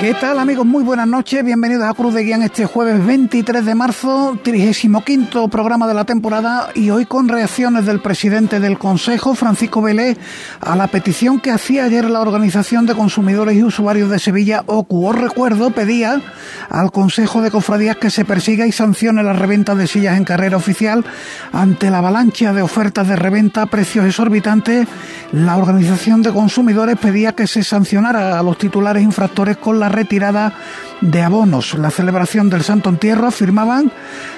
¿Qué 0.00 0.14
tal 0.14 0.38
amigos? 0.38 0.64
Muy 0.64 0.82
buenas 0.82 1.06
noches, 1.06 1.44
bienvenidos 1.44 1.84
a 1.84 1.92
Cruz 1.92 2.14
de 2.14 2.24
Guía 2.24 2.42
este 2.42 2.64
jueves 2.64 3.04
23 3.04 3.66
de 3.66 3.74
marzo, 3.74 4.38
35 4.42 5.48
programa 5.48 5.86
de 5.86 5.92
la 5.92 6.06
temporada 6.06 6.70
y 6.74 6.88
hoy 6.88 7.04
con 7.04 7.28
reacciones 7.28 7.84
del 7.84 8.00
presidente 8.00 8.60
del 8.60 8.78
Consejo, 8.78 9.34
Francisco 9.34 9.82
Vélez, 9.82 10.16
a 10.62 10.74
la 10.74 10.86
petición 10.86 11.38
que 11.38 11.50
hacía 11.50 11.84
ayer 11.84 12.08
la 12.08 12.22
Organización 12.22 12.86
de 12.86 12.94
Consumidores 12.94 13.58
y 13.58 13.62
Usuarios 13.62 14.08
de 14.08 14.18
Sevilla, 14.18 14.62
OCU. 14.64 15.08
Os 15.08 15.16
recuerdo, 15.16 15.70
pedía 15.70 16.22
al 16.70 16.90
Consejo 16.92 17.42
de 17.42 17.50
Cofradías 17.50 17.96
que 17.98 18.08
se 18.08 18.24
persiga 18.24 18.66
y 18.66 18.72
sancione 18.72 19.22
la 19.22 19.34
reventa 19.34 19.74
de 19.74 19.86
sillas 19.86 20.16
en 20.16 20.24
carrera 20.24 20.56
oficial 20.56 21.04
ante 21.52 21.90
la 21.90 21.98
avalancha 21.98 22.54
de 22.54 22.62
ofertas 22.62 23.06
de 23.06 23.16
reventa 23.16 23.60
a 23.60 23.66
precios 23.66 24.06
exorbitantes. 24.06 24.88
La 25.32 25.58
Organización 25.58 26.22
de 26.22 26.32
Consumidores 26.32 26.96
pedía 26.96 27.34
que 27.34 27.46
se 27.46 27.62
sancionara 27.62 28.38
a 28.38 28.42
los 28.42 28.56
titulares 28.56 29.02
infractores 29.02 29.58
con 29.58 29.78
la 29.78 29.89
retirada 29.90 30.54
de 31.00 31.22
abonos. 31.22 31.74
La 31.74 31.90
celebración 31.90 32.50
del 32.50 32.62
Santo 32.62 32.90
Entierro, 32.90 33.26
afirmaban, 33.26 33.90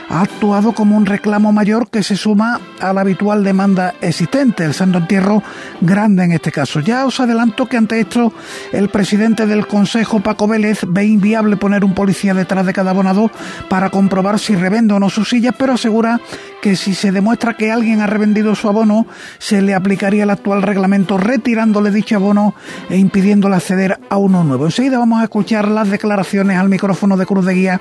ha 0.08 0.20
actuado 0.20 0.72
como 0.72 0.96
un 0.96 1.06
reclamo 1.06 1.52
mayor 1.52 1.88
que 1.88 2.02
se 2.02 2.16
suma 2.16 2.60
a 2.80 2.92
la 2.92 3.00
habitual 3.00 3.44
demanda 3.44 3.94
existente, 4.00 4.64
el 4.64 4.74
Santo 4.74 4.98
Entierro 4.98 5.42
grande 5.80 6.24
en 6.24 6.32
este 6.32 6.52
caso. 6.52 6.80
Ya 6.80 7.06
os 7.06 7.18
adelanto 7.20 7.66
que 7.66 7.76
ante 7.76 8.00
esto 8.00 8.32
el 8.72 8.88
presidente 8.90 9.46
del 9.46 9.66
Consejo, 9.66 10.20
Paco 10.20 10.46
Vélez, 10.46 10.80
ve 10.86 11.06
inviable 11.06 11.56
poner 11.56 11.84
un 11.84 11.94
policía 11.94 12.34
detrás 12.34 12.66
de 12.66 12.72
cada 12.72 12.90
abonado 12.90 13.30
para 13.68 13.90
comprobar 13.90 14.38
si 14.38 14.54
revende 14.54 14.94
o 14.94 15.00
no 15.00 15.10
sus 15.10 15.30
sillas, 15.30 15.54
pero 15.58 15.74
asegura 15.74 16.20
que 16.60 16.76
si 16.76 16.94
se 16.94 17.10
demuestra 17.10 17.56
que 17.56 17.72
alguien 17.72 18.00
ha 18.00 18.06
revendido 18.06 18.54
su 18.54 18.68
abono, 18.68 19.06
se 19.38 19.62
le 19.62 19.74
aplicaría 19.74 20.24
el 20.24 20.30
actual 20.30 20.62
reglamento 20.62 21.18
retirándole 21.18 21.90
dicho 21.90 22.16
abono 22.16 22.54
e 22.88 22.98
impidiéndole 22.98 23.56
acceder 23.56 23.98
a 24.08 24.16
uno 24.16 24.44
nuevo. 24.44 24.66
Enseguida 24.66 24.98
vamos 24.98 25.20
a 25.20 25.24
escuchar 25.24 25.41
las 25.50 25.90
declaraciones 25.90 26.56
al 26.56 26.68
micrófono 26.68 27.16
de 27.16 27.26
Cruz 27.26 27.44
de 27.44 27.54
Guía 27.54 27.80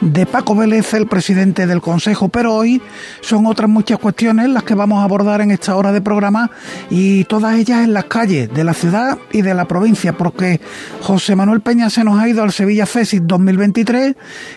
de 0.00 0.26
Paco 0.26 0.54
Vélez, 0.54 0.94
el 0.94 1.06
presidente 1.06 1.66
del 1.66 1.80
Consejo, 1.80 2.28
pero 2.28 2.54
hoy 2.54 2.80
son 3.20 3.46
otras 3.46 3.68
muchas 3.68 3.98
cuestiones 3.98 4.48
las 4.48 4.62
que 4.62 4.74
vamos 4.74 5.00
a 5.00 5.04
abordar 5.04 5.40
en 5.40 5.50
esta 5.50 5.76
hora 5.76 5.92
de 5.92 6.00
programa 6.00 6.50
y 6.88 7.24
todas 7.24 7.56
ellas 7.56 7.84
en 7.84 7.92
las 7.92 8.04
calles 8.04 8.48
de 8.54 8.64
la 8.64 8.74
ciudad 8.74 9.18
y 9.32 9.42
de 9.42 9.54
la 9.54 9.66
provincia, 9.66 10.16
porque 10.16 10.60
José 11.02 11.36
Manuel 11.36 11.60
Peña 11.60 11.90
se 11.90 12.04
nos 12.04 12.18
ha 12.18 12.28
ido 12.28 12.42
al 12.42 12.52
Sevilla 12.52 12.86
Fesis 12.86 13.20
2023, 13.24 14.14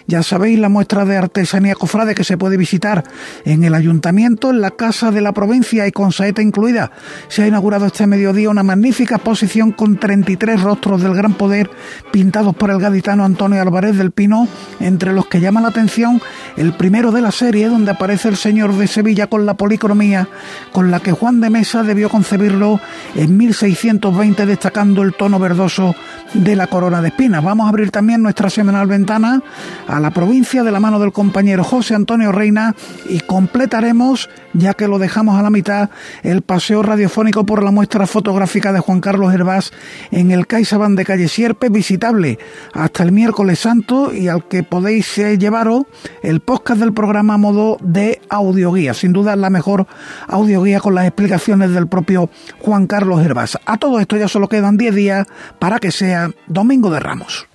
ya 0.08 0.24
sabéis 0.24 0.60
la 0.60 0.70
muestra 0.70 1.04
de 1.06 1.18
artesanía 1.18 1.76
cofrade 1.76 2.16
que 2.16 2.24
se 2.24 2.38
puede 2.38 2.56
visitar 2.56 3.04
en 3.46 3.64
el 3.64 3.74
ayuntamiento, 3.74 4.52
en 4.52 4.62
la 4.62 4.72
casa 4.72 5.12
de 5.12 5.22
la 5.22 5.34
provincia 5.34 5.88
y 5.88 5.92
con 5.92 6.12
saeta 6.12 6.42
incluida. 6.42 6.92
Se 7.28 7.44
ha 7.44 7.48
inaugurado 7.48 7.88
este 7.88 8.08
mediodía 8.08 8.50
una 8.50 8.64
magnífica 8.64 9.16
exposición 9.16 9.72
con 9.72 9.98
33 9.98 10.62
rostros 10.62 11.02
del 11.02 11.16
gran 11.16 11.34
poder 11.34 11.70
pintados 12.12 12.43
por 12.52 12.70
el 12.70 12.80
gaditano 12.80 13.24
Antonio 13.24 13.62
Álvarez 13.62 13.96
del 13.96 14.12
Pino, 14.12 14.50
entre 14.82 15.14
los 15.14 15.28
que 15.28 15.40
llama 15.40 15.62
la 15.62 15.70
atención 15.70 16.22
el 16.58 16.74
primero 16.74 17.12
de 17.12 17.22
la 17.22 17.32
serie 17.32 17.70
donde 17.70 17.92
aparece 17.92 18.28
el 18.28 18.36
señor 18.36 18.74
de 18.74 18.88
Sevilla 18.88 19.28
con 19.28 19.46
la 19.46 19.54
policromía 19.54 20.28
con 20.74 20.92
la 20.92 21.00
que 21.00 21.14
Juan 21.14 21.40
de 21.40 21.50
Mesa 21.50 21.84
debió 21.84 22.10
concebirlo 22.10 22.82
en 23.16 23.38
1620 23.38 24.46
destacando 24.46 25.04
el 25.04 25.14
tono 25.14 25.40
verdoso 25.40 25.96
de 26.34 26.56
la 26.56 26.68
corona 26.68 27.02
de 27.02 27.10
espinas. 27.10 27.44
Vamos 27.44 27.66
a 27.66 27.70
abrir 27.70 27.92
también 27.92 28.22
nuestra 28.22 28.50
semanal 28.50 28.88
ventana 28.88 29.42
a 29.88 30.00
la 30.00 30.12
provincia 30.12 30.64
de 30.64 30.72
la 30.72 30.80
mano 30.80 31.00
del 31.00 31.14
compañero 31.14 31.64
José 31.64 31.96
Antonio 31.96 32.32
Reina 32.32 32.76
y 33.08 33.20
completaremos, 33.22 34.30
ya 34.54 34.74
que 34.74 34.88
lo 34.88 35.00
dejamos 35.00 35.40
a 35.40 35.44
la 35.44 35.50
mitad, 35.50 35.90
el 36.24 36.42
paseo 36.42 36.84
radiofónico 36.84 37.46
por 37.46 37.64
la 37.64 37.72
muestra 37.72 38.08
fotográfica 38.08 38.74
de 38.74 38.80
Juan 38.80 39.00
Carlos 39.00 39.34
Hervás 39.34 39.72
en 40.12 40.32
el 40.32 40.48
CaixaBank 40.48 40.98
de 40.98 41.06
Calle 41.06 41.28
Sierpe, 41.28 41.70
visitable 41.70 42.33
hasta 42.74 43.04
el 43.04 43.12
miércoles 43.12 43.60
santo 43.60 44.14
y 44.14 44.28
al 44.28 44.48
que 44.48 44.64
podéis 44.64 45.18
eh, 45.18 45.38
llevaros 45.38 45.84
el 46.22 46.40
podcast 46.40 46.80
del 46.80 46.94
programa 46.94 47.38
modo 47.38 47.78
de 47.82 48.22
audioguía. 48.30 48.94
Sin 48.94 49.14
duda 49.14 49.36
la 49.36 49.50
mejor 49.50 49.88
audioguía 50.28 50.80
con 50.80 50.96
las 50.96 51.06
explicaciones 51.06 51.72
del 51.72 51.88
propio 51.88 52.30
Juan 52.60 52.88
Carlos 52.88 53.24
Hervás. 53.24 53.58
A 53.66 53.78
todo 53.78 54.00
esto 54.00 54.18
ya 54.18 54.28
solo 54.28 54.48
quedan 54.48 54.78
10 54.78 54.96
días 54.96 55.28
para 55.60 55.80
que 55.80 55.92
sea 55.92 56.32
Domingo 56.48 56.90
de 56.90 57.00
Ramos. 57.00 57.48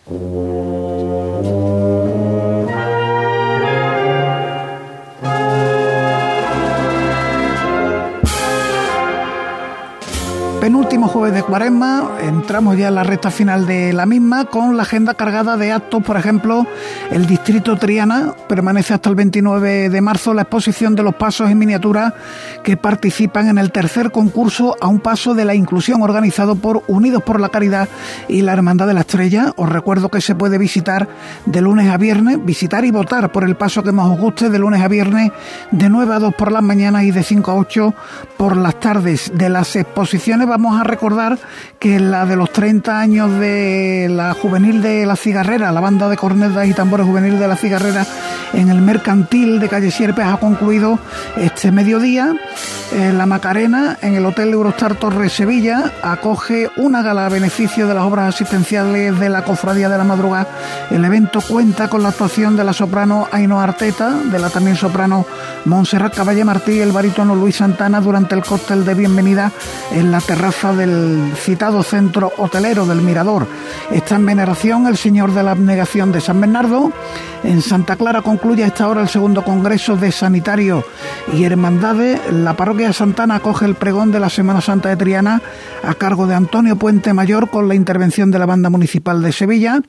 Penúltimo 10.98 11.20
jueves 11.20 11.34
de 11.34 11.42
cuaresma, 11.44 12.10
entramos 12.22 12.76
ya 12.76 12.88
en 12.88 12.96
la 12.96 13.04
recta 13.04 13.30
final 13.30 13.66
de 13.66 13.92
la 13.92 14.04
misma 14.04 14.46
con 14.46 14.76
la 14.76 14.82
agenda 14.82 15.14
cargada 15.14 15.56
de 15.56 15.70
actos, 15.70 16.02
por 16.02 16.16
ejemplo, 16.16 16.66
el 17.12 17.26
distrito 17.26 17.76
Triana 17.76 18.34
permanece 18.48 18.94
hasta 18.94 19.08
el 19.08 19.14
29 19.14 19.90
de 19.90 20.00
marzo 20.00 20.34
la 20.34 20.42
exposición 20.42 20.96
de 20.96 21.04
los 21.04 21.14
pasos 21.14 21.50
en 21.50 21.58
miniatura 21.58 22.14
que 22.64 22.76
participan 22.76 23.46
en 23.48 23.58
el 23.58 23.70
tercer 23.70 24.10
concurso 24.10 24.76
a 24.80 24.88
un 24.88 24.98
paso 24.98 25.34
de 25.34 25.44
la 25.44 25.54
inclusión 25.54 26.02
organizado 26.02 26.56
por 26.56 26.82
Unidos 26.88 27.22
por 27.22 27.40
la 27.40 27.50
Caridad 27.50 27.88
y 28.26 28.42
la 28.42 28.54
Hermandad 28.54 28.88
de 28.88 28.94
la 28.94 29.00
Estrella. 29.00 29.52
Os 29.56 29.68
recuerdo 29.68 30.08
que 30.08 30.20
se 30.20 30.34
puede 30.34 30.58
visitar 30.58 31.08
de 31.46 31.60
lunes 31.60 31.88
a 31.90 31.96
viernes, 31.96 32.44
visitar 32.44 32.84
y 32.84 32.90
votar 32.90 33.30
por 33.30 33.44
el 33.44 33.56
paso 33.56 33.84
que 33.84 33.92
más 33.92 34.08
os 34.08 34.18
guste 34.18 34.50
de 34.50 34.58
lunes 34.58 34.82
a 34.82 34.88
viernes 34.88 35.30
de 35.70 35.88
9 35.88 36.14
a 36.14 36.18
2 36.18 36.34
por 36.34 36.50
las 36.50 36.62
mañanas 36.62 37.04
y 37.04 37.12
de 37.12 37.22
5 37.22 37.50
a 37.52 37.54
8 37.54 37.94
por 38.36 38.56
las 38.56 38.80
tardes. 38.80 39.30
De 39.32 39.48
las 39.48 39.76
exposiciones 39.76 40.48
vamos 40.48 40.80
a 40.80 40.87
recordar 40.88 41.38
que 41.78 42.00
la 42.00 42.26
de 42.26 42.34
los 42.34 42.52
30 42.52 42.98
años 42.98 43.30
de 43.38 44.08
la 44.10 44.34
juvenil 44.34 44.82
de 44.82 45.06
la 45.06 45.14
cigarrera, 45.14 45.70
la 45.70 45.80
banda 45.80 46.08
de 46.08 46.16
cornetas 46.16 46.66
y 46.66 46.74
tambores 46.74 47.06
juvenil 47.06 47.38
de 47.38 47.46
la 47.46 47.56
cigarrera 47.56 48.04
en 48.52 48.68
el 48.68 48.80
mercantil 48.80 49.60
de 49.60 49.68
Calle 49.68 49.90
Sierpes 49.90 50.26
ha 50.26 50.38
concluido 50.38 50.98
este 51.36 51.70
mediodía. 51.70 52.34
Eh, 52.92 53.12
la 53.12 53.26
Macarena 53.26 53.98
en 54.00 54.14
el 54.14 54.24
Hotel 54.24 54.50
Eurostar 54.50 54.94
Torre 54.94 55.28
Sevilla 55.28 55.92
acoge 56.02 56.70
una 56.76 57.02
gala 57.02 57.26
a 57.26 57.28
beneficio 57.28 57.86
de 57.86 57.92
las 57.92 58.04
obras 58.04 58.34
asistenciales 58.34 59.18
de 59.20 59.28
la 59.28 59.44
Cofradía 59.44 59.90
de 59.90 59.98
la 59.98 60.04
Madrugada. 60.04 60.48
El 60.90 61.04
evento 61.04 61.42
cuenta 61.42 61.88
con 61.88 62.02
la 62.02 62.08
actuación 62.08 62.56
de 62.56 62.64
la 62.64 62.72
soprano 62.72 63.28
Ainhoa 63.30 63.64
Arteta, 63.64 64.10
de 64.10 64.38
la 64.38 64.48
también 64.48 64.76
soprano 64.76 65.26
Montserrat 65.66 66.14
Caballe 66.14 66.44
Martí 66.44 66.72
y 66.72 66.80
el 66.80 66.92
barítono 66.92 67.34
Luis 67.34 67.56
Santana 67.56 68.00
durante 68.00 68.34
el 68.34 68.42
cóctel 68.42 68.84
de 68.86 68.94
bienvenida 68.94 69.52
en 69.92 70.10
la 70.10 70.20
terraza 70.20 70.72
del 70.78 71.32
citado 71.36 71.82
centro 71.82 72.32
hotelero 72.38 72.86
del 72.86 73.02
Mirador. 73.02 73.46
Está 73.90 74.16
en 74.16 74.24
veneración 74.24 74.86
el 74.86 74.96
Señor 74.96 75.32
de 75.34 75.42
la 75.42 75.50
Abnegación 75.50 76.12
de 76.12 76.22
San 76.22 76.40
Bernardo. 76.40 76.92
En 77.44 77.62
Santa 77.62 77.96
Clara 77.96 78.22
concluye 78.22 78.64
a 78.64 78.68
esta 78.68 78.88
hora 78.88 79.02
el 79.02 79.08
segundo 79.08 79.44
Congreso 79.44 79.96
de 79.96 80.10
Sanitarios 80.10 80.84
y 81.32 81.44
Hermandades. 81.44 82.20
La 82.32 82.56
parroquia 82.56 82.88
de 82.88 82.92
Santana 82.92 83.36
acoge 83.36 83.64
el 83.64 83.74
pregón 83.74 84.10
de 84.10 84.18
la 84.20 84.28
Semana 84.28 84.60
Santa 84.60 84.88
de 84.88 84.96
Triana 84.96 85.40
a 85.84 85.94
cargo 85.94 86.26
de 86.26 86.34
Antonio 86.34 86.76
Puente 86.76 87.12
Mayor 87.12 87.48
con 87.50 87.68
la 87.68 87.74
intervención 87.74 88.30
de 88.30 88.38
la 88.38 88.46
Banda 88.46 88.70
Municipal 88.70 89.22
de 89.22 89.32
Sevilla. 89.32 89.80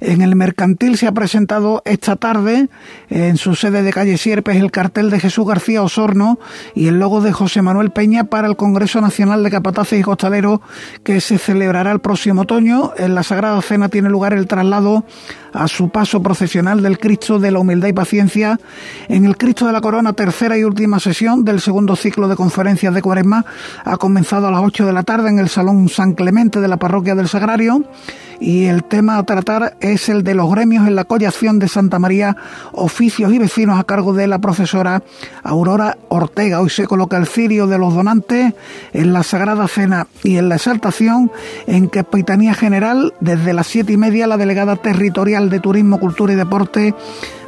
En 0.00 0.20
el 0.20 0.36
Mercantil 0.36 0.98
se 0.98 1.06
ha 1.06 1.12
presentado 1.12 1.82
esta 1.84 2.16
tarde 2.16 2.68
en 3.08 3.36
su 3.36 3.54
sede 3.54 3.82
de 3.82 3.92
calle 3.92 4.18
Sierpes 4.18 4.56
el 4.56 4.70
cartel 4.70 5.10
de 5.10 5.20
Jesús 5.20 5.46
García 5.46 5.82
Osorno 5.82 6.38
y 6.74 6.88
el 6.88 6.98
logo 6.98 7.20
de 7.20 7.32
José 7.32 7.62
Manuel 7.62 7.90
Peña 7.90 8.24
para 8.24 8.48
el 8.48 8.56
Congreso 8.56 9.00
Nacional 9.00 9.42
de 9.42 9.50
Capataces 9.50 9.98
y 9.98 10.02
Que 11.04 11.20
se 11.20 11.38
celebrará 11.38 11.92
el 11.92 12.00
próximo 12.00 12.42
otoño. 12.42 12.92
En 12.96 13.14
la 13.14 13.22
Sagrada 13.22 13.60
Cena 13.62 13.88
tiene 13.88 14.08
lugar 14.08 14.32
el 14.32 14.46
traslado 14.46 15.04
a 15.52 15.68
su 15.68 15.88
paso 15.88 16.22
procesional 16.22 16.82
del 16.82 16.98
Cristo 16.98 17.38
de 17.38 17.50
la 17.50 17.58
Humildad 17.58 17.88
y 17.88 17.92
Paciencia 17.92 18.60
en 19.08 19.24
el 19.24 19.36
Cristo 19.36 19.66
de 19.66 19.72
la 19.72 19.80
Corona, 19.80 20.12
tercera 20.12 20.56
y 20.56 20.64
última 20.64 21.00
sesión 21.00 21.44
del 21.44 21.60
segundo 21.60 21.96
ciclo 21.96 22.28
de 22.28 22.36
conferencias 22.36 22.94
de 22.94 23.02
Cuaresma. 23.02 23.44
Ha 23.84 23.96
comenzado 23.96 24.46
a 24.46 24.50
las 24.50 24.62
8 24.62 24.86
de 24.86 24.92
la 24.92 25.02
tarde 25.02 25.30
en 25.30 25.38
el 25.38 25.48
Salón 25.48 25.88
San 25.88 26.14
Clemente 26.14 26.60
de 26.60 26.68
la 26.68 26.76
Parroquia 26.76 27.14
del 27.14 27.28
Sagrario 27.28 27.84
y 28.40 28.64
el 28.64 28.84
tema 28.84 29.18
a 29.18 29.22
tratar 29.24 29.76
es 29.80 30.08
el 30.08 30.24
de 30.24 30.34
los 30.34 30.50
gremios 30.50 30.88
en 30.88 30.96
la 30.96 31.04
collación 31.04 31.58
de 31.58 31.68
Santa 31.68 31.98
María, 31.98 32.36
oficios 32.72 33.32
y 33.32 33.38
vecinos 33.38 33.78
a 33.78 33.84
cargo 33.84 34.14
de 34.14 34.26
la 34.26 34.38
profesora 34.38 35.02
Aurora 35.42 35.98
Ortega. 36.08 36.60
Hoy 36.60 36.70
se 36.70 36.86
coloca 36.86 37.18
el 37.18 37.26
cirio 37.26 37.66
de 37.66 37.78
los 37.78 37.94
donantes 37.94 38.54
en 38.92 39.12
la 39.12 39.22
Sagrada 39.22 39.68
Cena 39.68 40.06
y 40.22 40.36
en 40.36 40.48
la 40.48 40.56
exaltación 40.56 41.30
en 41.66 41.88
Capitanía 41.88 42.54
General 42.54 43.14
desde 43.20 43.52
las 43.52 43.66
siete 43.66 43.92
y 43.92 43.96
media 43.96 44.26
la 44.26 44.36
delegada 44.36 44.76
territorial 44.76 45.50
de 45.50 45.60
Turismo, 45.60 46.00
Cultura 46.00 46.32
y 46.32 46.36
Deporte 46.36 46.94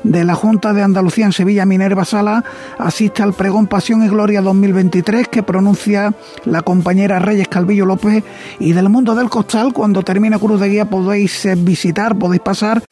de 0.04 0.24
la 0.24 0.34
Junta 0.34 0.72
de 0.72 0.82
Andalucía 0.82 1.26
en 1.26 1.32
Sevilla, 1.32 1.66
Minerva 1.66 2.04
Sala, 2.04 2.44
asiste 2.78 3.22
al 3.22 3.32
pregón 3.32 3.66
Pasión 3.66 4.04
y 4.04 4.08
Gloria 4.08 4.42
2023 4.42 5.28
que 5.28 5.42
pronuncia 5.42 6.14
la 6.44 6.62
compañera 6.62 7.18
Reyes 7.18 7.48
Calvillo 7.48 7.86
López 7.86 8.24
y 8.58 8.72
del 8.72 8.88
mundo 8.88 9.14
del 9.14 9.30
costal, 9.30 9.72
cuando 9.72 10.02
termine 10.02 10.38
Cruz 10.38 10.60
de 10.60 10.68
Guía 10.68 10.84
podéis 10.86 11.44
eh, 11.44 11.54
visitar, 11.56 12.16
podéis 12.16 12.42
pasar 12.42 12.82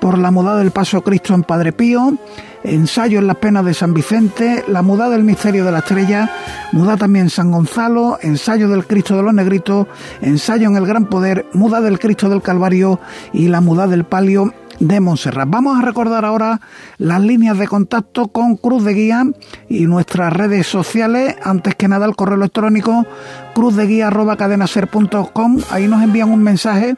por 0.00 0.18
la 0.18 0.30
mudada 0.30 0.58
del 0.58 0.70
Paso 0.70 1.02
Cristo 1.02 1.34
en 1.34 1.42
Padre 1.42 1.72
Pío, 1.72 2.14
ensayo 2.62 3.18
en 3.18 3.26
las 3.26 3.36
penas 3.36 3.64
de 3.64 3.74
San 3.74 3.94
Vicente, 3.94 4.64
la 4.68 4.82
mudada 4.82 5.10
del 5.10 5.24
misterio 5.24 5.64
de 5.64 5.72
la 5.72 5.78
estrella, 5.78 6.30
muda 6.72 6.96
también 6.96 7.30
San 7.30 7.50
Gonzalo, 7.50 8.18
ensayo 8.22 8.68
del 8.68 8.86
Cristo 8.86 9.16
de 9.16 9.22
los 9.22 9.34
Negritos, 9.34 9.86
ensayo 10.20 10.68
en 10.68 10.76
el 10.76 10.86
Gran 10.86 11.06
Poder, 11.06 11.46
muda 11.52 11.80
del 11.80 11.98
Cristo 11.98 12.28
del 12.28 12.42
Calvario 12.42 13.00
y 13.32 13.48
la 13.48 13.60
muda 13.60 13.86
del 13.86 14.04
Palio 14.04 14.52
de 14.80 14.98
Montserrat. 14.98 15.48
Vamos 15.48 15.78
a 15.78 15.82
recordar 15.82 16.24
ahora 16.24 16.60
las 16.98 17.20
líneas 17.20 17.56
de 17.58 17.68
contacto 17.68 18.26
con 18.28 18.56
Cruz 18.56 18.84
de 18.84 18.94
Guía 18.94 19.24
y 19.68 19.86
nuestras 19.86 20.32
redes 20.32 20.66
sociales. 20.66 21.36
Antes 21.44 21.76
que 21.76 21.86
nada, 21.86 22.06
el 22.06 22.16
correo 22.16 22.36
electrónico 22.36 23.06
cruzdeguía.cadenaser.com. 23.54 25.58
Ahí 25.70 25.86
nos 25.86 26.02
envían 26.02 26.30
un 26.30 26.42
mensaje 26.42 26.96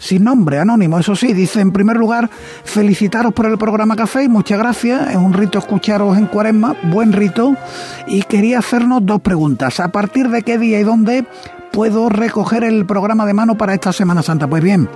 sin 0.00 0.24
nombre, 0.24 0.58
anónimo, 0.58 0.98
eso 0.98 1.14
sí, 1.14 1.34
dice 1.34 1.60
en 1.60 1.72
primer 1.72 1.98
lugar, 1.98 2.30
felicitaros 2.64 3.34
por 3.34 3.44
el 3.44 3.58
programa 3.58 3.96
Café 3.96 4.24
y 4.24 4.28
muchas 4.28 4.58
gracias, 4.58 5.10
es 5.10 5.16
un 5.16 5.34
rito 5.34 5.58
escucharos 5.58 6.16
en 6.16 6.24
cuaresma, 6.24 6.74
buen 6.84 7.12
rito, 7.12 7.54
y 8.06 8.22
quería 8.22 8.60
hacernos 8.60 9.04
dos 9.04 9.20
preguntas, 9.20 9.78
¿a 9.78 9.92
partir 9.92 10.30
de 10.30 10.42
qué 10.42 10.56
día 10.56 10.80
y 10.80 10.84
dónde 10.84 11.26
puedo 11.70 12.08
recoger 12.08 12.64
el 12.64 12.86
programa 12.86 13.26
de 13.26 13.34
mano 13.34 13.58
para 13.58 13.74
esta 13.74 13.92
Semana 13.92 14.22
Santa? 14.22 14.48
Pues 14.48 14.62
bien, 14.62 14.88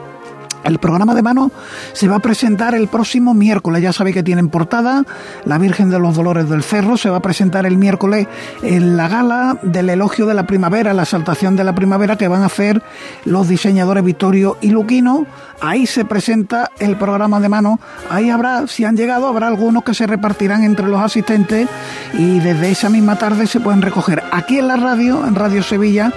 el 0.64 0.78
programa 0.78 1.14
de 1.14 1.22
mano 1.22 1.50
se 1.92 2.08
va 2.08 2.16
a 2.16 2.20
presentar 2.20 2.74
el 2.74 2.88
próximo 2.88 3.34
miércoles. 3.34 3.82
Ya 3.82 3.92
sabéis 3.92 4.14
que 4.14 4.22
tienen 4.22 4.48
portada. 4.48 5.04
La 5.44 5.58
Virgen 5.58 5.90
de 5.90 5.98
los 5.98 6.16
Dolores 6.16 6.48
del 6.48 6.62
Cerro 6.62 6.96
se 6.96 7.10
va 7.10 7.18
a 7.18 7.22
presentar 7.22 7.66
el 7.66 7.76
miércoles 7.76 8.26
en 8.62 8.96
la 8.96 9.08
gala 9.08 9.58
del 9.62 9.90
elogio 9.90 10.26
de 10.26 10.34
la 10.34 10.46
primavera, 10.46 10.94
la 10.94 11.02
exaltación 11.02 11.56
de 11.56 11.64
la 11.64 11.74
primavera 11.74 12.16
que 12.16 12.28
van 12.28 12.42
a 12.42 12.46
hacer 12.46 12.82
los 13.24 13.48
diseñadores 13.48 14.04
Vittorio 14.04 14.56
y 14.60 14.70
Luquino. 14.70 15.26
Ahí 15.60 15.86
se 15.86 16.04
presenta 16.04 16.70
el 16.78 16.96
programa 16.96 17.40
de 17.40 17.48
mano. 17.48 17.78
Ahí 18.10 18.30
habrá, 18.30 18.66
si 18.66 18.84
han 18.84 18.96
llegado, 18.96 19.28
habrá 19.28 19.46
algunos 19.46 19.84
que 19.84 19.94
se 19.94 20.06
repartirán 20.06 20.64
entre 20.64 20.88
los 20.88 21.00
asistentes 21.00 21.68
y 22.14 22.40
desde 22.40 22.70
esa 22.70 22.88
misma 22.88 23.16
tarde 23.16 23.46
se 23.46 23.60
pueden 23.60 23.82
recoger 23.82 24.22
aquí 24.32 24.58
en 24.58 24.68
la 24.68 24.76
radio, 24.76 25.26
en 25.26 25.34
Radio 25.34 25.62
Sevilla, 25.62 26.12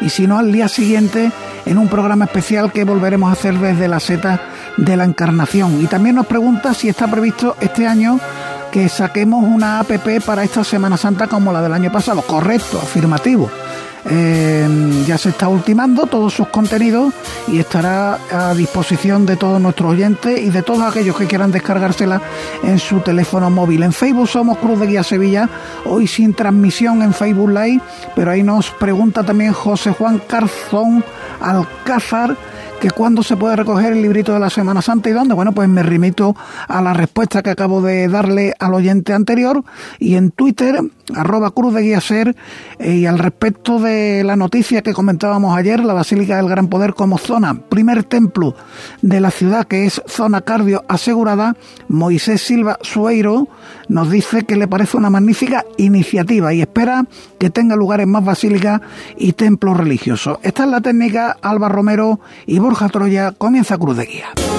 y 0.00 0.10
si 0.10 0.26
no 0.26 0.38
al 0.38 0.52
día 0.52 0.68
siguiente 0.68 1.32
en 1.68 1.78
un 1.78 1.88
programa 1.88 2.24
especial 2.24 2.72
que 2.72 2.84
volveremos 2.84 3.28
a 3.28 3.32
hacer 3.32 3.58
desde 3.58 3.88
la 3.88 4.00
seta 4.00 4.40
de 4.76 4.96
la 4.96 5.04
Encarnación. 5.04 5.80
Y 5.82 5.86
también 5.86 6.16
nos 6.16 6.26
pregunta 6.26 6.72
si 6.72 6.88
está 6.88 7.06
previsto 7.08 7.56
este 7.60 7.86
año 7.86 8.18
que 8.72 8.88
saquemos 8.88 9.44
una 9.44 9.80
APP 9.80 10.24
para 10.24 10.44
esta 10.44 10.64
Semana 10.64 10.96
Santa 10.96 11.26
como 11.26 11.52
la 11.52 11.62
del 11.62 11.74
año 11.74 11.92
pasado. 11.92 12.22
Correcto, 12.22 12.78
afirmativo. 12.82 13.50
Eh, 14.06 15.04
ya 15.06 15.18
se 15.18 15.30
está 15.30 15.48
ultimando 15.48 16.06
todos 16.06 16.32
sus 16.32 16.48
contenidos 16.48 17.12
y 17.48 17.58
estará 17.58 18.18
a 18.30 18.54
disposición 18.54 19.26
de 19.26 19.36
todos 19.36 19.60
nuestros 19.60 19.92
oyentes 19.92 20.40
y 20.40 20.50
de 20.50 20.62
todos 20.62 20.82
aquellos 20.82 21.16
que 21.16 21.26
quieran 21.26 21.50
descargársela 21.50 22.20
en 22.62 22.78
su 22.78 23.00
teléfono 23.00 23.50
móvil. 23.50 23.82
En 23.82 23.92
Facebook 23.92 24.28
somos 24.28 24.58
Cruz 24.58 24.80
de 24.80 24.86
Guía 24.86 25.02
Sevilla, 25.02 25.48
hoy 25.84 26.06
sin 26.06 26.34
transmisión 26.34 27.02
en 27.02 27.12
Facebook 27.12 27.50
Live, 27.50 27.80
pero 28.14 28.30
ahí 28.30 28.42
nos 28.42 28.70
pregunta 28.70 29.24
también 29.24 29.52
José 29.52 29.92
Juan 29.92 30.20
Carzón 30.26 31.04
Alcázar 31.40 32.36
que 32.80 32.90
cuándo 32.90 33.22
se 33.22 33.36
puede 33.36 33.56
recoger 33.56 33.92
el 33.92 34.02
librito 34.02 34.32
de 34.32 34.38
la 34.38 34.50
Semana 34.50 34.82
Santa 34.82 35.10
y 35.10 35.12
dónde. 35.12 35.34
Bueno, 35.34 35.52
pues 35.52 35.68
me 35.68 35.82
remito 35.82 36.36
a 36.68 36.80
la 36.80 36.94
respuesta 36.94 37.42
que 37.42 37.50
acabo 37.50 37.82
de 37.82 38.08
darle 38.08 38.54
al 38.58 38.74
oyente 38.74 39.12
anterior 39.12 39.64
y 39.98 40.14
en 40.14 40.30
Twitter, 40.30 40.80
arroba 41.14 41.50
cruz 41.50 41.74
de 41.74 41.82
guía 41.82 42.00
ser, 42.00 42.36
eh, 42.78 42.96
y 42.96 43.06
al 43.06 43.18
respecto 43.18 43.78
de 43.78 44.22
la 44.24 44.36
noticia 44.36 44.82
que 44.82 44.92
comentábamos 44.92 45.56
ayer, 45.56 45.80
la 45.80 45.94
Basílica 45.94 46.36
del 46.36 46.48
Gran 46.48 46.68
Poder 46.68 46.94
como 46.94 47.18
zona, 47.18 47.60
primer 47.68 48.04
templo 48.04 48.54
de 49.02 49.20
la 49.20 49.30
ciudad 49.30 49.66
que 49.66 49.86
es 49.86 50.02
zona 50.06 50.42
cardio 50.42 50.84
asegurada, 50.88 51.56
Moisés 51.88 52.42
Silva 52.42 52.78
Sueiro 52.82 53.48
nos 53.88 54.10
dice 54.10 54.44
que 54.44 54.56
le 54.56 54.68
parece 54.68 54.96
una 54.96 55.10
magnífica 55.10 55.64
iniciativa 55.76 56.52
y 56.52 56.60
espera 56.60 57.06
que 57.38 57.50
tenga 57.50 57.76
lugares 57.76 58.06
más 58.06 58.24
basílicas 58.24 58.80
y 59.16 59.32
templos 59.32 59.76
religiosos. 59.76 60.38
Esta 60.42 60.64
es 60.64 60.70
la 60.70 60.80
técnica 60.80 61.36
Alba 61.40 61.68
Romero 61.68 62.20
y 62.46 62.58
Borja 62.58 62.88
Troya 62.88 63.32
comienza 63.32 63.78
Cruz 63.78 63.96
de 63.96 64.06
Guía. 64.06 64.57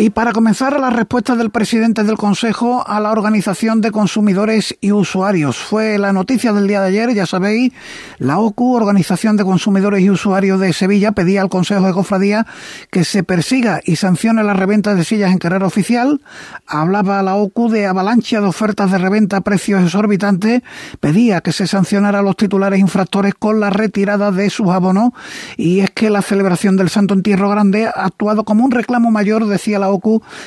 Y 0.00 0.08
para 0.08 0.32
comenzar, 0.32 0.80
las 0.80 0.94
respuestas 0.94 1.36
del 1.36 1.50
presidente 1.50 2.04
del 2.04 2.16
Consejo 2.16 2.82
a 2.88 3.00
la 3.00 3.12
Organización 3.12 3.82
de 3.82 3.90
Consumidores 3.90 4.74
y 4.80 4.92
Usuarios. 4.92 5.58
Fue 5.58 5.98
la 5.98 6.14
noticia 6.14 6.54
del 6.54 6.66
día 6.66 6.80
de 6.80 6.88
ayer, 6.88 7.12
ya 7.12 7.26
sabéis, 7.26 7.74
la 8.16 8.38
OCU, 8.38 8.76
Organización 8.76 9.36
de 9.36 9.44
Consumidores 9.44 10.00
y 10.00 10.08
Usuarios 10.08 10.58
de 10.58 10.72
Sevilla, 10.72 11.12
pedía 11.12 11.42
al 11.42 11.50
Consejo 11.50 11.84
de 11.84 11.92
Cofradía 11.92 12.46
que 12.90 13.04
se 13.04 13.24
persiga 13.24 13.82
y 13.84 13.96
sancione 13.96 14.42
la 14.42 14.54
reventa 14.54 14.94
de 14.94 15.04
sillas 15.04 15.32
en 15.32 15.38
carrera 15.38 15.66
oficial. 15.66 16.22
Hablaba 16.66 17.22
la 17.22 17.34
OCU 17.36 17.68
de 17.68 17.84
avalancha 17.84 18.40
de 18.40 18.46
ofertas 18.46 18.90
de 18.90 18.96
reventa 18.96 19.36
a 19.36 19.40
precios 19.42 19.82
exorbitantes. 19.82 20.62
Pedía 21.00 21.42
que 21.42 21.52
se 21.52 21.66
sancionara 21.66 22.20
a 22.20 22.22
los 22.22 22.38
titulares 22.38 22.80
infractores 22.80 23.34
con 23.34 23.60
la 23.60 23.68
retirada 23.68 24.32
de 24.32 24.48
sus 24.48 24.68
abonos. 24.68 25.10
Y 25.58 25.80
es 25.80 25.90
que 25.90 26.08
la 26.08 26.22
celebración 26.22 26.78
del 26.78 26.88
Santo 26.88 27.12
Entierro 27.12 27.50
Grande 27.50 27.86
ha 27.86 28.06
actuado 28.06 28.44
como 28.44 28.64
un 28.64 28.70
reclamo 28.70 29.10
mayor, 29.10 29.46
decía 29.46 29.78
la 29.78 29.89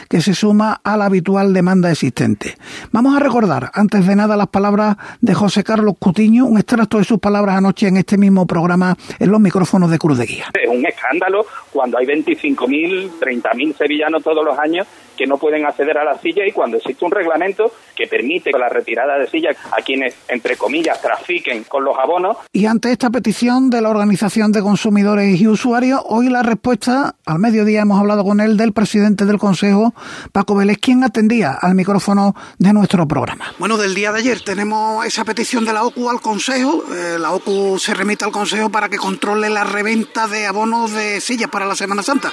Que 0.10 0.22
se 0.22 0.34
suma 0.34 0.80
a 0.84 0.96
la 0.98 1.06
habitual 1.06 1.54
demanda 1.54 1.92
existente. 1.92 2.56
Vamos 2.92 3.16
a 3.16 3.20
recordar, 3.20 3.72
antes 3.74 4.06
de 4.08 4.16
nada, 4.16 4.38
las 4.38 4.48
palabras 4.48 4.98
de 5.22 5.34
José 5.34 5.64
Carlos 5.64 5.96
Cutiño, 6.00 6.46
un 6.46 6.58
extracto 6.58 6.98
de 6.98 7.04
sus 7.04 7.20
palabras 7.20 7.58
anoche 7.58 7.88
en 7.88 7.98
este 7.98 8.18
mismo 8.18 8.48
programa 8.48 8.96
en 9.20 9.32
los 9.32 9.40
micrófonos 9.40 9.92
de 9.92 9.98
Cruz 9.98 10.18
de 10.18 10.26
Guía. 10.26 10.46
Es 10.54 10.70
un 10.70 10.86
escándalo 10.86 11.46
cuando 11.72 11.98
hay 11.98 12.06
25.000, 12.06 13.12
30.000 13.20 13.76
sevillanos 13.76 14.24
todos 14.24 14.46
los 14.46 14.58
años 14.58 14.88
que 15.18 15.26
no 15.26 15.38
pueden 15.38 15.66
acceder 15.66 15.98
a 15.98 16.04
la 16.04 16.18
silla 16.18 16.46
y 16.48 16.52
cuando 16.52 16.78
existe 16.78 17.06
un 17.06 17.12
reglamento 17.12 17.72
que 17.96 18.08
permite 18.08 18.52
la 18.52 18.70
retirada 18.70 19.18
de 19.18 19.28
sillas 19.28 19.56
a 19.72 19.82
quienes, 19.82 20.16
entre 20.28 20.58
comillas, 20.58 21.02
trafiquen 21.02 21.64
con 21.64 21.84
los 21.84 21.98
abonos. 21.98 22.38
Y 22.52 22.66
ante 22.66 22.92
esta 22.92 23.10
petición 23.10 23.70
de 23.70 23.82
la 23.82 23.90
Organización 23.90 24.52
de 24.52 24.62
Consumidores 24.62 25.40
y 25.40 25.48
Usuarios, 25.48 26.02
hoy 26.06 26.30
la 26.30 26.44
respuesta, 26.44 27.16
al 27.26 27.40
mediodía 27.40 27.82
hemos 27.82 28.00
hablado 28.00 28.24
con 28.24 28.40
él, 28.40 28.58
del 28.58 28.74
presidente 28.74 29.26
del 29.26 29.38
Consejo, 29.38 29.94
Paco 30.32 30.56
Vélez, 30.56 30.78
quien 30.80 31.04
atendía 31.04 31.52
al 31.52 31.76
micrófono 31.76 32.36
de 32.58 32.74
nuestro 32.74 33.08
programa. 33.08 33.54
Bueno, 33.60 33.78
del 33.78 33.96
día 33.96 34.12
de 34.12 34.20
ayer 34.20 34.42
tenemos 34.42 35.06
esa 35.06 35.26
petición 35.26 35.66
de 35.66 35.74
la 35.74 35.84
OCU 35.84 36.10
al 36.10 36.22
Consejo. 36.22 36.84
Eh, 36.94 37.18
la 37.20 37.32
OCU 37.32 37.78
se 37.80 37.94
remite 37.94 38.26
al 38.26 38.32
Consejo 38.32 38.70
para 38.70 38.90
que 38.90 38.98
controle 38.98 39.50
la 39.50 39.64
reventa 39.64 40.28
de 40.28 40.46
abonos 40.46 40.92
de 40.92 41.22
sillas 41.22 41.50
para 41.50 41.66
la 41.66 41.76
Semana 41.76 42.04
Santa. 42.04 42.32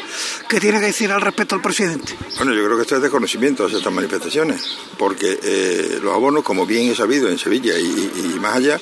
¿Qué 0.49 0.61
tiene 0.61 0.81
que 0.81 0.87
decir 0.87 1.13
al 1.13 1.21
respecto 1.21 1.55
el 1.55 1.63
presidente? 1.63 2.15
Bueno, 2.37 2.53
yo 2.55 2.65
creo 2.65 2.70
que 2.77 2.83
esto 2.83 2.97
es 2.97 3.03
desconocimiento 3.03 3.67
de 3.69 3.77
estas 3.77 3.93
manifestaciones, 3.93 4.79
porque 4.99 5.39
eh, 5.43 5.99
los 6.03 6.15
abonos, 6.15 6.43
como 6.43 6.67
bien 6.67 6.91
he 6.91 6.95
sabido 6.95 7.29
en 7.29 7.39
Sevilla 7.39 7.79
y, 7.79 8.39
más 8.41 8.57
allá, 8.57 8.81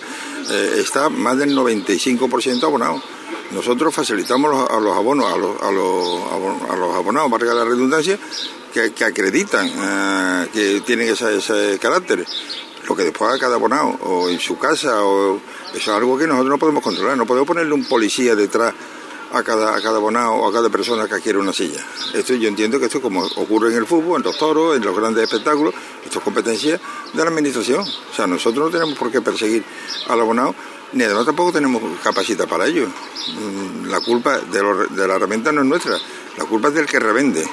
eh, 0.51 0.75
está 0.79 1.09
más 1.09 1.39
del 1.39 1.57
95% 1.57 2.63
abonado. 2.65 3.03
Nosotros 3.51 3.95
facilitamos 3.95 4.71
a 4.71 4.79
los 4.79 4.97
abonos, 4.97 5.33
a 5.33 5.37
los, 5.37 5.63
a 5.63 5.71
los, 5.71 6.95
a 6.95 6.97
abonados, 6.97 7.31
para 7.31 7.47
la 7.55 7.65
redundancia, 7.65 8.19
que, 8.73 9.05
acreditan 9.05 9.67
eh, 9.67 10.49
que 10.53 10.81
tienen 10.83 11.09
ese 11.09 11.79
carácter. 11.81 12.27
Lo 12.89 12.97
que 12.97 13.05
después 13.05 13.31
haga 13.31 13.39
cada 13.39 13.55
abonado, 13.57 13.89
o 14.03 14.31
en 14.31 14.39
su 14.39 14.59
casa, 14.59 15.05
o 15.05 15.37
eso 15.75 15.77
es 15.77 15.89
algo 15.89 16.17
que 16.17 16.27
nosotros 16.27 16.51
no 16.51 16.59
podemos 16.59 16.83
controlar. 16.83 17.17
No 17.17 17.27
podemos 17.27 17.47
ponerle 17.47 17.75
un 17.75 17.85
policía 17.85 18.35
detrás 18.35 18.75
a 19.33 19.43
cada, 19.43 19.77
a 19.77 19.81
cada 19.81 19.97
abonado 19.97 20.33
o 20.33 20.49
a 20.49 20.53
cada 20.53 20.69
persona 20.71 21.07
que 21.07 21.15
adquiere 21.15 21.39
una 21.39 21.53
silla. 21.53 21.81
Esto 22.15 22.35
yo 22.35 22.49
entiendo 22.49 22.79
que 22.79 22.87
esto 22.87 23.01
como 23.01 23.25
ocurre 23.25 23.71
en 23.71 23.79
el 23.79 23.87
fútbol, 23.87 24.21
en 24.21 24.25
los 24.25 24.37
toros, 24.39 24.77
en 24.77 24.85
los 24.85 24.97
grandes 24.97 25.25
espectáculos, 25.25 25.75
esto 26.05 26.19
es 26.19 26.25
competencia 26.25 26.81
de 27.13 27.25
la 27.25 27.31
administración. 27.31 27.81
O 27.81 28.15
sea, 28.15 28.27
nosotros 28.27 28.67
no 28.67 28.79
tenemos 28.79 28.99
por 28.99 29.11
qué 29.11 29.21
perseguir 29.21 29.65
al 30.09 30.21
abonado, 30.21 30.55
ni 30.93 31.05
además 31.05 31.27
tampoco 31.27 31.53
tenemos 31.53 31.83
capacidad 32.03 32.49
para 32.49 32.67
ello. 32.67 32.87
Mm, 32.87 33.89
la 33.89 34.01
culpa 34.01 34.39
de, 34.39 34.87
de 34.91 35.07
la 35.07 35.17
herramienta 35.17 35.53
no 35.53 35.61
es 35.61 35.67
nuestra, 35.67 35.99
la 36.37 36.45
culpa 36.45 36.69
es 36.69 36.75
del 36.75 36.87
que 36.87 36.99
revende. 36.99 37.47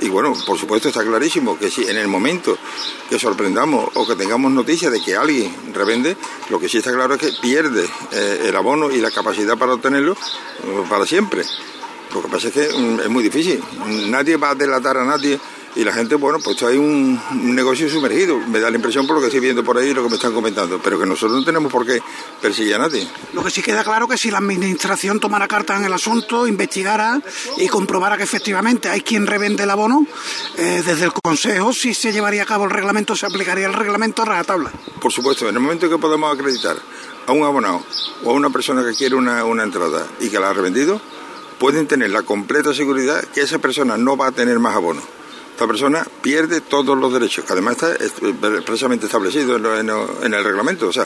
Y 0.00 0.08
bueno, 0.08 0.32
por 0.46 0.58
supuesto 0.58 0.88
está 0.88 1.04
clarísimo 1.04 1.58
que 1.58 1.70
si 1.70 1.82
en 1.88 1.96
el 1.96 2.08
momento 2.08 2.56
que 3.08 3.18
sorprendamos 3.18 3.90
o 3.94 4.06
que 4.06 4.14
tengamos 4.14 4.52
noticia 4.52 4.90
de 4.90 5.00
que 5.00 5.16
alguien 5.16 5.52
revende, 5.74 6.16
lo 6.50 6.60
que 6.60 6.68
sí 6.68 6.78
está 6.78 6.92
claro 6.92 7.14
es 7.14 7.20
que 7.20 7.32
pierde 7.40 7.88
eh, 8.12 8.44
el 8.46 8.56
abono 8.56 8.90
y 8.90 8.98
la 9.00 9.10
capacidad 9.10 9.58
para 9.58 9.74
obtenerlo 9.74 10.12
eh, 10.12 10.84
para 10.88 11.04
siempre. 11.04 11.42
Lo 12.14 12.22
que 12.22 12.28
pasa 12.28 12.48
es 12.48 12.54
que 12.54 12.68
mm, 12.72 13.00
es 13.00 13.08
muy 13.08 13.22
difícil. 13.22 13.62
Nadie 14.08 14.36
va 14.36 14.50
a 14.50 14.54
delatar 14.54 14.96
a 14.98 15.04
nadie 15.04 15.38
y 15.76 15.84
la 15.84 15.92
gente, 15.92 16.14
bueno, 16.14 16.38
pues 16.42 16.62
hay 16.62 16.76
un, 16.76 17.20
negocio 17.54 17.88
sumergido. 17.88 18.38
Me 18.38 18.58
da 18.58 18.70
la 18.70 18.76
impresión 18.76 19.06
por 19.06 19.16
lo 19.16 19.20
que 19.20 19.26
estoy 19.26 19.40
viendo 19.40 19.62
por 19.62 19.78
ahí 19.78 19.88
y 19.88 19.94
lo 19.94 20.02
que 20.02 20.08
me 20.08 20.16
están 20.16 20.32
comentando, 20.32 20.80
pero 20.82 20.98
que 20.98 21.06
nosotros 21.06 21.38
no 21.38 21.44
tenemos 21.44 21.70
por 21.70 21.86
qué 21.86 22.00
perseguir 22.40 22.74
a 22.74 22.78
nadie. 22.78 23.06
Lo 23.32 23.44
que 23.44 23.50
sí 23.50 23.62
queda 23.62 23.84
claro 23.84 24.08
que 24.08 24.16
si 24.18 24.30
la 24.30 24.38
administración 24.38 25.20
tomara 25.20 25.46
cartas 25.46 25.78
en 25.78 25.84
el 25.84 25.92
asunto, 25.92 26.46
investigara 26.46 27.20
y 27.58 27.68
comprobara 27.68 28.16
que 28.16 28.22
efectivamente 28.22 28.88
hay 28.88 29.02
quien 29.02 29.26
revende 29.26 29.64
el 29.64 29.70
abono, 29.70 30.06
eh, 30.56 30.82
desde 30.84 31.04
el 31.04 31.12
Consejo, 31.12 31.72
si 31.72 31.94
se 31.94 32.12
llevaría 32.12 32.42
a 32.42 32.46
cabo 32.46 32.64
el 32.64 32.70
reglamento, 32.70 33.14
se 33.14 33.26
aplicaría 33.26 33.66
el 33.66 33.74
reglamento 33.74 34.22
a 34.22 34.44
tabla. 34.44 34.70
Por 35.00 35.12
supuesto, 35.12 35.48
en 35.48 35.54
el 35.54 35.60
momento 35.60 35.88
que 35.88 35.98
podamos 35.98 36.34
acreditar 36.34 36.76
a 37.26 37.32
un 37.32 37.44
abonado 37.44 37.82
o 38.24 38.30
a 38.30 38.32
una 38.32 38.50
persona 38.50 38.82
que 38.82 38.94
quiere 38.96 39.14
una, 39.14 39.44
una 39.44 39.62
entrada 39.62 40.06
y 40.20 40.30
que 40.30 40.38
la 40.38 40.50
ha 40.50 40.52
revendido, 40.52 41.00
pueden 41.58 41.86
tener 41.86 42.10
la 42.10 42.22
completa 42.22 42.72
seguridad 42.72 43.22
que 43.34 43.42
esa 43.42 43.58
persona 43.58 43.96
no 43.96 44.16
va 44.16 44.28
a 44.28 44.32
tener 44.32 44.58
más 44.58 44.74
abono 44.74 45.17
esta 45.58 45.66
persona 45.66 46.06
pierde 46.22 46.60
todos 46.60 46.96
los 46.96 47.12
derechos, 47.12 47.44
que 47.44 47.52
además 47.52 47.72
está 47.72 47.92
expresamente 47.94 49.06
establecido 49.06 49.56
en, 49.56 50.32
el 50.32 50.44
reglamento. 50.44 50.86
O 50.86 50.92
sea, 50.92 51.04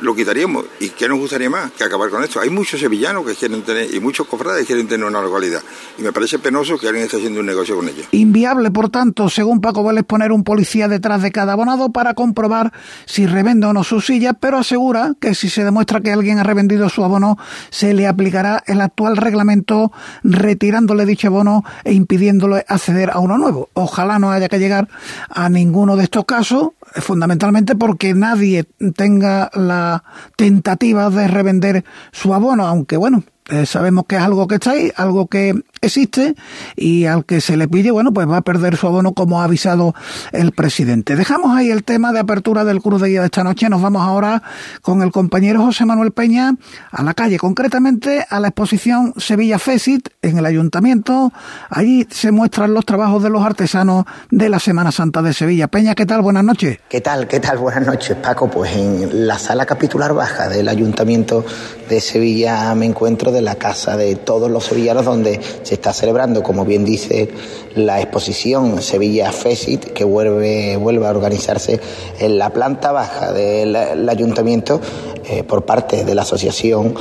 lo 0.00 0.14
quitaríamos. 0.14 0.64
¿Y 0.80 0.90
qué 0.90 1.08
nos 1.08 1.18
gustaría 1.18 1.48
más 1.48 1.70
que 1.70 1.84
acabar 1.84 2.10
con 2.10 2.24
esto? 2.24 2.40
Hay 2.40 2.50
muchos 2.50 2.80
sevillanos 2.80 3.24
que 3.24 3.34
quieren 3.34 3.62
tener, 3.62 3.94
y 3.94 4.00
muchos 4.00 4.26
cofrades 4.26 4.62
que 4.62 4.66
quieren 4.66 4.88
tener 4.88 5.06
una 5.06 5.22
localidad. 5.22 5.62
Y 5.98 6.02
me 6.02 6.12
parece 6.12 6.40
penoso 6.40 6.78
que 6.78 6.88
alguien 6.88 7.04
esté 7.04 7.18
haciendo 7.18 7.38
un 7.38 7.46
negocio 7.46 7.76
con 7.76 7.88
ellos. 7.88 8.06
Inviable, 8.10 8.72
por 8.72 8.90
tanto, 8.90 9.28
según 9.28 9.60
Paco 9.60 9.84
Vélez, 9.84 10.04
poner 10.04 10.32
un 10.32 10.42
policía 10.42 10.88
detrás 10.88 11.22
de 11.22 11.30
cada 11.30 11.52
abonado 11.52 11.90
para 11.90 12.14
comprobar 12.14 12.72
si 13.06 13.26
revende 13.26 13.68
o 13.68 13.72
no 13.72 13.84
su 13.84 14.00
silla, 14.00 14.32
pero 14.32 14.58
asegura 14.58 15.14
que 15.20 15.36
si 15.36 15.48
se 15.48 15.64
demuestra 15.64 16.00
que 16.00 16.12
alguien 16.12 16.40
ha 16.40 16.42
revendido 16.42 16.88
su 16.88 17.04
abono, 17.04 17.38
se 17.70 17.94
le 17.94 18.08
aplicará 18.08 18.64
el 18.66 18.80
actual 18.80 19.16
reglamento 19.16 19.92
retirándole 20.24 21.06
dicho 21.06 21.28
abono 21.28 21.64
e 21.84 21.92
impidiéndole 21.92 22.64
acceder 22.68 23.10
a 23.10 23.20
uno 23.20 23.38
nuevo. 23.38 23.70
Ojalá 23.78 24.18
no 24.18 24.30
haya 24.30 24.48
que 24.48 24.58
llegar 24.58 24.88
a 25.28 25.50
ninguno 25.50 25.96
de 25.96 26.04
estos 26.04 26.24
casos, 26.24 26.70
fundamentalmente 26.94 27.74
porque 27.74 28.14
nadie 28.14 28.64
tenga 28.96 29.50
la 29.52 30.02
tentativa 30.34 31.10
de 31.10 31.28
revender 31.28 31.84
su 32.10 32.32
abono, 32.32 32.66
aunque 32.66 32.96
bueno, 32.96 33.22
eh, 33.48 33.64
sabemos 33.64 34.06
que 34.06 34.16
es 34.16 34.22
algo 34.22 34.48
que 34.48 34.56
está 34.56 34.72
ahí, 34.72 34.90
algo 34.96 35.28
que 35.28 35.54
existe 35.80 36.34
y 36.74 37.04
al 37.04 37.24
que 37.24 37.40
se 37.40 37.56
le 37.56 37.68
pille, 37.68 37.90
bueno, 37.90 38.12
pues 38.12 38.28
va 38.28 38.38
a 38.38 38.42
perder 38.42 38.76
su 38.76 38.86
abono 38.88 39.12
como 39.12 39.40
ha 39.40 39.44
avisado 39.44 39.94
el 40.32 40.52
presidente. 40.52 41.14
Dejamos 41.14 41.56
ahí 41.56 41.70
el 41.70 41.84
tema 41.84 42.12
de 42.12 42.20
apertura 42.20 42.64
del 42.64 42.82
Cruz 42.82 43.00
de 43.00 43.08
Guía 43.08 43.20
de 43.20 43.26
esta 43.26 43.44
noche. 43.44 43.68
Nos 43.68 43.82
vamos 43.82 44.02
ahora 44.02 44.42
con 44.82 45.02
el 45.02 45.12
compañero 45.12 45.62
José 45.62 45.84
Manuel 45.84 46.12
Peña 46.12 46.56
a 46.90 47.02
la 47.02 47.14
calle, 47.14 47.38
concretamente 47.38 48.26
a 48.28 48.40
la 48.40 48.48
exposición 48.48 49.14
Sevilla 49.16 49.58
Fesit 49.58 50.08
en 50.22 50.38
el 50.38 50.46
ayuntamiento. 50.46 51.32
Allí 51.70 52.06
se 52.10 52.32
muestran 52.32 52.74
los 52.74 52.84
trabajos 52.84 53.22
de 53.22 53.30
los 53.30 53.44
artesanos 53.44 54.06
de 54.30 54.48
la 54.48 54.58
Semana 54.58 54.90
Santa 54.90 55.22
de 55.22 55.32
Sevilla. 55.32 55.68
Peña, 55.68 55.94
¿qué 55.94 56.06
tal? 56.06 56.22
Buenas 56.22 56.44
noches. 56.44 56.78
¿Qué 56.88 57.00
tal? 57.00 57.28
¿Qué 57.28 57.38
tal? 57.38 57.58
Buenas 57.58 57.86
noches, 57.86 58.16
Paco. 58.16 58.50
Pues 58.50 58.74
en 58.74 59.26
la 59.26 59.38
sala 59.38 59.66
capitular 59.66 60.12
baja 60.14 60.48
del 60.48 60.68
ayuntamiento 60.68 61.44
de 61.88 62.00
Sevilla 62.00 62.74
me 62.74 62.86
encuentro 62.86 63.30
de 63.30 63.35
la 63.42 63.56
casa 63.56 63.96
de 63.96 64.16
todos 64.16 64.50
los 64.50 64.64
sevillanos 64.64 65.04
donde 65.04 65.40
se 65.62 65.74
está 65.74 65.92
celebrando, 65.92 66.42
como 66.42 66.64
bien 66.64 66.84
dice 66.84 67.28
la 67.76 68.00
exposición 68.00 68.82
Sevilla 68.82 69.30
Fesit, 69.30 69.92
que 69.92 70.02
vuelve, 70.02 70.76
vuelve 70.76 71.06
a 71.06 71.10
organizarse 71.10 71.78
en 72.18 72.38
la 72.38 72.50
planta 72.50 72.90
baja 72.90 73.32
del 73.32 74.08
ayuntamiento 74.08 74.80
eh, 75.28 75.44
por 75.44 75.64
parte 75.64 76.04
de 76.04 76.14
la 76.14 76.22
Asociación 76.22 76.94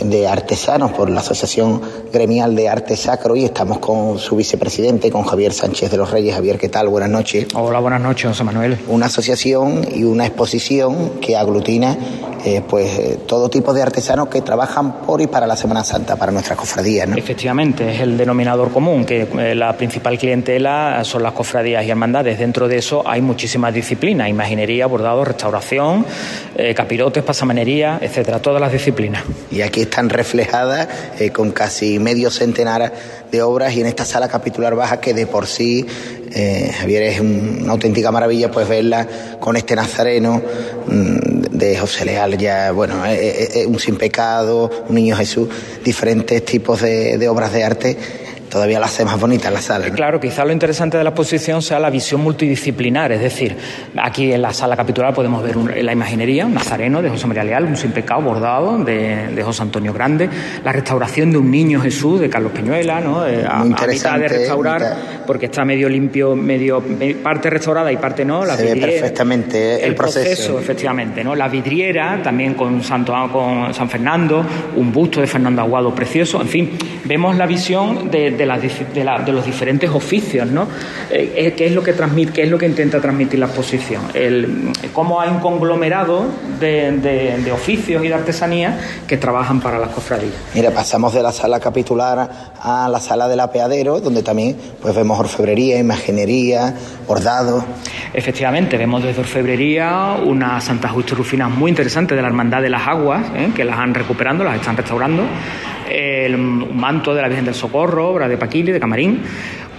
de 0.00 0.26
Artesanos, 0.26 0.92
por 0.92 1.10
la 1.10 1.20
Asociación 1.20 1.80
Gremial 2.12 2.54
de 2.56 2.68
Arte 2.68 2.96
Sacro, 2.96 3.36
y 3.36 3.44
estamos 3.44 3.78
con 3.78 4.18
su 4.18 4.36
vicepresidente, 4.36 5.10
con 5.10 5.24
Javier 5.24 5.52
Sánchez 5.52 5.90
de 5.90 5.96
los 5.98 6.10
Reyes. 6.10 6.34
Javier, 6.34 6.58
¿qué 6.58 6.68
tal? 6.68 6.88
Buenas 6.88 7.10
noches. 7.10 7.46
Hola, 7.54 7.78
buenas 7.80 8.00
noches, 8.00 8.28
José 8.28 8.44
Manuel. 8.44 8.78
Una 8.88 9.06
asociación 9.06 9.86
y 9.94 10.04
una 10.04 10.26
exposición 10.26 11.20
que 11.20 11.36
aglutina 11.36 11.96
eh, 12.44 12.60
pues 12.68 12.98
eh, 12.98 13.18
todo 13.24 13.48
tipo 13.48 13.72
de 13.72 13.82
artesanos 13.82 14.28
que 14.28 14.40
trabajan 14.40 15.02
por 15.02 15.20
y 15.20 15.28
para 15.28 15.46
la 15.46 15.56
Semana 15.56 15.84
Santa, 15.84 16.16
para 16.16 16.32
nuestras 16.32 16.58
cofradías. 16.58 17.08
¿no? 17.08 17.16
Efectivamente, 17.16 17.94
es 17.94 18.00
el 18.00 18.16
denominador 18.16 18.72
común, 18.72 19.04
que 19.04 19.54
la 19.54 19.76
principal 19.76 20.18
clientela 20.22 21.02
son 21.04 21.22
las 21.22 21.32
cofradías 21.32 21.84
y 21.84 21.90
hermandades. 21.90 22.38
Dentro 22.38 22.68
de 22.68 22.78
eso 22.78 23.02
hay 23.04 23.20
muchísimas 23.20 23.74
disciplinas, 23.74 24.28
imaginería, 24.28 24.86
bordado, 24.86 25.24
restauración, 25.24 26.06
capirotes, 26.74 27.24
pasamanería 27.24 27.98
etcétera, 28.00 28.40
todas 28.40 28.60
las 28.60 28.72
disciplinas. 28.72 29.24
Y 29.50 29.62
aquí 29.62 29.82
están 29.82 30.08
reflejadas 30.08 30.88
eh, 31.18 31.30
con 31.30 31.52
casi 31.52 31.98
medio 31.98 32.30
centenar 32.30 32.92
de 33.30 33.42
obras 33.42 33.74
y 33.74 33.80
en 33.80 33.86
esta 33.86 34.04
sala 34.04 34.28
capitular 34.28 34.74
baja 34.74 35.00
que 35.00 35.14
de 35.14 35.26
por 35.26 35.46
sí, 35.46 35.86
eh, 36.34 36.70
Javier, 36.78 37.02
es 37.04 37.20
una 37.20 37.72
auténtica 37.72 38.10
maravilla 38.10 38.50
pues 38.50 38.68
verla 38.68 39.06
con 39.40 39.56
este 39.56 39.74
nazareno 39.74 40.42
mm, 40.86 41.56
de 41.56 41.78
José 41.78 42.04
Leal, 42.04 42.36
ya, 42.36 42.72
bueno, 42.72 43.02
eh, 43.06 43.64
un 43.66 43.78
sin 43.78 43.96
pecado, 43.96 44.70
un 44.88 44.94
niño 44.94 45.16
Jesús, 45.16 45.48
diferentes 45.84 46.44
tipos 46.44 46.80
de, 46.82 47.18
de 47.18 47.28
obras 47.28 47.52
de 47.52 47.64
arte 47.64 47.96
todavía 48.52 48.78
la 48.78 48.86
hace 48.86 49.04
más 49.04 49.18
bonita 49.18 49.50
la 49.50 49.60
sala. 49.60 49.90
Claro, 49.90 50.20
quizá 50.20 50.44
lo 50.44 50.52
interesante 50.52 50.96
de 50.96 51.04
la 51.04 51.10
exposición 51.10 51.62
sea 51.62 51.78
la 51.80 51.90
visión 51.90 52.20
multidisciplinar, 52.20 53.12
es 53.12 53.20
decir, 53.20 53.56
aquí 53.96 54.32
en 54.32 54.42
la 54.42 54.52
sala 54.52 54.76
capitular 54.76 55.14
podemos 55.14 55.42
ver 55.42 55.82
la 55.82 55.92
imaginería, 55.92 56.46
un 56.46 56.54
nazareno 56.54 57.02
de 57.02 57.10
José 57.10 57.26
María 57.26 57.44
Leal, 57.44 57.64
un 57.64 57.76
sin 57.76 57.92
pecado 57.92 58.22
bordado 58.22 58.78
de, 58.78 59.42
José 59.42 59.62
Antonio 59.62 59.92
Grande, 59.92 60.28
la 60.64 60.72
restauración 60.72 61.32
de 61.32 61.38
un 61.38 61.50
niño 61.50 61.80
Jesús 61.80 62.20
de 62.20 62.30
Carlos 62.30 62.52
Peñuela, 62.52 63.00
¿no? 63.00 63.26
Eh, 63.26 63.44
a, 63.48 63.64
mitad 63.64 64.18
de 64.18 64.28
restaurar, 64.28 64.96
porque 65.26 65.46
está 65.46 65.64
medio 65.64 65.88
limpio, 65.88 66.36
medio 66.36 66.82
parte 67.22 67.50
restaurada 67.50 67.90
y 67.90 67.96
parte 67.96 68.24
no. 68.24 68.44
La 68.44 68.56
Se 68.56 68.74
ve 68.74 68.80
perfectamente 68.80 69.84
el, 69.84 69.94
proceso. 69.94 70.58
efectivamente, 70.58 71.24
¿no? 71.24 71.34
La 71.34 71.48
vidriera, 71.48 72.20
también 72.22 72.54
con, 72.54 72.82
Santo, 72.84 73.14
con 73.32 73.74
San 73.74 73.88
Fernando, 73.88 74.44
un 74.76 74.92
busto 74.92 75.20
de 75.20 75.26
Fernando 75.26 75.62
Aguado 75.62 75.94
precioso, 75.94 76.40
en 76.40 76.48
fin, 76.48 76.70
vemos 77.04 77.36
la 77.36 77.46
visión 77.46 78.10
de 78.10 78.22
de, 78.30 78.41
los 78.46 79.44
diferentes 79.44 79.90
oficios, 79.90 80.46
¿no? 80.48 80.66
Eh, 81.10 81.32
eh, 81.36 81.54
¿Qué 81.56 81.66
es 81.66 81.72
lo 81.72 81.82
que 81.82 81.92
transmite, 81.92 82.32
qué 82.32 82.42
es 82.42 82.50
lo 82.50 82.58
que 82.58 82.66
intenta 82.66 83.00
transmitir 83.00 83.38
la 83.38 83.46
exposición? 83.46 84.02
El, 84.14 84.72
cómo 84.92 85.20
hay 85.20 85.30
un 85.30 85.40
conglomerado 85.40 86.24
de, 86.60 87.50
oficios 87.52 88.04
y 88.04 88.08
de 88.08 88.14
artesanía 88.14 88.78
que 89.06 89.16
trabajan 89.16 89.60
para 89.60 89.78
las 89.78 89.90
cofradías. 89.90 90.34
Mira, 90.54 90.70
pasamos 90.70 91.14
de 91.14 91.22
la 91.22 91.32
sala 91.32 91.60
capitular 91.60 92.52
a 92.60 92.88
la 92.88 93.00
sala 93.00 93.28
del 93.28 93.40
apeadero, 93.40 94.00
donde 94.00 94.22
también 94.22 94.56
pues 94.80 94.94
vemos 94.94 95.18
orfebrería, 95.18 95.78
imaginería, 95.78 96.74
bordado. 97.06 97.64
Efectivamente, 98.14 98.76
vemos 98.76 99.02
desde 99.02 99.20
orfebrería 99.20 100.16
una 100.24 100.60
Santa 100.60 100.88
Justa 100.88 101.14
Rufina 101.14 101.48
muy 101.48 101.70
interesante 101.70 102.14
de 102.14 102.22
la 102.22 102.28
Hermandad 102.28 102.62
de 102.62 102.70
las 102.70 102.86
Aguas, 102.86 103.24
¿eh? 103.34 103.50
que 103.54 103.64
las 103.64 103.78
han 103.78 103.94
recuperando, 103.94 104.44
las 104.44 104.56
están 104.56 104.76
restaurando 104.76 105.24
el 105.92 106.36
manto 106.36 107.14
de 107.14 107.22
la 107.22 107.28
Virgen 107.28 107.44
del 107.44 107.54
Socorro, 107.54 108.08
obra 108.08 108.28
de 108.28 108.36
Paquili, 108.36 108.72
de 108.72 108.80
Camarín. 108.80 109.20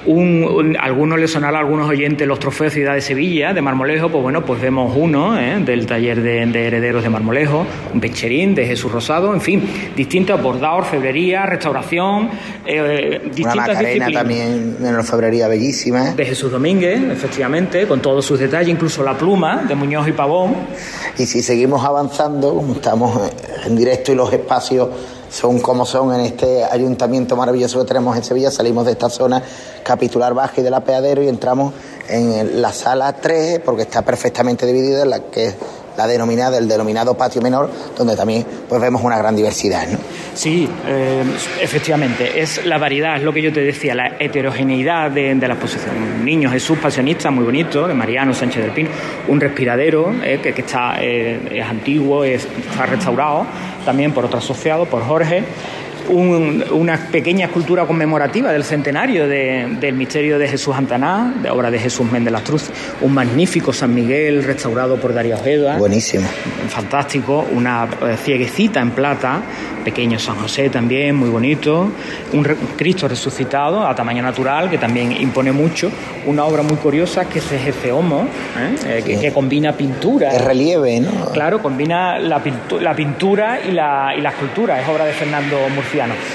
Un, 0.06 0.76
algunos 0.82 1.18
le 1.18 1.30
sonará 1.30 1.60
a 1.60 1.62
algunos 1.62 1.90
oyentes 1.90 2.28
los 2.28 2.38
trofeos 2.38 2.74
Ciudad 2.74 2.94
de 2.94 3.00
Sevilla 3.00 3.54
de 3.54 3.62
Marmolejo, 3.62 4.10
pues 4.10 4.22
bueno, 4.22 4.44
pues 4.44 4.60
vemos 4.60 4.94
uno 4.98 5.40
¿eh? 5.40 5.62
del 5.64 5.86
taller 5.86 6.22
de, 6.22 6.42
herederos 6.68 7.04
de 7.04 7.10
Marmolejo, 7.10 7.66
un 7.94 8.02
pecherín 8.02 8.54
de 8.54 8.66
Jesús 8.66 8.92
Rosado, 8.92 9.34
en 9.34 9.40
fin, 9.40 9.64
distintos 9.96 10.42
bordados, 10.42 10.88
febrería, 10.88 11.46
restauración, 11.46 12.30
eh, 12.66 13.22
distintas 13.34 13.80
Una 13.80 14.12
también 14.12 14.76
en 14.82 14.96
orfebrería 14.96 15.48
bellísima. 15.48 16.14
De 16.14 16.26
Jesús 16.26 16.52
Domínguez, 16.52 17.02
efectivamente, 17.10 17.88
con 17.88 18.02
todos 18.02 18.26
sus 18.26 18.40
detalles, 18.40 18.70
incluso 18.70 19.04
la 19.04 19.18
pluma 19.18 19.64
de 19.66 19.76
Muñoz 19.76 20.06
y 20.10 20.12
Pavón. 20.12 20.54
Y 21.18 21.26
si 21.26 21.42
seguimos 21.42 21.86
avanzando, 21.86 22.54
como 22.54 22.74
estamos 22.74 23.32
en 23.66 23.76
directo 23.78 24.12
y 24.12 24.16
los 24.16 24.34
espacios 24.34 24.90
son 25.34 25.60
como 25.62 25.84
son 25.84 26.14
en 26.14 26.22
este 26.22 26.64
ayuntamiento 26.64 27.36
maravilloso 27.36 27.80
que 27.80 27.86
tenemos 27.86 28.16
en 28.16 28.24
Sevilla. 28.24 28.52
Salimos 28.52 28.86
de 28.86 28.92
esta 28.92 29.10
zona 29.10 29.42
capitular 29.84 30.36
baja 30.36 30.62
y 30.62 30.64
del 30.64 30.76
apeadero 30.76 31.24
y 31.24 31.28
entramos 31.28 31.74
en 32.08 32.62
la 32.62 32.72
sala 32.72 33.14
3 33.14 33.62
porque 33.66 33.82
está 33.82 34.04
perfectamente 34.04 34.68
dividida 34.68 35.02
en 35.02 35.10
la 35.10 35.20
que 35.32 35.56
la 35.98 36.08
denominada, 36.08 36.58
el 36.58 36.68
denominado 36.68 37.16
patio 37.16 37.42
menor, 37.42 37.70
donde 37.98 38.16
también 38.16 38.46
pues 38.68 38.82
vemos 38.82 39.04
una 39.04 39.18
gran 39.18 39.36
diversidad. 39.36 39.88
¿no? 39.88 39.98
Sí, 40.34 40.68
eh, 40.88 41.24
efectivamente, 41.62 42.42
es 42.42 42.66
la 42.66 42.78
variedad, 42.78 43.18
es 43.18 43.24
lo 43.24 43.34
que 43.34 43.42
yo 43.42 43.54
te 43.54 43.62
decía, 43.62 43.94
la 43.96 44.16
heterogeneidad 44.20 45.12
de, 45.12 45.36
la 45.36 45.54
exposición. 45.54 46.24
Niño 46.24 46.50
Jesús 46.50 46.78
pasionista 46.80 47.30
muy 47.32 47.44
bonito, 47.44 47.88
de 47.88 47.94
Mariano 47.94 48.34
Sánchez 48.34 48.64
del 48.64 48.72
Pino, 48.72 48.90
un 49.28 49.40
respiradero 49.40 50.14
eh, 50.24 50.40
que, 50.42 50.50
está, 50.62 50.96
eh, 51.00 51.40
es 51.52 51.66
antiguo, 51.66 52.24
está 52.24 52.86
restaurado, 52.86 53.46
también 53.86 54.14
por 54.14 54.26
otro 54.26 54.40
asociado, 54.40 54.86
por 54.86 55.04
Jorge 55.04 55.44
una 56.10 56.98
pequeña 57.12 57.46
escultura 57.46 57.86
conmemorativa 57.86 58.52
del 58.52 58.64
centenario 58.64 59.28
del 59.28 59.94
misterio 59.94 60.38
de 60.38 60.48
Jesús 60.48 60.76
Antaná, 60.76 61.34
de 61.42 61.50
obra 61.50 61.72
de 61.72 61.80
Jesús 61.80 62.12
Méndez 62.12 62.34
Lastruz, 62.34 62.70
un 63.02 63.14
magnífico 63.14 63.74
San 63.74 63.94
Miguel 63.94 64.44
restaurado 64.44 64.98
por 64.98 65.14
Darío 65.14 65.36
Ojeda. 65.36 65.78
Buenísimo. 65.78 66.28
Fantástico, 66.70 67.46
una 67.52 67.88
eh, 68.02 68.18
cieguecita 68.18 68.80
en 68.82 68.92
plata, 68.92 69.42
pequeño 69.84 70.18
San 70.20 70.36
José 70.36 70.70
también, 70.70 71.16
muy 71.16 71.30
bonito, 71.30 71.92
un, 72.32 72.44
Cristo 72.78 73.08
resucitado 73.08 73.86
a 73.86 73.94
tamaño 73.96 74.24
natural 74.24 74.70
que 74.70 74.78
también 74.78 75.12
impone 75.12 75.52
mucho, 75.52 75.92
una 76.26 76.46
obra 76.46 76.64
muy 76.64 76.78
curiosa 76.78 77.26
que 77.26 77.40
es 77.40 77.52
ese 77.52 77.92
Homo, 77.92 78.28
¿eh? 78.58 79.04
Eh, 79.06 79.20
que, 79.20 79.32
combina 79.32 79.74
pintura. 79.74 80.32
El 80.32 80.46
relieve, 80.46 81.00
¿no? 81.00 81.32
Claro, 81.32 81.62
combina 81.62 82.18
la, 82.18 82.42
la 82.80 82.96
pintura 82.96 83.60
y 83.62 83.72
la, 83.72 84.14
y 84.18 84.22
la 84.22 84.30
escultura, 84.30 84.82
es 84.82 84.88
obra 84.88 85.06
de 85.06 85.14
Fernando 85.14 85.58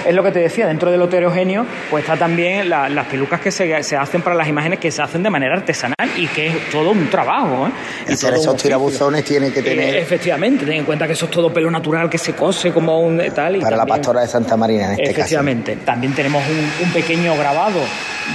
Es 0.07 0.15
lo 0.15 0.23
que 0.23 0.31
te 0.31 0.39
decía, 0.39 0.67
dentro 0.67 0.91
del 0.91 1.03
heterogéneo, 1.03 1.67
pues 1.91 2.05
está 2.05 2.17
también 2.17 2.69
las 2.69 3.07
pelucas 3.07 3.41
que 3.41 3.51
se, 3.51 3.83
se, 3.83 3.97
hacen 3.97 4.23
para 4.23 4.37
las 4.37 4.49
imágenes 4.49 4.79
que 4.79 4.91
se 4.91 5.03
hacen 5.03 5.23
de 5.23 5.31
manera 5.31 5.55
artesanal 5.55 5.97
y 6.17 6.27
que 6.29 6.49
es 6.49 6.71
todo 6.71 6.91
un 6.91 7.09
trabajo. 7.11 7.67
¿eh? 7.67 7.71
Y 8.09 8.13
hacer 8.13 8.35
esos 8.35 8.57
tirabuzones 8.57 9.25
tiene 9.25 9.53
que 9.53 9.63
tener. 9.63 9.97
efectivamente, 9.97 10.65
ten 10.65 10.75
en 10.75 10.85
cuenta 10.85 11.07
que 11.07 11.13
eso 11.15 11.27
es 11.27 11.31
todo 11.31 11.53
pelo 11.53 11.71
natural 11.71 12.09
que 12.09 12.19
se 12.19 12.35
cose 12.35 12.73
como 12.73 13.01
un 13.01 13.21
tal. 13.35 13.57
Y 13.57 13.61
para 13.61 13.77
la 13.77 13.87
pastora 13.87 14.21
de 14.21 14.29
Santa 14.29 14.57
Marina, 14.57 14.87
en 14.87 14.93
este 14.93 15.11
efectivamente. 15.11 15.77
También 15.85 16.15
tenemos 16.15 16.43
un, 16.49 16.93
pequeño 16.93 17.37
grabado 17.37 17.81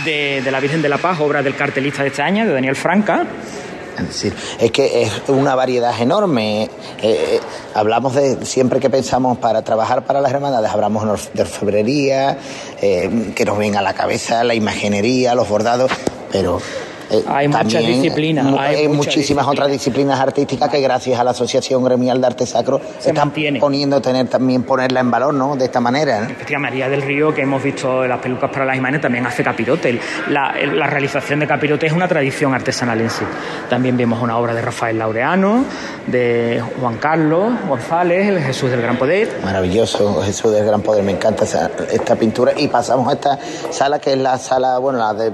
de, 0.06 0.42
de, 0.44 0.52
la 0.52 0.60
Virgen 0.60 0.82
de 0.82 0.90
la 0.90 0.98
Paz, 0.98 1.20
obra 1.20 1.42
del 1.42 1.56
cartelista 1.56 2.04
de 2.04 2.10
este 2.10 2.22
año, 2.22 2.46
de 2.46 2.54
Daniel 2.54 2.76
Franca. 2.76 3.26
Es 4.60 4.72
que 4.72 5.04
es 5.04 5.12
una 5.28 5.56
variedad 5.56 6.00
enorme. 6.00 6.64
Eh, 6.64 6.70
eh, 7.02 7.40
hablamos 7.74 8.16
de, 8.16 8.46
siempre 8.46 8.80
que 8.80 8.90
pensamos 8.90 9.38
para 9.38 9.62
trabajar 9.62 10.06
para 10.06 10.22
las 10.22 10.32
hermandades, 10.32 10.72
hablamos 10.72 11.30
de 11.34 11.42
orfebrería, 11.42 12.38
eh, 12.82 13.32
que 13.36 13.46
nos 13.46 13.58
venga 13.58 13.80
a 13.80 13.84
la 13.84 13.94
cabeza 13.94 14.44
la 14.44 14.56
imaginería, 14.56 15.36
los 15.36 15.50
bordados, 15.50 15.92
pero 16.32 16.60
eh, 17.14 17.24
hay 17.28 17.48
muchas 17.48 17.86
disciplinas. 17.86 18.46
Hay, 18.58 18.88
muchísimas 18.88 19.48
otras 19.48 19.70
disciplinas 19.70 20.20
artísticas 20.20 20.70
que 20.70 20.82
gracias 20.82 21.20
a 21.20 21.24
la 21.24 21.32
Asociación 21.32 21.84
Gremial 21.84 22.20
de 22.20 22.28
Arte 22.28 22.46
Sacro 22.46 22.82
se 23.00 23.10
están 23.10 23.32
poniendo 23.60 24.02
tener 24.02 24.28
también 24.28 24.64
ponerla 24.64 25.00
en 25.00 25.12
valor, 25.12 25.34
¿no? 25.34 25.56
De 25.56 25.66
esta 25.66 25.80
manera. 25.80 26.28
¿no? 26.30 26.60
María 26.60 26.88
del 26.88 27.02
Río, 27.02 27.34
que 27.34 27.42
hemos 27.42 27.62
visto 27.62 28.08
las 28.08 28.20
pelucas 28.20 28.50
para 28.50 28.66
las 28.66 28.78
imágenes, 28.78 29.02
también 29.02 29.26
hace 29.26 29.44
capirote. 29.44 30.00
La, 30.30 30.54
la, 30.74 30.88
realización 30.88 31.40
de 31.40 31.48
capirote 31.48 31.88
es 31.88 31.94
una 31.94 32.08
tradición 32.08 32.54
artesanal 32.54 33.02
en 33.02 33.10
sí. 33.10 33.26
También 33.70 33.98
vemos 33.98 34.22
una 34.22 34.38
obra 34.38 34.54
de 34.54 34.62
Rafael 34.62 34.98
Laureano, 34.98 35.66
de 36.08 36.64
Juan 36.80 36.98
Carlos 36.98 37.52
González, 37.68 38.30
el 38.30 38.40
Jesús 38.40 38.70
del 38.70 38.82
Gran 38.82 38.98
Poder. 38.98 39.30
Maravilloso, 39.44 40.22
Jesús 40.22 40.54
del 40.54 40.66
Gran 40.66 40.82
Poder, 40.82 41.04
me 41.04 41.12
encanta 41.12 41.44
esta 41.44 42.16
pintura. 42.16 42.54
Y 42.56 42.68
pasamos 42.68 43.10
a 43.10 43.14
esta 43.14 43.40
sala 43.72 44.00
que 44.00 44.14
es 44.14 44.18
la 44.18 44.38
sala, 44.38 44.78
bueno, 44.78 45.00
la 45.00 45.14
de 45.14 45.32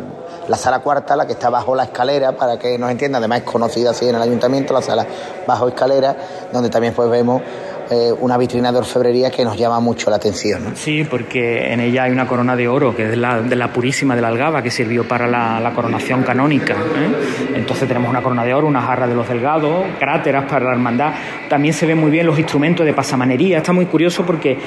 la 0.50 0.58
sala 0.58 0.80
cuarta, 0.80 1.16
la 1.16 1.28
que 1.28 1.34
está 1.34 1.50
bajo 1.50 1.69
la 1.76 1.84
escalera, 1.84 2.34
para 2.34 2.58
que 2.58 2.78
nos 2.78 2.92
entienda, 2.92 3.18
además 3.18 3.40
es 3.40 3.46
conocida 3.46 3.92
así 3.92 4.08
en 4.08 4.16
el 4.16 4.22
ayuntamiento, 4.22 4.74
la 4.74 4.82
sala 4.82 5.06
bajo 5.48 5.68
escalera, 5.68 6.16
donde 6.52 6.70
también 6.70 6.94
pues 6.94 7.10
vemos 7.10 7.42
eh, 7.92 8.14
una 8.20 8.38
vitrina 8.38 8.72
de 8.72 8.78
orfebrería 8.78 9.32
que 9.32 9.44
nos 9.44 9.58
llama 9.58 9.80
mucho 9.80 10.12
la 10.12 10.18
atención. 10.18 10.74
Sí, 10.76 11.06
porque 11.10 11.74
en 11.74 11.80
ella 11.80 12.04
hay 12.04 12.12
una 12.12 12.28
corona 12.28 12.56
de 12.56 12.68
oro, 12.68 12.96
que 12.96 13.10
es 13.10 13.18
la, 13.18 13.42
de 13.42 13.56
la 13.56 13.74
purísima 13.74 14.16
de 14.16 14.22
la 14.22 14.28
Algaba, 14.28 14.62
que 14.62 14.70
sirvió 14.70 15.08
para 15.08 15.26
la, 15.28 15.72
coronación 15.74 16.22
canónica. 16.22 16.74
¿eh? 16.74 17.56
Entonces 17.56 17.88
tenemos 17.88 18.08
una 18.08 18.22
corona 18.22 18.46
de 18.46 18.54
oro, 18.54 18.68
una 18.68 18.82
jarra 18.82 19.08
de 19.08 19.16
los 19.16 19.28
delgados, 19.28 19.86
cráteras 19.98 20.46
para 20.46 20.66
la 20.66 20.74
hermandad. 20.74 21.14
También 21.50 21.74
se 21.74 21.88
ven 21.88 21.98
muy 21.98 22.12
bien 22.12 22.28
los 22.28 22.38
instrumentos 22.38 22.86
de 22.86 22.94
pasamanería. 22.94 23.58
Está 23.58 23.74
muy 23.74 23.88
curioso 23.88 24.24
porque 24.24 24.60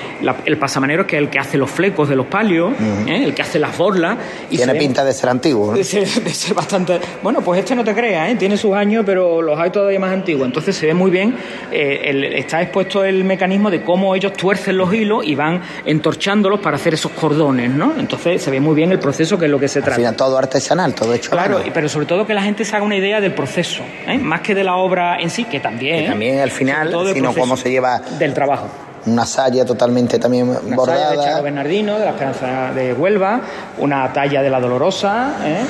el 0.44 0.58
pasamanero 0.58 1.02
es 1.02 1.08
que 1.08 1.18
el 1.18 1.30
que 1.30 1.38
hace 1.38 1.56
los 1.56 1.70
flecos 1.70 2.08
de 2.08 2.16
los 2.16 2.26
palios, 2.26 2.72
¿eh? 3.06 3.22
el 3.22 3.34
que 3.34 3.42
hace 3.42 3.60
las 3.60 3.78
borlas. 3.78 4.18
Y 4.50 4.56
Tiene 4.56 4.74
pinta 4.74 5.04
de 5.04 5.12
ser 5.12 5.30
antiguo. 5.30 5.74
De, 5.74 5.84
ser, 5.84 6.08
bastante. 6.54 6.98
Bueno, 7.22 7.40
pues 7.40 7.60
este 7.60 7.76
no 7.76 7.84
te 7.84 7.94
creas, 7.94 8.36
tiene 8.36 8.56
sus 8.56 8.74
años, 8.74 9.04
pero 9.06 9.40
los 9.40 9.56
hay 9.60 9.70
todavía 9.70 10.00
más 10.00 10.12
antiguos. 10.12 10.46
Entonces 10.46 10.74
se 10.74 10.86
ve 10.86 10.94
muy 10.94 11.12
bien. 11.12 11.36
está 11.70 12.62
expuesto 12.62 13.04
el 13.04 13.11
el 13.12 13.24
mecanismo 13.24 13.70
de 13.70 13.82
cómo 13.82 14.14
ellos 14.14 14.32
tuercen 14.32 14.76
los 14.76 14.92
hilos 14.92 15.24
y 15.24 15.34
van 15.34 15.62
entorchándolos 15.84 16.60
para 16.60 16.76
hacer 16.76 16.94
esos 16.94 17.12
cordones, 17.12 17.70
¿no? 17.70 17.94
Entonces 17.98 18.42
se 18.42 18.50
ve 18.50 18.60
muy 18.60 18.74
bien 18.74 18.92
el 18.92 18.98
proceso 18.98 19.38
que 19.38 19.46
es 19.46 19.50
lo 19.50 19.58
que 19.58 19.68
se 19.68 19.82
trata. 19.82 20.12
todo 20.12 20.38
artesanal, 20.38 20.94
todo 20.94 21.14
hecho. 21.14 21.30
Claro, 21.30 21.60
pero 21.72 21.88
sobre 21.88 22.06
todo 22.06 22.26
que 22.26 22.34
la 22.34 22.42
gente 22.42 22.64
se 22.64 22.76
haga 22.76 22.84
una 22.84 22.96
idea 22.96 23.20
del 23.20 23.34
proceso, 23.34 23.82
¿eh? 24.06 24.18
más 24.18 24.40
que 24.40 24.54
de 24.54 24.64
la 24.64 24.76
obra 24.76 25.18
en 25.18 25.30
sí, 25.30 25.44
que 25.44 25.60
también. 25.60 26.04
Que 26.04 26.10
también 26.10 26.40
al 26.40 26.50
final, 26.50 26.94
sino 27.12 27.34
cómo 27.34 27.56
se 27.56 27.70
lleva. 27.70 28.00
Del 28.18 28.34
trabajo 28.34 28.68
una 29.04 29.26
saya 29.26 29.64
totalmente 29.64 30.18
también 30.18 30.48
una 30.48 30.76
bordada. 30.76 31.08
Saya 31.08 31.20
de 31.20 31.26
Charo 31.26 31.42
Bernardino, 31.42 31.98
de 31.98 32.04
la 32.04 32.10
Esperanza 32.12 32.72
de 32.72 32.92
Huelva, 32.94 33.40
una 33.78 34.12
talla 34.12 34.42
de 34.42 34.50
la 34.50 34.60
Dolorosa, 34.60 35.34
¿eh? 35.44 35.64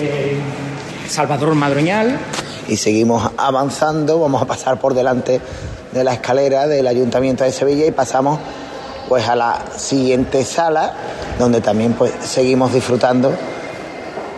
de 0.00 1.08
Salvador 1.08 1.54
Madroñal. 1.54 2.18
Y 2.68 2.76
seguimos 2.76 3.30
avanzando, 3.36 4.20
vamos 4.20 4.42
a 4.42 4.44
pasar 4.44 4.78
por 4.78 4.94
delante 4.94 5.40
de 5.96 6.04
la 6.04 6.12
escalera 6.12 6.66
del 6.66 6.86
Ayuntamiento 6.86 7.44
de 7.44 7.52
Sevilla 7.52 7.86
y 7.86 7.90
pasamos 7.90 8.38
pues 9.08 9.26
a 9.28 9.34
la 9.34 9.64
siguiente 9.76 10.44
sala 10.44 10.92
donde 11.38 11.60
también 11.60 11.94
pues 11.94 12.12
seguimos 12.20 12.72
disfrutando 12.72 13.32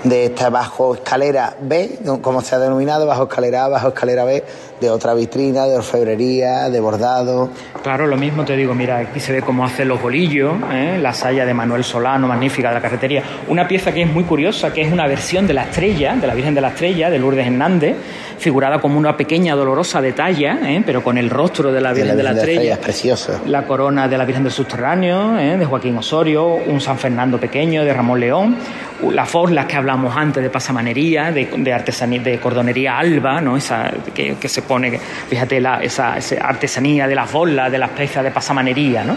de 0.04 0.26
esta 0.26 0.50
bajo 0.50 0.94
escalera 0.94 1.56
B, 1.60 1.98
como 2.22 2.40
se 2.40 2.54
ha 2.54 2.58
denominado, 2.58 3.06
bajo 3.06 3.24
escalera 3.24 3.64
A, 3.64 3.68
bajo 3.68 3.88
escalera 3.88 4.24
B, 4.24 4.44
de 4.80 4.90
otra 4.90 5.14
vitrina, 5.14 5.66
de 5.66 5.76
orfebrería, 5.76 6.70
de 6.70 6.80
bordado. 6.80 7.50
Claro, 7.82 8.06
lo 8.06 8.16
mismo 8.16 8.44
te 8.44 8.56
digo, 8.56 8.74
mira, 8.74 8.98
aquí 8.98 9.20
se 9.20 9.32
ve 9.32 9.42
cómo 9.42 9.64
hacen 9.64 9.88
los 9.88 10.00
bolillos, 10.00 10.54
¿eh? 10.72 10.98
la 11.00 11.12
saya 11.12 11.44
de 11.44 11.54
Manuel 11.54 11.84
Solano, 11.84 12.28
magnífica 12.28 12.68
de 12.68 12.74
la 12.74 12.80
carretería. 12.80 13.22
Una 13.48 13.66
pieza 13.66 13.92
que 13.92 14.02
es 14.02 14.12
muy 14.12 14.24
curiosa, 14.24 14.72
que 14.72 14.82
es 14.82 14.92
una 14.92 15.06
versión 15.06 15.46
de 15.46 15.54
la 15.54 15.64
estrella, 15.64 16.14
de 16.16 16.26
la 16.26 16.34
Virgen 16.34 16.54
de 16.54 16.60
la 16.60 16.68
Estrella, 16.68 17.10
de 17.10 17.18
Lourdes 17.18 17.46
Hernández, 17.46 17.96
figurada 18.38 18.80
como 18.80 18.98
una 18.98 19.16
pequeña 19.16 19.54
dolorosa 19.56 20.00
de 20.00 20.12
talla, 20.12 20.58
¿eh? 20.62 20.82
pero 20.84 21.02
con 21.02 21.18
el 21.18 21.28
rostro 21.30 21.72
de 21.72 21.80
la 21.80 21.92
Virgen 21.92 22.16
de 22.16 22.22
la, 22.22 22.32
Estrella. 22.32 22.78
es. 22.86 23.28
La 23.46 23.64
corona 23.66 24.08
de 24.08 24.16
la 24.16 24.24
Virgen 24.24 24.44
del 24.44 24.52
Subterráneo, 24.52 25.38
¿eh? 25.38 25.56
de 25.56 25.64
Joaquín 25.64 25.96
Osorio, 25.96 26.54
un 26.54 26.80
San 26.80 26.98
Fernando 26.98 27.38
pequeño 27.38 27.84
de 27.84 27.92
Ramón 27.92 28.20
León, 28.20 28.56
las 29.02 29.28
forlas 29.28 29.66
que 29.66 29.76
hablamos 29.76 30.16
antes 30.16 30.42
de 30.42 30.50
pasamanería, 30.50 31.30
de, 31.30 31.72
artesanía, 31.72 32.20
de 32.20 32.40
cordonería 32.40 32.98
alba, 32.98 33.40
¿no? 33.40 33.56
Esa, 33.56 33.90
que, 34.14 34.36
que 34.36 34.48
se 34.48 34.62
pone, 34.62 34.98
fíjate, 34.98 35.60
la, 35.60 35.80
esa, 35.82 36.16
artesanía 36.42 37.06
de 37.06 37.14
las 37.14 37.32
bolas, 37.32 37.70
de 37.70 37.78
las 37.78 37.90
piezas 37.90 38.24
de 38.24 38.30
pasamanería, 38.30 39.04
¿no? 39.04 39.16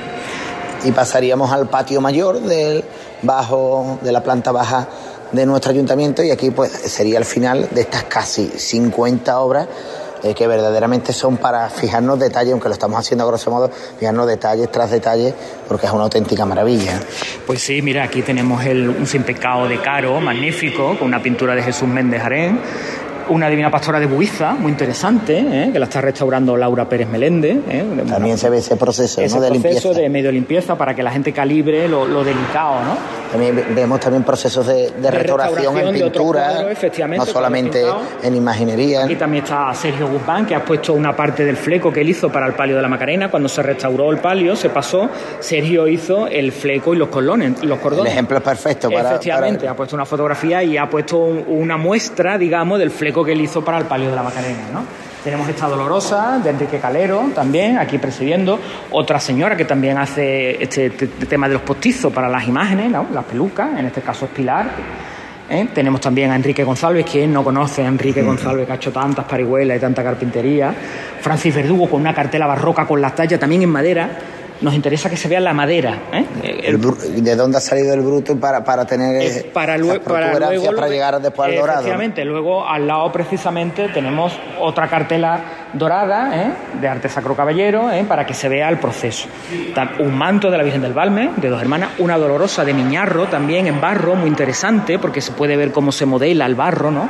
Y 0.84 0.92
pasaríamos 0.92 1.52
al 1.52 1.70
patio 1.70 2.02
mayor 2.02 2.42
del 2.42 2.84
bajo, 3.22 4.00
de 4.02 4.12
la 4.12 4.24
planta 4.24 4.52
baja 4.52 4.88
de 5.32 5.46
nuestro 5.46 5.72
ayuntamiento 5.72 6.24
y 6.24 6.32
aquí 6.32 6.52
pues 6.52 6.72
sería 6.72 7.18
el 7.18 7.26
final 7.26 7.70
de 7.72 7.82
estas 7.82 8.04
casi 8.04 8.48
50 8.48 9.40
obras 9.40 9.68
eh, 10.24 10.34
que 10.34 10.48
verdaderamente 10.48 11.14
son 11.14 11.38
para 11.38 11.70
fijarnos 11.70 12.20
detalles, 12.20 12.54
aunque 12.54 12.68
lo 12.68 12.74
estamos 12.74 13.00
haciendo 13.00 13.24
a 13.24 13.28
grosso 13.28 13.52
modo, 13.52 13.70
fijarnos 14.00 14.28
detalles 14.28 14.72
tras 14.72 14.92
detalles, 14.92 15.34
porque 15.68 15.86
es 15.88 15.92
una 15.92 16.04
auténtica 16.04 16.46
maravilla. 16.46 17.00
Pues 17.46 17.62
sí, 17.62 17.82
mira, 17.82 18.04
aquí 18.04 18.22
tenemos 18.22 18.66
el, 18.66 18.90
un 18.90 19.08
sin 19.08 19.24
pecado 19.24 19.68
de 19.68 19.82
Caro, 19.82 20.20
magnífico, 20.22 20.98
con 20.98 21.08
una 21.08 21.22
pintura 21.22 21.56
de 21.56 21.64
Jesús 21.64 21.88
Méndez 21.88 22.22
Arén 22.22 22.60
una 23.32 23.50
Divina 23.50 23.72
Pastora 23.72 23.98
de 23.98 24.08
Buiza, 24.08 24.54
muy 24.56 24.72
interesante, 24.72 25.40
¿eh? 25.40 25.70
que 25.72 25.80
la 25.80 25.86
está 25.86 26.02
restaurando 26.02 26.58
Laura 26.58 26.88
Pérez 26.90 27.08
Meléndez. 27.08 27.60
¿eh? 27.70 27.86
También 28.08 28.38
se 28.38 28.50
ve 28.50 28.58
ese 28.58 28.76
proceso, 28.76 29.22
ese 29.22 29.36
¿no? 29.38 29.42
de 29.42 29.58
proceso 29.58 29.94
de 29.94 30.10
medio 30.10 30.34
limpieza 30.34 30.76
para 30.76 30.94
que 30.94 31.02
la 31.02 31.12
gente 31.12 31.32
calibre 31.32 31.88
lo, 31.88 32.24
delicado, 32.26 32.84
¿no? 32.84 33.22
También 33.32 33.64
vemos 33.74 34.02
también 34.02 34.24
procesos 34.24 34.68
de, 34.68 34.92
restauración, 35.10 35.78
en 35.78 35.94
pintura, 35.94 36.66
no 37.18 37.26
solamente 37.26 37.86
en 38.22 38.36
imaginería. 38.36 39.06
Aquí 39.06 39.16
también 39.16 39.46
está 39.46 39.74
Sergio 39.74 40.10
Guzmán, 40.10 40.46
que 40.46 40.54
ha 40.54 40.66
puesto 40.66 40.94
una 40.94 41.16
parte 41.16 41.46
del 41.46 41.56
fleco 41.56 41.94
que 41.94 42.02
él 42.02 42.10
hizo 42.10 42.30
para 42.30 42.48
el 42.48 42.54
palio 42.54 42.76
de 42.76 42.82
la 42.82 42.90
Macarena. 42.90 43.32
Cuando 43.32 43.48
se 43.48 43.64
restauró 43.64 44.12
el 44.12 44.18
palio, 44.18 44.58
se 44.58 44.68
pasó, 44.68 45.10
Sergio 45.40 45.88
hizo 45.88 46.28
el 46.28 46.52
fleco 46.52 46.94
y 46.94 46.98
los 46.98 47.08
cordones. 47.08 47.64
Los 47.64 47.80
cordones. 47.80 48.08
El 48.08 48.18
ejemplo 48.18 48.38
es 48.38 48.44
perfecto 48.44 48.90
para... 48.90 49.12
Efectivamente, 49.12 49.70
ha 49.70 49.76
puesto 49.76 49.96
una 49.96 50.06
fotografía 50.06 50.62
y 50.64 50.78
ha 50.78 50.90
puesto 50.90 51.18
una 51.18 51.78
muestra, 51.78 52.38
digamos, 52.38 52.78
del 52.78 52.92
fleco 52.92 53.21
que 53.24 53.34
él 53.34 53.42
hizo 53.42 53.64
para 53.64 53.78
el 53.78 53.86
palio 53.86 54.10
de 54.10 54.16
la 54.16 54.24
Macarena, 54.24 54.70
¿no? 54.74 54.84
Tenemos 55.24 55.48
esta 55.48 55.68
dolorosa 55.68 56.40
de 56.44 56.50
Enrique 56.50 56.80
Calero 56.80 57.30
también 57.36 57.78
aquí 57.78 58.00
presidiendo. 58.00 58.60
Otra 58.90 59.20
señora 59.20 59.56
que 59.56 59.66
también 59.66 60.00
hace 60.00 60.64
este, 60.64 60.90
tema 60.90 61.48
de 61.48 61.54
los 61.54 61.62
postizos 61.62 62.12
para 62.12 62.28
las 62.28 62.48
imágenes, 62.48 62.90
¿no? 62.90 63.06
las 63.14 63.26
pelucas, 63.26 63.78
en 63.78 63.86
este 63.86 64.02
caso 64.02 64.26
es 64.26 64.32
Pilar. 64.32 64.72
¿eh? 65.48 65.68
Tenemos 65.72 66.02
también 66.02 66.32
a 66.32 66.36
Enrique 66.36 66.64
González, 66.64 67.06
quien 67.06 67.32
no 67.32 67.44
conoce 67.44 67.84
a 67.84 67.88
Enrique 67.88 68.24
González, 68.24 68.66
que 68.66 68.72
ha 68.72 68.76
hecho 68.78 68.92
tantas 68.92 69.26
parihuelas 69.26 69.78
y 69.78 69.80
tanta 69.80 70.04
carpintería. 70.04 70.74
Francis 71.22 71.54
Verdugo 71.54 71.88
con 71.88 72.02
una 72.02 72.16
cartela 72.16 72.48
barroca 72.48 72.88
con 72.88 73.00
las 73.00 73.14
tallas 73.14 73.40
también 73.40 73.62
en 73.62 73.70
madera 73.70 74.10
nos 74.62 74.74
interesa 74.74 75.10
que 75.10 75.18
se 75.18 75.28
vea 75.28 75.40
la 75.40 75.54
madera. 75.54 75.98
¿eh? 76.14 76.78
¿De 77.22 77.36
dónde 77.36 77.58
ha 77.58 77.62
salido 77.62 77.94
el 77.94 78.02
bruto 78.02 78.40
para, 78.40 78.64
para 78.64 78.86
tener 78.86 79.22
eh, 79.22 79.52
para, 79.54 79.78
luego, 79.78 80.04
para, 80.04 80.32
para 80.32 80.88
llegar 80.88 81.20
después 81.22 81.50
al 81.50 81.56
dorado? 81.56 81.80
Efectivamente, 81.80 82.24
luego 82.24 82.68
al 82.68 82.88
lado 82.88 83.12
precisamente 83.12 83.90
tenemos 83.90 84.34
otra 84.60 84.88
cartela 84.88 85.40
dorada 85.74 86.42
¿eh? 86.42 86.52
de 86.80 86.88
arte 86.88 87.10
sacro 87.10 87.36
caballero 87.36 87.92
¿eh? 87.92 88.06
para 88.08 88.26
que 88.26 88.34
se 88.34 88.50
vea 88.50 88.70
el 88.70 88.78
proceso. 88.78 89.28
Un 90.00 90.18
manto 90.18 90.52
de 90.52 90.58
la 90.58 90.64
Virgen 90.64 90.82
del 90.82 90.94
Valme, 90.94 91.32
de 91.38 91.50
dos 91.50 91.62
hermanas, 91.62 91.92
una 92.00 92.18
dolorosa 92.18 92.64
de 92.64 92.74
Miñarro 92.74 93.28
también 93.28 93.68
en 93.68 93.82
barro, 93.82 94.16
muy 94.16 94.30
interesante 94.30 95.00
porque 95.00 95.22
se 95.22 95.32
puede 95.32 95.56
ver 95.58 95.72
cómo 95.72 95.92
se 95.92 96.06
modela 96.06 96.46
el 96.46 96.56
barro, 96.56 96.92
¿no? 96.92 97.10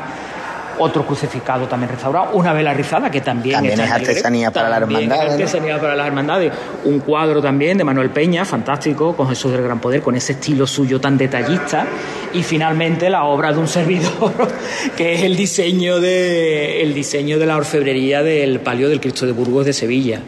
Otro 0.79 1.05
crucificado 1.05 1.67
también 1.67 1.91
restaurado, 1.91 2.31
una 2.33 2.53
vela 2.53 2.73
rizada 2.73 3.09
que 3.09 3.21
también, 3.21 3.65
es 3.65 3.79
artesanía 3.79 4.51
para 4.51 4.69
la 4.69 4.77
hermandad. 4.77 5.31
artesanía 5.31 5.79
para 5.79 5.95
las 5.95 6.07
hermandades. 6.07 6.51
Un 6.85 6.99
cuadro 6.99 7.41
también 7.41 7.77
de 7.77 7.83
Manuel 7.83 8.09
Peña, 8.09 8.45
fantástico, 8.45 9.15
con 9.15 9.27
Jesús 9.29 9.51
del 9.51 9.61
Gran 9.61 9.79
Poder, 9.79 10.01
con 10.01 10.15
ese 10.15 10.33
estilo 10.33 10.67
suyo 10.67 10.99
tan 10.99 11.17
detallista. 11.17 11.85
Y 12.33 12.43
finalmente 12.43 13.09
la 13.09 13.25
obra 13.25 13.51
de 13.51 13.59
un 13.59 13.67
servidor, 13.67 14.33
que 14.97 15.13
es 15.13 15.23
el 15.23 15.35
diseño 15.35 15.99
de, 15.99 16.81
el 16.81 16.93
diseño 16.93 17.39
de 17.39 17.45
la 17.45 17.57
orfebrería 17.57 18.23
del 18.23 18.59
palio 18.59 18.89
del 18.89 18.99
Cristo 18.99 19.25
de 19.25 19.31
Burgos 19.31 19.65
de 19.65 19.73
Sevilla. 19.73 20.21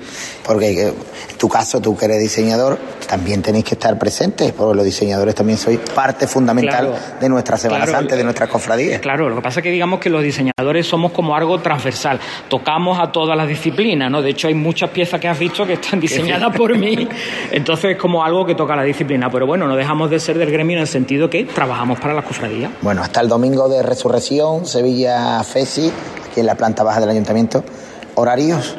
Porque 0.44 0.88
en 0.88 0.94
tu 1.38 1.48
caso, 1.48 1.80
tú 1.80 1.96
que 1.96 2.06
eres 2.06 2.20
diseñador, 2.20 2.78
también 3.08 3.42
tenéis 3.42 3.66
que 3.66 3.76
estar 3.76 3.98
presentes, 3.98 4.52
porque 4.52 4.76
los 4.76 4.86
diseñadores 4.86 5.36
también 5.36 5.58
sois 5.58 5.80
parte 5.80 6.28
fundamental 6.28 6.94
de 7.20 7.30
nuestra 7.30 7.58
Semana 7.58 7.88
Santa, 7.88 8.16
de 8.16 8.24
nuestras 8.24 8.50
cofradías. 8.50 9.02
Claro, 9.02 9.30
lo 9.30 9.38
que 9.38 9.42
pasa 9.42 9.60
es 9.60 9.64
que 9.64 9.72
digamos 9.72 10.00
que 10.00 10.10
los 10.10 10.22
diseñadores 10.22 10.44
diseñadores 10.44 10.88
somos 10.88 11.12
como 11.12 11.36
algo 11.36 11.60
transversal, 11.60 12.20
tocamos 12.50 13.00
a 13.00 13.12
todas 13.12 13.38
las 13.38 13.48
disciplinas, 13.48 14.12
¿no? 14.12 14.22
De 14.22 14.32
hecho 14.32 14.48
hay 14.48 14.54
muchas 14.54 14.90
piezas 14.90 15.20
que 15.20 15.28
has 15.28 15.38
visto 15.38 15.66
que 15.66 15.74
están 15.74 16.00
diseñadas 16.02 16.56
por 16.56 16.78
mí, 16.78 17.08
entonces 17.52 17.92
es 17.92 17.98
como 17.98 18.24
algo 18.24 18.46
que 18.46 18.56
toca 18.56 18.76
la 18.76 18.84
disciplina, 18.84 19.30
pero 19.30 19.46
bueno, 19.46 19.68
no 19.68 19.76
dejamos 19.76 20.10
de 20.10 20.20
ser 20.20 20.38
del 20.38 20.52
gremio 20.52 20.78
en 20.78 20.82
el 20.82 20.88
sentido 20.88 21.30
que 21.30 21.46
trabajamos 21.46 22.00
para 22.00 22.14
las 22.14 22.26
cofradías. 22.26 22.72
Bueno, 22.82 23.02
hasta 23.02 23.22
el 23.22 23.30
domingo 23.30 23.70
de 23.70 23.84
resurrección, 23.84 24.66
Sevilla 24.66 25.44
Fesi, 25.44 25.92
aquí 26.30 26.40
en 26.40 26.46
la 26.46 26.56
planta 26.56 26.84
baja 26.84 27.00
del 27.00 27.10
ayuntamiento, 27.10 27.64
horarios. 28.16 28.78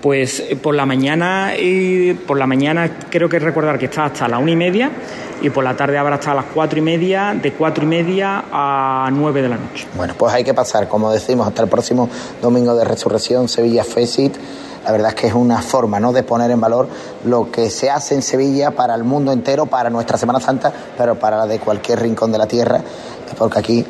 Pues 0.00 0.40
eh, 0.40 0.56
por 0.56 0.74
la 0.74 0.86
mañana 0.86 1.56
y 1.56 2.14
por 2.14 2.38
la 2.38 2.46
mañana 2.46 2.98
creo 3.10 3.28
que 3.28 3.38
recordar 3.38 3.78
que 3.78 3.86
está 3.86 4.06
hasta 4.06 4.28
la 4.28 4.38
una 4.38 4.52
y 4.52 4.56
media 4.56 4.90
y 5.42 5.50
por 5.50 5.64
la 5.64 5.76
tarde 5.76 5.98
habrá 5.98 6.16
hasta 6.16 6.34
las 6.34 6.46
cuatro 6.46 6.78
y 6.78 6.82
media, 6.82 7.34
de 7.34 7.52
cuatro 7.52 7.84
y 7.84 7.86
media 7.86 8.44
a 8.50 9.08
nueve 9.12 9.42
de 9.42 9.48
la 9.48 9.56
noche. 9.56 9.86
Bueno, 9.96 10.14
pues 10.16 10.32
hay 10.32 10.44
que 10.44 10.54
pasar, 10.54 10.88
como 10.88 11.12
decimos, 11.12 11.46
hasta 11.46 11.62
el 11.62 11.68
próximo 11.68 12.08
domingo 12.40 12.74
de 12.74 12.84
resurrección, 12.84 13.48
Sevilla 13.48 13.84
Fesit. 13.84 14.36
La 14.84 14.92
verdad 14.92 15.08
es 15.08 15.14
que 15.16 15.26
es 15.26 15.34
una 15.34 15.60
forma 15.62 15.98
¿no? 15.98 16.12
de 16.12 16.22
poner 16.22 16.50
en 16.52 16.60
valor 16.60 16.88
lo 17.24 17.50
que 17.50 17.70
se 17.70 17.90
hace 17.90 18.14
en 18.14 18.22
Sevilla 18.22 18.70
para 18.70 18.94
el 18.94 19.02
mundo 19.02 19.32
entero, 19.32 19.66
para 19.66 19.90
nuestra 19.90 20.16
Semana 20.16 20.38
Santa, 20.38 20.72
pero 20.96 21.16
para 21.16 21.36
la 21.36 21.46
de 21.46 21.58
cualquier 21.58 22.00
rincón 22.00 22.30
de 22.30 22.38
la 22.38 22.46
tierra, 22.46 22.80
porque 23.36 23.58
aquí 23.58 23.86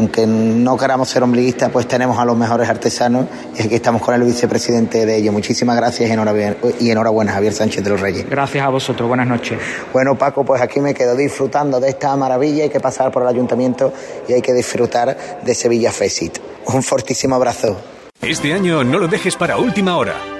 aunque 0.00 0.26
no 0.26 0.78
queramos 0.78 1.10
ser 1.10 1.22
ombliguistas, 1.22 1.70
pues 1.70 1.86
tenemos 1.86 2.18
a 2.18 2.24
los 2.24 2.34
mejores 2.34 2.68
artesanos 2.70 3.26
y 3.54 3.62
aquí 3.62 3.74
estamos 3.74 4.00
con 4.00 4.14
el 4.14 4.22
vicepresidente 4.22 5.04
de 5.04 5.16
ellos. 5.16 5.32
Muchísimas 5.32 5.76
gracias 5.76 6.08
y 6.08 6.12
enhorabuena, 6.12 6.56
y 6.80 6.90
enhorabuena, 6.90 7.32
Javier 7.32 7.52
Sánchez 7.52 7.84
de 7.84 7.90
los 7.90 8.00
Reyes. 8.00 8.28
Gracias 8.28 8.64
a 8.64 8.70
vosotros, 8.70 9.06
buenas 9.06 9.26
noches. 9.26 9.58
Bueno, 9.92 10.16
Paco, 10.16 10.42
pues 10.42 10.62
aquí 10.62 10.80
me 10.80 10.94
quedo 10.94 11.14
disfrutando 11.14 11.80
de 11.80 11.90
esta 11.90 12.16
maravilla. 12.16 12.64
Hay 12.64 12.70
que 12.70 12.80
pasar 12.80 13.12
por 13.12 13.22
el 13.22 13.28
ayuntamiento 13.28 13.92
y 14.26 14.32
hay 14.32 14.40
que 14.40 14.54
disfrutar 14.54 15.40
de 15.44 15.54
Sevilla 15.54 15.92
Fesit. 15.92 16.38
Un 16.66 16.82
fortísimo 16.82 17.34
abrazo. 17.34 17.76
Este 18.22 18.54
año 18.54 18.82
no 18.82 18.98
lo 18.98 19.06
dejes 19.06 19.36
para 19.36 19.58
última 19.58 19.98
hora. 19.98 20.39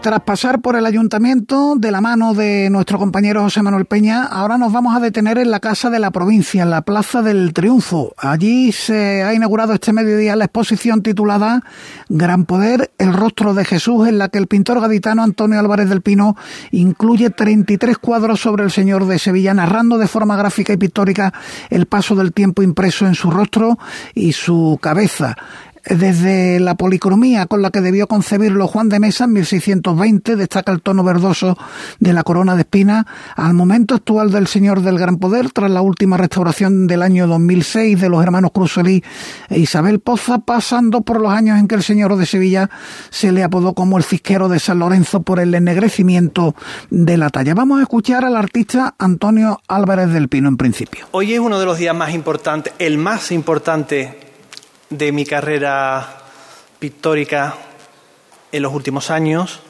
Tras 0.00 0.20
pasar 0.22 0.60
por 0.60 0.76
el 0.76 0.86
ayuntamiento 0.86 1.74
de 1.76 1.90
la 1.90 2.00
mano 2.00 2.32
de 2.32 2.70
nuestro 2.70 2.98
compañero 2.98 3.42
José 3.42 3.62
Manuel 3.62 3.84
Peña, 3.84 4.24
ahora 4.24 4.56
nos 4.56 4.72
vamos 4.72 4.96
a 4.96 5.00
detener 5.00 5.36
en 5.36 5.50
la 5.50 5.60
Casa 5.60 5.90
de 5.90 5.98
la 5.98 6.10
Provincia, 6.10 6.62
en 6.62 6.70
la 6.70 6.82
Plaza 6.82 7.20
del 7.20 7.52
Triunfo. 7.52 8.14
Allí 8.16 8.72
se 8.72 9.22
ha 9.22 9.34
inaugurado 9.34 9.74
este 9.74 9.92
mediodía 9.92 10.36
la 10.36 10.46
exposición 10.46 11.02
titulada 11.02 11.62
Gran 12.08 12.46
Poder, 12.46 12.90
el 12.98 13.12
rostro 13.12 13.52
de 13.52 13.64
Jesús, 13.66 14.08
en 14.08 14.18
la 14.18 14.30
que 14.30 14.38
el 14.38 14.46
pintor 14.46 14.80
gaditano 14.80 15.22
Antonio 15.22 15.60
Álvarez 15.60 15.90
del 15.90 16.00
Pino 16.00 16.34
incluye 16.70 17.28
33 17.28 17.98
cuadros 17.98 18.40
sobre 18.40 18.64
el 18.64 18.70
Señor 18.70 19.06
de 19.06 19.18
Sevilla, 19.18 19.52
narrando 19.52 19.98
de 19.98 20.08
forma 20.08 20.36
gráfica 20.36 20.72
y 20.72 20.78
pictórica 20.78 21.34
el 21.68 21.86
paso 21.86 22.14
del 22.14 22.32
tiempo 22.32 22.62
impreso 22.62 23.06
en 23.06 23.14
su 23.14 23.30
rostro 23.30 23.78
y 24.14 24.32
su 24.32 24.78
cabeza 24.80 25.36
desde 25.84 26.60
la 26.60 26.74
policromía 26.74 27.46
con 27.46 27.62
la 27.62 27.70
que 27.70 27.80
debió 27.80 28.06
concebirlo 28.06 28.66
Juan 28.66 28.88
de 28.88 29.00
Mesa 29.00 29.24
en 29.24 29.32
1620, 29.32 30.36
destaca 30.36 30.72
el 30.72 30.82
tono 30.82 31.02
verdoso 31.04 31.56
de 31.98 32.12
la 32.12 32.22
corona 32.22 32.54
de 32.54 32.62
espina, 32.62 33.06
al 33.36 33.54
momento 33.54 33.94
actual 33.94 34.30
del 34.30 34.46
Señor 34.46 34.82
del 34.82 34.98
Gran 34.98 35.16
Poder, 35.16 35.50
tras 35.52 35.70
la 35.70 35.80
última 35.80 36.16
restauración 36.16 36.86
del 36.86 37.02
año 37.02 37.26
2006 37.26 38.00
de 38.00 38.08
los 38.08 38.22
hermanos 38.22 38.50
Cruzelí 38.52 39.02
e 39.48 39.58
Isabel 39.58 40.00
Poza, 40.00 40.38
pasando 40.38 41.02
por 41.02 41.20
los 41.20 41.32
años 41.32 41.58
en 41.58 41.68
que 41.68 41.74
el 41.74 41.82
Señor 41.82 42.16
de 42.16 42.26
Sevilla 42.26 42.70
se 43.10 43.32
le 43.32 43.42
apodó 43.42 43.74
como 43.74 43.98
el 43.98 44.04
fisquero 44.04 44.48
de 44.48 44.58
San 44.58 44.78
Lorenzo 44.78 45.22
por 45.22 45.40
el 45.40 45.54
ennegrecimiento 45.54 46.54
de 46.90 47.16
la 47.16 47.30
talla. 47.30 47.54
Vamos 47.54 47.80
a 47.80 47.82
escuchar 47.82 48.24
al 48.24 48.36
artista 48.36 48.94
Antonio 48.98 49.60
Álvarez 49.68 50.10
del 50.10 50.28
Pino 50.28 50.48
en 50.48 50.56
principio. 50.56 51.06
Hoy 51.12 51.34
es 51.34 51.40
uno 51.40 51.58
de 51.58 51.66
los 51.66 51.78
días 51.78 51.94
más 51.94 52.14
importantes, 52.14 52.72
el 52.78 52.98
más 52.98 53.32
importante 53.32 54.29
de 54.90 55.12
mi 55.12 55.24
carrera 55.24 56.18
pictórica 56.80 57.54
en 58.50 58.62
los 58.62 58.72
últimos 58.72 59.10
años 59.10 59.60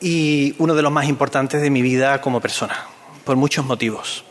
y 0.00 0.54
uno 0.58 0.74
de 0.74 0.82
los 0.82 0.92
más 0.92 1.08
importantes 1.08 1.62
de 1.62 1.70
mi 1.70 1.82
vida 1.82 2.20
como 2.20 2.40
persona, 2.40 2.86
por 3.24 3.36
muchos 3.36 3.64
motivos. 3.64 4.24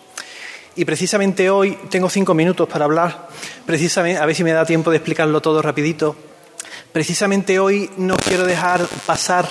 Y 0.76 0.86
precisamente 0.86 1.50
hoy 1.50 1.78
tengo 1.89 2.10
cinco 2.10 2.34
minutos 2.34 2.67
para 2.67 2.86
hablar, 2.86 3.30
precisamente, 3.65 4.21
a 4.21 4.26
ver 4.26 4.36
si 4.36 4.43
me 4.43 4.52
da 4.52 4.65
tiempo 4.65 4.91
de 4.91 4.97
explicarlo 4.97 5.41
todo 5.41 5.62
rapidito. 5.62 6.15
Precisamente 6.91 7.60
hoy 7.60 7.89
no 7.97 8.17
quiero 8.17 8.45
dejar 8.45 8.86
pasar 9.06 9.47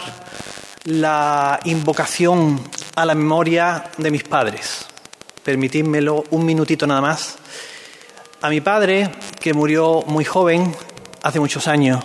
la 0.84 1.58
invocación 1.64 2.60
a 2.94 3.04
la 3.06 3.14
memoria 3.14 3.90
de 3.96 4.10
mis 4.10 4.22
padres. 4.22 4.86
Permitidmelo 5.42 6.24
un 6.30 6.44
minutito 6.44 6.86
nada 6.86 7.00
más 7.00 7.38
a 8.40 8.50
mi 8.50 8.60
padre, 8.60 9.10
que 9.40 9.54
murió 9.54 10.02
muy 10.06 10.24
joven, 10.24 10.74
hace 11.22 11.40
muchos 11.40 11.68
años, 11.68 12.04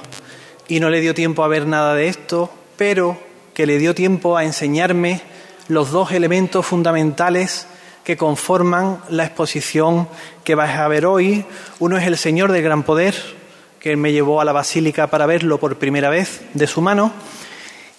y 0.67 0.79
no 0.79 0.89
le 0.89 1.01
dio 1.01 1.13
tiempo 1.13 1.43
a 1.43 1.47
ver 1.47 1.67
nada 1.67 1.93
de 1.93 2.07
esto, 2.07 2.49
pero 2.77 3.17
que 3.53 3.65
le 3.65 3.77
dio 3.77 3.93
tiempo 3.93 4.37
a 4.37 4.45
enseñarme 4.45 5.21
los 5.67 5.91
dos 5.91 6.11
elementos 6.11 6.65
fundamentales 6.65 7.67
que 8.03 8.17
conforman 8.17 8.99
la 9.09 9.25
exposición 9.25 10.07
que 10.43 10.55
vais 10.55 10.75
a 10.75 10.87
ver 10.87 11.05
hoy. 11.05 11.45
Uno 11.79 11.97
es 11.97 12.07
el 12.07 12.17
Señor 12.17 12.51
del 12.51 12.63
Gran 12.63 12.83
Poder, 12.83 13.15
que 13.79 13.95
me 13.95 14.11
llevó 14.11 14.41
a 14.41 14.45
la 14.45 14.53
Basílica 14.53 15.07
para 15.07 15.25
verlo 15.25 15.59
por 15.59 15.77
primera 15.77 16.09
vez 16.09 16.41
de 16.53 16.67
su 16.67 16.81
mano. 16.81 17.11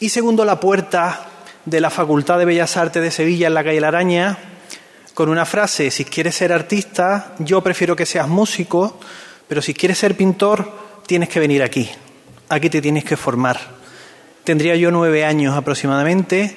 Y 0.00 0.08
segundo, 0.08 0.44
la 0.44 0.58
puerta 0.58 1.26
de 1.64 1.80
la 1.80 1.90
Facultad 1.90 2.38
de 2.38 2.44
Bellas 2.44 2.76
Artes 2.76 3.02
de 3.02 3.10
Sevilla 3.10 3.46
en 3.46 3.54
la 3.54 3.62
calle 3.62 3.80
La 3.80 3.88
Araña, 3.88 4.38
con 5.14 5.28
una 5.28 5.44
frase, 5.44 5.90
si 5.90 6.04
quieres 6.04 6.34
ser 6.36 6.52
artista, 6.52 7.34
yo 7.38 7.60
prefiero 7.60 7.94
que 7.94 8.06
seas 8.06 8.28
músico, 8.28 8.98
pero 9.46 9.60
si 9.60 9.74
quieres 9.74 9.98
ser 9.98 10.16
pintor, 10.16 10.70
tienes 11.06 11.28
que 11.28 11.40
venir 11.40 11.62
aquí, 11.62 11.90
aquí 12.48 12.70
te 12.70 12.80
tienes 12.80 13.04
que 13.04 13.16
formar. 13.16 13.58
Tendría 14.44 14.74
yo 14.76 14.90
nueve 14.90 15.24
años 15.24 15.56
aproximadamente, 15.56 16.56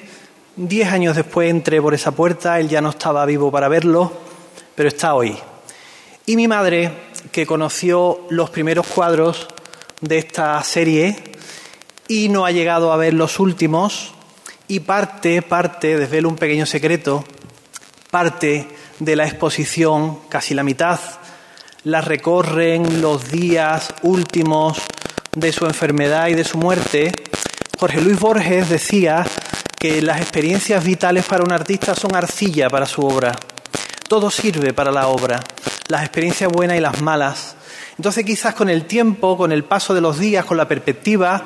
diez 0.56 0.90
años 0.90 1.16
después 1.16 1.50
entré 1.50 1.82
por 1.82 1.92
esa 1.92 2.12
puerta, 2.12 2.58
él 2.58 2.68
ya 2.68 2.80
no 2.80 2.90
estaba 2.90 3.26
vivo 3.26 3.50
para 3.52 3.68
verlo, 3.68 4.12
pero 4.74 4.88
está 4.88 5.14
hoy. 5.14 5.36
Y 6.24 6.36
mi 6.36 6.48
madre, 6.48 6.90
que 7.30 7.46
conoció 7.46 8.26
los 8.30 8.50
primeros 8.50 8.86
cuadros 8.86 9.48
de 10.00 10.18
esta 10.18 10.62
serie 10.62 11.16
y 12.08 12.28
no 12.30 12.46
ha 12.46 12.50
llegado 12.50 12.92
a 12.92 12.96
ver 12.96 13.14
los 13.14 13.38
últimos, 13.38 14.14
y 14.68 14.80
parte, 14.80 15.42
parte, 15.42 15.96
desvelo 15.96 16.28
un 16.28 16.36
pequeño 16.36 16.66
secreto, 16.66 17.24
parte 18.18 18.66
de 18.98 19.14
la 19.14 19.26
exposición, 19.26 20.20
casi 20.30 20.54
la 20.54 20.62
mitad, 20.62 20.98
la 21.84 22.00
recorren 22.00 23.02
los 23.02 23.30
días 23.30 23.92
últimos 24.04 24.78
de 25.34 25.52
su 25.52 25.66
enfermedad 25.66 26.28
y 26.28 26.32
de 26.32 26.42
su 26.42 26.56
muerte, 26.56 27.12
Jorge 27.78 28.00
Luis 28.00 28.18
Borges 28.18 28.70
decía 28.70 29.22
que 29.78 30.00
las 30.00 30.22
experiencias 30.22 30.82
vitales 30.82 31.26
para 31.26 31.44
un 31.44 31.52
artista 31.52 31.94
son 31.94 32.16
arcilla 32.16 32.70
para 32.70 32.86
su 32.86 33.02
obra. 33.02 33.36
Todo 34.08 34.30
sirve 34.30 34.72
para 34.72 34.90
la 34.90 35.08
obra, 35.08 35.38
las 35.88 36.00
experiencias 36.00 36.50
buenas 36.50 36.78
y 36.78 36.80
las 36.80 37.02
malas. 37.02 37.54
Entonces 37.98 38.24
quizás 38.24 38.54
con 38.54 38.70
el 38.70 38.86
tiempo, 38.86 39.36
con 39.36 39.52
el 39.52 39.64
paso 39.64 39.92
de 39.92 40.00
los 40.00 40.18
días, 40.18 40.46
con 40.46 40.56
la 40.56 40.66
perspectiva, 40.66 41.44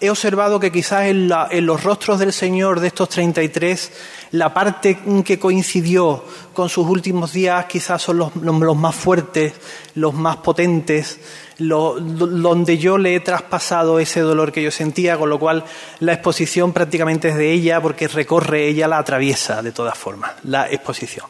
he 0.00 0.08
observado 0.08 0.58
que 0.58 0.72
quizás 0.72 1.06
en, 1.06 1.28
los 1.28 1.84
rostros 1.84 2.18
del 2.18 2.32
Señor 2.32 2.80
de 2.80 2.88
estos 2.88 3.08
33, 3.10 3.92
la 4.32 4.54
parte 4.54 4.98
que 5.24 5.38
coincidió 5.38 6.24
con 6.54 6.68
sus 6.68 6.86
últimos 6.86 7.32
días 7.32 7.66
quizás 7.66 8.00
son 8.02 8.18
los, 8.18 8.34
más 8.76 8.94
fuertes, 8.94 9.52
los 9.94 10.14
más 10.14 10.38
potentes, 10.38 11.20
donde 11.58 12.78
yo 12.78 12.96
le 12.96 13.14
he 13.14 13.20
traspasado 13.20 14.00
ese 14.00 14.20
dolor 14.20 14.52
que 14.52 14.62
yo 14.62 14.70
sentía, 14.70 15.18
con 15.18 15.28
lo 15.28 15.38
cual 15.38 15.64
la 16.00 16.14
exposición 16.14 16.72
prácticamente 16.72 17.28
es 17.28 17.36
de 17.36 17.52
ella, 17.52 17.82
porque 17.82 18.08
recorre, 18.08 18.68
ella 18.68 18.88
la 18.88 18.98
atraviesa 18.98 19.62
de 19.62 19.72
todas 19.72 19.98
formas, 19.98 20.32
la 20.44 20.70
exposición. 20.70 21.26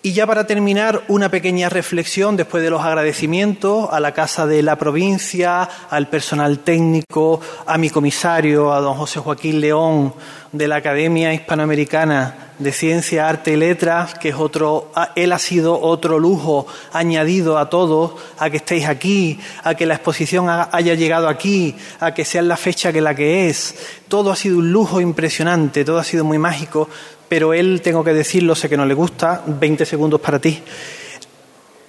Y 0.00 0.12
ya 0.12 0.28
para 0.28 0.46
terminar, 0.46 1.02
una 1.08 1.28
pequeña 1.28 1.68
reflexión 1.68 2.36
después 2.36 2.62
de 2.62 2.70
los 2.70 2.82
agradecimientos 2.82 3.88
a 3.90 3.98
la 3.98 4.12
Casa 4.12 4.46
de 4.46 4.62
la 4.62 4.76
Provincia, 4.76 5.68
al 5.90 6.08
personal 6.08 6.60
técnico, 6.60 7.40
a 7.66 7.76
mi 7.78 7.90
comisario, 7.90 8.72
a 8.72 8.80
don 8.80 8.94
José 8.94 9.18
Joaquín 9.18 9.60
León 9.60 10.14
de 10.52 10.68
la 10.68 10.76
Academia 10.76 11.34
Hispanoamericana 11.34 12.52
de 12.60 12.72
Ciencia, 12.72 13.28
Arte 13.28 13.52
y 13.52 13.56
Letras, 13.56 14.14
que 14.14 14.28
es 14.28 14.36
otro, 14.36 14.92
él 15.16 15.32
ha 15.32 15.38
sido 15.38 15.80
otro 15.80 16.20
lujo 16.20 16.68
añadido 16.92 17.58
a 17.58 17.68
todos, 17.68 18.12
a 18.38 18.50
que 18.50 18.58
estéis 18.58 18.86
aquí, 18.86 19.40
a 19.64 19.74
que 19.74 19.84
la 19.84 19.94
exposición 19.94 20.46
haya 20.48 20.94
llegado 20.94 21.28
aquí, 21.28 21.74
a 21.98 22.14
que 22.14 22.24
sea 22.24 22.42
la 22.42 22.56
fecha 22.56 22.92
que 22.92 23.00
la 23.00 23.16
que 23.16 23.48
es. 23.48 23.74
Todo 24.06 24.30
ha 24.30 24.36
sido 24.36 24.58
un 24.58 24.72
lujo 24.72 25.00
impresionante, 25.00 25.84
todo 25.84 25.98
ha 25.98 26.04
sido 26.04 26.24
muy 26.24 26.38
mágico 26.38 26.88
pero 27.28 27.52
él, 27.54 27.80
tengo 27.82 28.02
que 28.02 28.14
decirlo, 28.14 28.54
sé 28.54 28.68
que 28.68 28.76
no 28.76 28.86
le 28.86 28.94
gusta, 28.94 29.42
20 29.46 29.84
segundos 29.84 30.20
para 30.20 30.38
ti. 30.38 30.62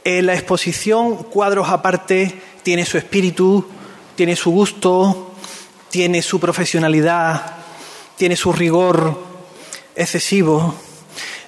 La 0.03 0.33
exposición, 0.33 1.15
cuadros 1.23 1.69
aparte, 1.69 2.33
tiene 2.63 2.85
su 2.85 2.97
espíritu, 2.97 3.65
tiene 4.15 4.35
su 4.35 4.51
gusto, 4.51 5.33
tiene 5.89 6.21
su 6.21 6.39
profesionalidad, 6.39 7.55
tiene 8.15 8.35
su 8.35 8.51
rigor 8.51 9.17
excesivo, 9.95 10.75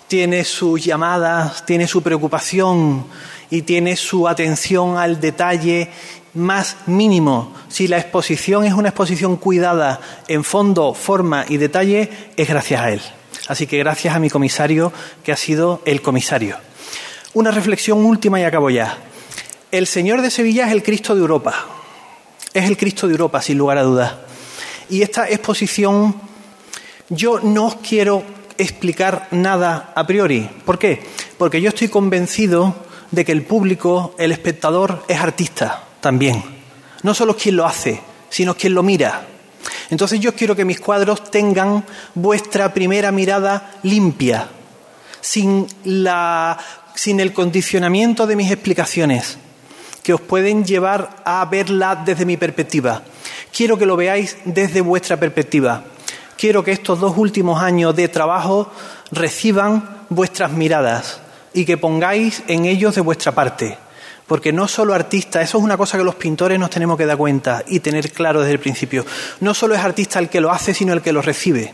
tiene 0.07 0.43
sus 0.43 0.83
llamadas, 0.83 1.65
tiene 1.65 1.87
su 1.87 2.01
preocupación 2.01 3.05
y 3.49 3.63
tiene 3.63 3.95
su 3.95 4.27
atención 4.27 4.97
al 4.97 5.19
detalle 5.19 5.89
más 6.33 6.77
mínimo. 6.85 7.53
Si 7.67 7.87
la 7.87 7.97
exposición 7.97 8.63
es 8.63 8.73
una 8.73 8.89
exposición 8.89 9.37
cuidada 9.37 9.99
en 10.27 10.43
fondo, 10.43 10.93
forma 10.93 11.45
y 11.47 11.57
detalle, 11.57 12.09
es 12.37 12.47
gracias 12.47 12.81
a 12.81 12.91
él. 12.91 13.01
Así 13.47 13.67
que 13.67 13.77
gracias 13.77 14.15
a 14.15 14.19
mi 14.19 14.29
comisario, 14.29 14.93
que 15.23 15.31
ha 15.31 15.37
sido 15.37 15.81
el 15.85 16.01
comisario. 16.01 16.57
Una 17.33 17.51
reflexión 17.51 18.05
última 18.05 18.39
y 18.39 18.43
acabo 18.43 18.69
ya. 18.69 18.97
El 19.71 19.87
Señor 19.87 20.21
de 20.21 20.29
Sevilla 20.29 20.67
es 20.67 20.71
el 20.73 20.83
Cristo 20.83 21.15
de 21.15 21.21
Europa. 21.21 21.65
Es 22.53 22.65
el 22.65 22.77
Cristo 22.77 23.07
de 23.07 23.13
Europa, 23.13 23.41
sin 23.41 23.57
lugar 23.57 23.77
a 23.77 23.83
dudas. 23.83 24.13
Y 24.89 25.01
esta 25.01 25.29
exposición, 25.29 26.15
yo 27.09 27.39
no 27.39 27.67
os 27.67 27.75
quiero 27.75 28.23
explicar 28.57 29.27
nada 29.31 29.93
a 29.95 30.05
priori. 30.05 30.49
¿Por 30.65 30.77
qué? 30.77 31.01
Porque 31.37 31.61
yo 31.61 31.69
estoy 31.69 31.87
convencido 31.87 32.75
de 33.11 33.25
que 33.25 33.31
el 33.31 33.43
público, 33.43 34.15
el 34.17 34.31
espectador, 34.31 35.03
es 35.07 35.19
artista 35.19 35.83
también. 36.01 36.43
No 37.03 37.13
solo 37.13 37.35
quien 37.35 37.55
lo 37.55 37.65
hace, 37.65 38.01
sino 38.29 38.55
quien 38.55 38.73
lo 38.73 38.83
mira. 38.83 39.27
Entonces 39.91 40.21
yo 40.21 40.33
quiero 40.33 40.55
que 40.55 40.65
mis 40.65 40.79
cuadros 40.79 41.29
tengan 41.29 41.85
vuestra 42.15 42.73
primera 42.73 43.11
mirada 43.11 43.73
limpia, 43.83 44.47
sin, 45.19 45.67
el 45.85 47.33
condicionamiento 47.33 48.25
de 48.25 48.37
mis 48.37 48.49
explicaciones, 48.51 49.37
que 50.01 50.13
os 50.13 50.21
pueden 50.21 50.63
llevar 50.63 51.21
a 51.25 51.43
verla 51.45 51.95
desde 51.95 52.25
mi 52.25 52.37
perspectiva. 52.37 53.03
Quiero 53.53 53.77
que 53.77 53.85
lo 53.85 53.97
veáis 53.97 54.37
desde 54.45 54.79
vuestra 54.79 55.17
perspectiva. 55.17 55.83
Quiero 56.37 56.63
que 56.63 56.71
estos 56.71 57.01
dos 57.01 57.17
últimos 57.17 57.61
años 57.61 57.93
de 57.93 58.07
trabajo 58.07 58.71
reciban 59.11 60.05
vuestras 60.07 60.53
miradas 60.53 61.19
y 61.53 61.65
que 61.65 61.77
pongáis 61.77 62.43
en 62.47 62.65
ellos 62.65 62.95
de 62.95 63.01
vuestra 63.01 63.33
parte. 63.33 63.77
Porque 64.31 64.53
no 64.53 64.65
solo 64.69 64.93
artista, 64.93 65.41
eso 65.41 65.57
es 65.57 65.63
una 65.65 65.75
cosa 65.75 65.97
que 65.97 66.05
los 66.05 66.15
pintores 66.15 66.57
nos 66.57 66.69
tenemos 66.69 66.97
que 66.97 67.05
dar 67.05 67.17
cuenta 67.17 67.65
y 67.67 67.81
tener 67.81 68.13
claro 68.13 68.39
desde 68.39 68.53
el 68.53 68.59
principio. 68.61 69.05
No 69.41 69.53
solo 69.53 69.75
es 69.75 69.81
artista 69.81 70.19
el 70.19 70.29
que 70.29 70.39
lo 70.39 70.51
hace, 70.51 70.73
sino 70.73 70.93
el 70.93 71.01
que 71.01 71.11
lo 71.11 71.21
recibe. 71.21 71.73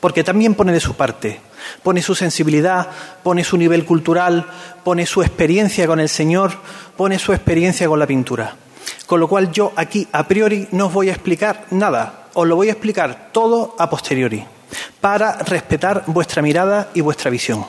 Porque 0.00 0.24
también 0.24 0.54
pone 0.54 0.72
de 0.72 0.80
su 0.80 0.94
parte. 0.94 1.38
Pone 1.82 2.00
su 2.00 2.14
sensibilidad, 2.14 2.88
pone 3.22 3.44
su 3.44 3.58
nivel 3.58 3.84
cultural, 3.84 4.46
pone 4.84 5.04
su 5.04 5.20
experiencia 5.20 5.86
con 5.86 6.00
el 6.00 6.08
Señor, 6.08 6.52
pone 6.96 7.18
su 7.18 7.34
experiencia 7.34 7.86
con 7.88 7.98
la 7.98 8.06
pintura. 8.06 8.56
Con 9.04 9.20
lo 9.20 9.28
cual 9.28 9.52
yo 9.52 9.74
aquí 9.76 10.08
a 10.10 10.26
priori 10.26 10.66
no 10.72 10.86
os 10.86 10.94
voy 10.94 11.10
a 11.10 11.12
explicar 11.12 11.66
nada, 11.72 12.28
os 12.32 12.48
lo 12.48 12.56
voy 12.56 12.70
a 12.70 12.72
explicar 12.72 13.28
todo 13.32 13.76
a 13.78 13.90
posteriori, 13.90 14.46
para 15.02 15.36
respetar 15.40 16.04
vuestra 16.06 16.40
mirada 16.40 16.88
y 16.94 17.02
vuestra 17.02 17.30
visión. 17.30 17.66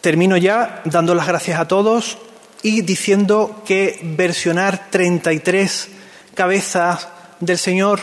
Termino 0.00 0.36
ya 0.36 0.82
dando 0.84 1.14
las 1.14 1.28
gracias 1.28 1.60
a 1.60 1.68
todos 1.68 2.18
y 2.62 2.82
diciendo 2.82 3.62
que 3.66 3.98
versionar 4.02 4.90
33 4.90 5.88
cabezas 6.34 7.08
del 7.40 7.58
Señor 7.58 8.00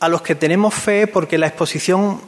a 0.00 0.08
los 0.08 0.22
que 0.22 0.34
tenemos 0.34 0.74
fe, 0.74 1.06
porque 1.06 1.38
la 1.38 1.48
exposición 1.48 2.20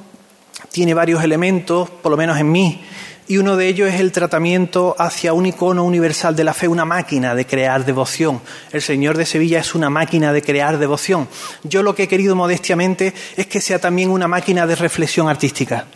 tiene 0.71 0.95
varios 0.95 1.23
elementos, 1.23 1.91
por 1.91 2.11
lo 2.11 2.17
menos 2.17 2.39
en 2.39 2.51
mí, 2.51 2.83
y 3.31 3.39
uno 3.39 3.57
de 3.57 3.69
ellos 3.69 3.89
es 3.89 4.01
el 4.01 4.11
tratamiento 4.11 4.97
hacia 4.99 5.33
un 5.33 5.47
icono 5.47 5.85
universal 5.85 6.35
de 6.35 6.43
la 6.43 6.53
fe, 6.53 6.67
una 6.67 6.85
máquina 6.85 7.37
de 7.37 7.47
crear 7.47 7.85
devoción. 7.85 8.41
El 8.73 8.83
Señor 8.83 9.17
de 9.17 9.25
Sevilla 9.25 9.61
es 9.61 9.77
una 9.77 9.89
máquina 9.89 10.33
de 10.33 10.43
crear 10.43 10.79
devoción. 10.79 11.29
Yo 11.63 11.85
lo 11.85 11.95
que 11.95 12.05
he 12.05 12.09
querido 12.09 12.35
modestiamente 12.35 13.15
es 13.37 13.47
que 13.47 13.61
sea 13.61 13.79
también 13.79 14.11
una 14.11 14.27
máquina 14.27 14.67
de 14.67 14.75
reflexión 14.75 15.29
artística 15.29 15.87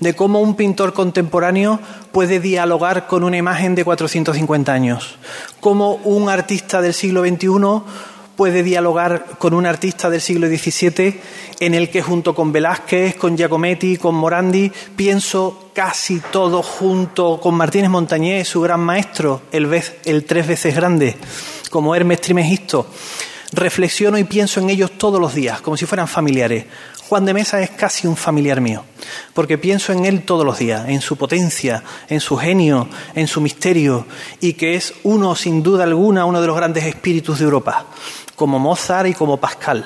de 0.00 0.14
cómo 0.14 0.40
un 0.40 0.54
pintor 0.54 0.92
contemporáneo 0.92 1.80
puede 2.12 2.40
dialogar 2.40 3.06
con 3.06 3.24
una 3.24 3.36
imagen 3.36 3.74
de 3.74 3.84
450 3.84 4.72
años, 4.72 5.18
cómo 5.60 5.94
un 6.04 6.28
artista 6.28 6.80
del 6.80 6.94
siglo 6.94 7.22
XXI 7.22 7.48
puede 8.38 8.62
dialogar 8.62 9.36
con 9.36 9.52
un 9.52 9.66
artista 9.66 10.08
del 10.08 10.20
siglo 10.20 10.46
XVII 10.46 11.20
en 11.58 11.74
el 11.74 11.90
que 11.90 12.02
junto 12.02 12.36
con 12.36 12.52
Velázquez, 12.52 13.16
con 13.16 13.36
Giacometti, 13.36 13.96
con 13.96 14.14
Morandi, 14.14 14.70
pienso 14.94 15.70
casi 15.74 16.20
todo 16.20 16.62
junto 16.62 17.40
con 17.40 17.56
Martínez 17.56 17.90
Montañés, 17.90 18.46
su 18.46 18.60
gran 18.60 18.78
maestro, 18.78 19.42
el, 19.50 19.82
el 20.04 20.24
tres 20.24 20.46
veces 20.46 20.76
grande, 20.76 21.16
como 21.68 21.96
Hermes 21.96 22.20
Trimegisto. 22.20 22.86
Reflexiono 23.50 24.18
y 24.18 24.24
pienso 24.24 24.60
en 24.60 24.70
ellos 24.70 24.92
todos 24.92 25.20
los 25.20 25.34
días, 25.34 25.60
como 25.60 25.76
si 25.76 25.84
fueran 25.84 26.06
familiares. 26.06 26.66
Juan 27.08 27.24
de 27.24 27.34
Mesa 27.34 27.60
es 27.60 27.70
casi 27.70 28.06
un 28.06 28.16
familiar 28.16 28.60
mío, 28.60 28.84
porque 29.32 29.56
pienso 29.56 29.92
en 29.92 30.04
él 30.04 30.24
todos 30.24 30.44
los 30.44 30.58
días, 30.58 30.88
en 30.88 31.00
su 31.00 31.16
potencia, 31.16 31.82
en 32.08 32.20
su 32.20 32.36
genio, 32.36 32.86
en 33.14 33.26
su 33.26 33.40
misterio, 33.40 34.06
y 34.40 34.52
que 34.52 34.74
es 34.74 34.92
uno, 35.04 35.34
sin 35.34 35.62
duda 35.62 35.84
alguna, 35.84 36.26
uno 36.26 36.40
de 36.40 36.46
los 36.46 36.56
grandes 36.56 36.84
espíritus 36.84 37.38
de 37.38 37.46
Europa, 37.46 37.86
como 38.38 38.58
Mozart 38.58 39.08
y 39.08 39.14
como 39.14 39.36
Pascal. 39.36 39.84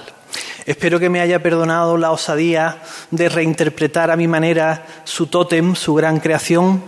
Espero 0.66 1.00
que 1.00 1.08
me 1.08 1.20
haya 1.20 1.42
perdonado 1.42 1.96
la 1.96 2.12
osadía 2.12 2.82
de 3.10 3.28
reinterpretar 3.28 4.12
a 4.12 4.16
mi 4.16 4.28
manera 4.28 4.86
su 5.02 5.26
tótem, 5.26 5.74
su 5.74 5.94
gran 5.94 6.20
creación, 6.20 6.84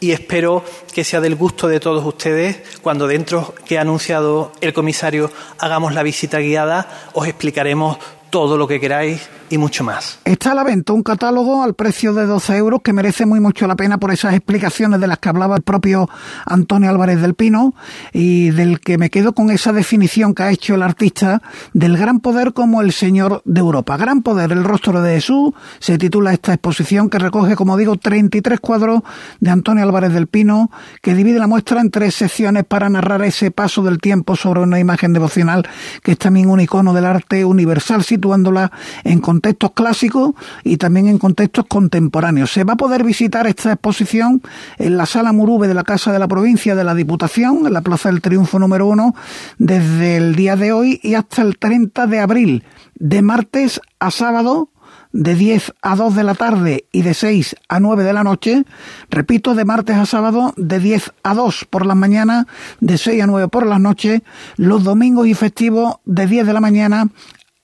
y 0.00 0.12
espero 0.12 0.62
que 0.94 1.02
sea 1.02 1.20
del 1.20 1.34
gusto 1.34 1.66
de 1.66 1.80
todos 1.80 2.04
ustedes 2.06 2.60
cuando 2.82 3.08
dentro 3.08 3.54
que 3.64 3.78
ha 3.78 3.80
anunciado 3.80 4.52
el 4.60 4.72
comisario 4.72 5.32
hagamos 5.58 5.94
la 5.94 6.04
visita 6.04 6.38
guiada, 6.38 6.88
os 7.14 7.26
explicaremos 7.26 7.98
todo 8.30 8.56
lo 8.56 8.68
que 8.68 8.78
queráis 8.78 9.28
y 9.50 9.58
mucho 9.58 9.84
más. 9.84 10.18
Está 10.24 10.52
a 10.52 10.54
la 10.54 10.64
venta 10.64 10.92
un 10.92 11.02
catálogo 11.02 11.62
al 11.62 11.74
precio 11.74 12.12
de 12.12 12.26
12 12.26 12.56
euros 12.56 12.80
que 12.82 12.92
merece 12.92 13.26
muy 13.26 13.40
mucho 13.40 13.66
la 13.66 13.76
pena 13.76 13.98
por 13.98 14.12
esas 14.12 14.34
explicaciones 14.34 15.00
de 15.00 15.06
las 15.06 15.18
que 15.18 15.28
hablaba 15.28 15.56
el 15.56 15.62
propio 15.62 16.08
Antonio 16.44 16.90
Álvarez 16.90 17.20
del 17.20 17.34
Pino 17.34 17.74
y 18.12 18.50
del 18.50 18.80
que 18.80 18.98
me 18.98 19.10
quedo 19.10 19.32
con 19.32 19.50
esa 19.50 19.72
definición 19.72 20.34
que 20.34 20.42
ha 20.42 20.50
hecho 20.50 20.74
el 20.74 20.82
artista 20.82 21.42
del 21.72 21.96
gran 21.96 22.20
poder 22.20 22.52
como 22.52 22.82
el 22.82 22.92
Señor 22.92 23.42
de 23.44 23.60
Europa. 23.60 23.96
Gran 23.96 24.22
poder, 24.22 24.52
el 24.52 24.64
rostro 24.64 25.00
de 25.00 25.14
Jesús, 25.14 25.54
se 25.78 25.96
titula 25.96 26.32
esta 26.32 26.52
exposición 26.52 27.08
que 27.08 27.18
recoge, 27.18 27.56
como 27.56 27.76
digo, 27.76 27.96
33 27.96 28.60
cuadros 28.60 29.02
de 29.40 29.50
Antonio 29.50 29.84
Álvarez 29.84 30.12
del 30.12 30.26
Pino 30.26 30.70
que 31.00 31.14
divide 31.14 31.38
la 31.38 31.46
muestra 31.46 31.80
en 31.80 31.90
tres 31.90 32.14
secciones 32.14 32.64
para 32.64 32.88
narrar 32.88 33.22
ese 33.22 33.50
paso 33.50 33.82
del 33.82 33.98
tiempo 33.98 34.36
sobre 34.36 34.60
una 34.60 34.78
imagen 34.78 35.12
devocional 35.12 35.66
que 36.02 36.12
es 36.12 36.18
también 36.18 36.50
un 36.50 36.60
icono 36.60 36.92
del 36.92 37.06
arte 37.06 37.44
universal. 37.44 38.04
Si 38.04 38.18
situándola 38.18 38.72
en 39.04 39.20
contextos 39.38 39.70
clásicos 39.70 40.32
y 40.64 40.78
también 40.78 41.06
en 41.06 41.18
contextos 41.18 41.66
contemporáneos. 41.68 42.50
Se 42.50 42.64
va 42.64 42.72
a 42.72 42.76
poder 42.76 43.04
visitar 43.04 43.46
esta 43.46 43.72
exposición 43.72 44.42
en 44.78 44.96
la 44.96 45.06
Sala 45.06 45.32
Murube 45.32 45.68
de 45.68 45.74
la 45.74 45.84
Casa 45.84 46.10
de 46.10 46.18
la 46.18 46.26
Provincia 46.26 46.74
de 46.74 46.82
la 46.82 46.96
Diputación, 46.96 47.64
en 47.64 47.72
la 47.72 47.82
Plaza 47.82 48.10
del 48.10 48.20
Triunfo 48.20 48.58
número 48.58 48.86
uno, 48.86 49.14
desde 49.58 50.16
el 50.16 50.34
día 50.34 50.56
de 50.56 50.72
hoy 50.72 50.98
y 51.04 51.14
hasta 51.14 51.42
el 51.42 51.56
30 51.56 52.08
de 52.08 52.18
abril, 52.18 52.64
de 52.96 53.22
martes 53.22 53.80
a 54.00 54.10
sábado 54.10 54.70
de 55.12 55.34
10 55.34 55.74
a 55.82 55.96
2 55.96 56.14
de 56.16 56.24
la 56.24 56.34
tarde 56.34 56.84
y 56.92 57.02
de 57.02 57.14
6 57.14 57.56
a 57.68 57.80
9 57.80 58.02
de 58.02 58.12
la 58.12 58.24
noche. 58.24 58.64
Repito, 59.08 59.54
de 59.54 59.64
martes 59.64 59.96
a 59.96 60.04
sábado 60.04 60.52
de 60.56 60.80
10 60.80 61.12
a 61.22 61.34
2 61.34 61.66
por 61.70 61.86
las 61.86 61.96
mañanas, 61.96 62.46
de 62.80 62.98
6 62.98 63.22
a 63.22 63.26
9 63.26 63.48
por 63.48 63.66
las 63.66 63.80
noches. 63.80 64.22
Los 64.56 64.84
domingos 64.84 65.26
y 65.28 65.34
festivos 65.34 65.96
de 66.04 66.26
10 66.26 66.46
de 66.46 66.52
la 66.52 66.60
mañana 66.60 67.08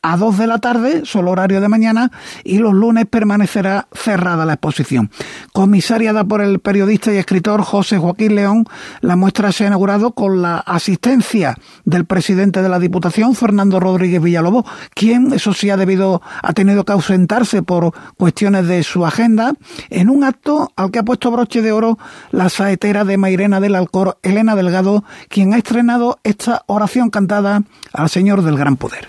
a 0.05 0.19
2 0.19 0.37
de 0.37 0.47
la 0.47 0.59
tarde, 0.59 1.01
solo 1.05 1.31
horario 1.31 1.63
de 1.63 1.69
mañana, 1.69 2.13
y 2.45 2.59
los 2.59 2.75
lunes 2.75 3.07
permanecerá 3.07 3.89
cerrada 3.91 4.45
la 4.45 4.53
exposición. 4.53 5.11
Comisariada 5.55 6.25
por 6.25 6.43
el 6.43 6.59
periodista 6.59 7.11
y 7.11 7.17
escritor 7.17 7.63
José 7.63 7.97
Joaquín 7.97 8.35
León, 8.35 8.67
la 9.01 9.17
muestra 9.17 9.51
se 9.51 9.65
ha 9.65 9.69
inaugurado 9.69 10.13
con 10.13 10.43
la 10.43 10.59
asistencia 10.59 11.57
del 11.87 12.05
presidente 12.05 12.61
de 12.61 12.69
la 12.69 12.79
Diputación, 12.79 13.35
Fernando 13.35 13.81
Rodríguez 13.81 14.23
Villalobos, 14.23 14.67
quien, 14.95 15.33
eso 15.33 15.55
sí, 15.55 15.71
ha 15.71 15.79
debido, 15.79 16.21
ha 16.43 16.53
tenido 16.53 16.85
que 16.85 16.93
ausentarse 16.93 17.63
por 17.63 17.95
cuestiones 18.19 18.69
de 18.69 18.83
su 18.83 19.07
agenda, 19.07 19.55
en 19.89 20.11
un 20.11 20.23
acto 20.23 20.71
al 20.77 20.91
que 20.91 20.99
ha 20.99 21.05
puesto 21.05 21.31
broche 21.31 21.63
de 21.63 21.73
oro 21.73 21.99
la 22.31 22.51
saetera 22.51 23.07
de 23.07 23.17
Mairena 23.17 23.59
del 23.59 23.75
Alcor, 23.75 24.19
Elena 24.23 24.55
Delgado, 24.55 25.03
quien 25.31 25.55
ha 25.55 25.57
estrenado 25.57 26.19
esta 26.25 26.63
oración 26.67 27.09
cantada 27.09 27.63
al 27.95 28.11
Señor 28.11 28.43
del 28.43 28.59
Gran 28.59 28.77
Poder. 28.77 29.09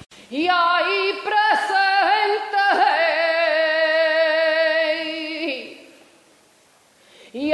Y 7.35 7.51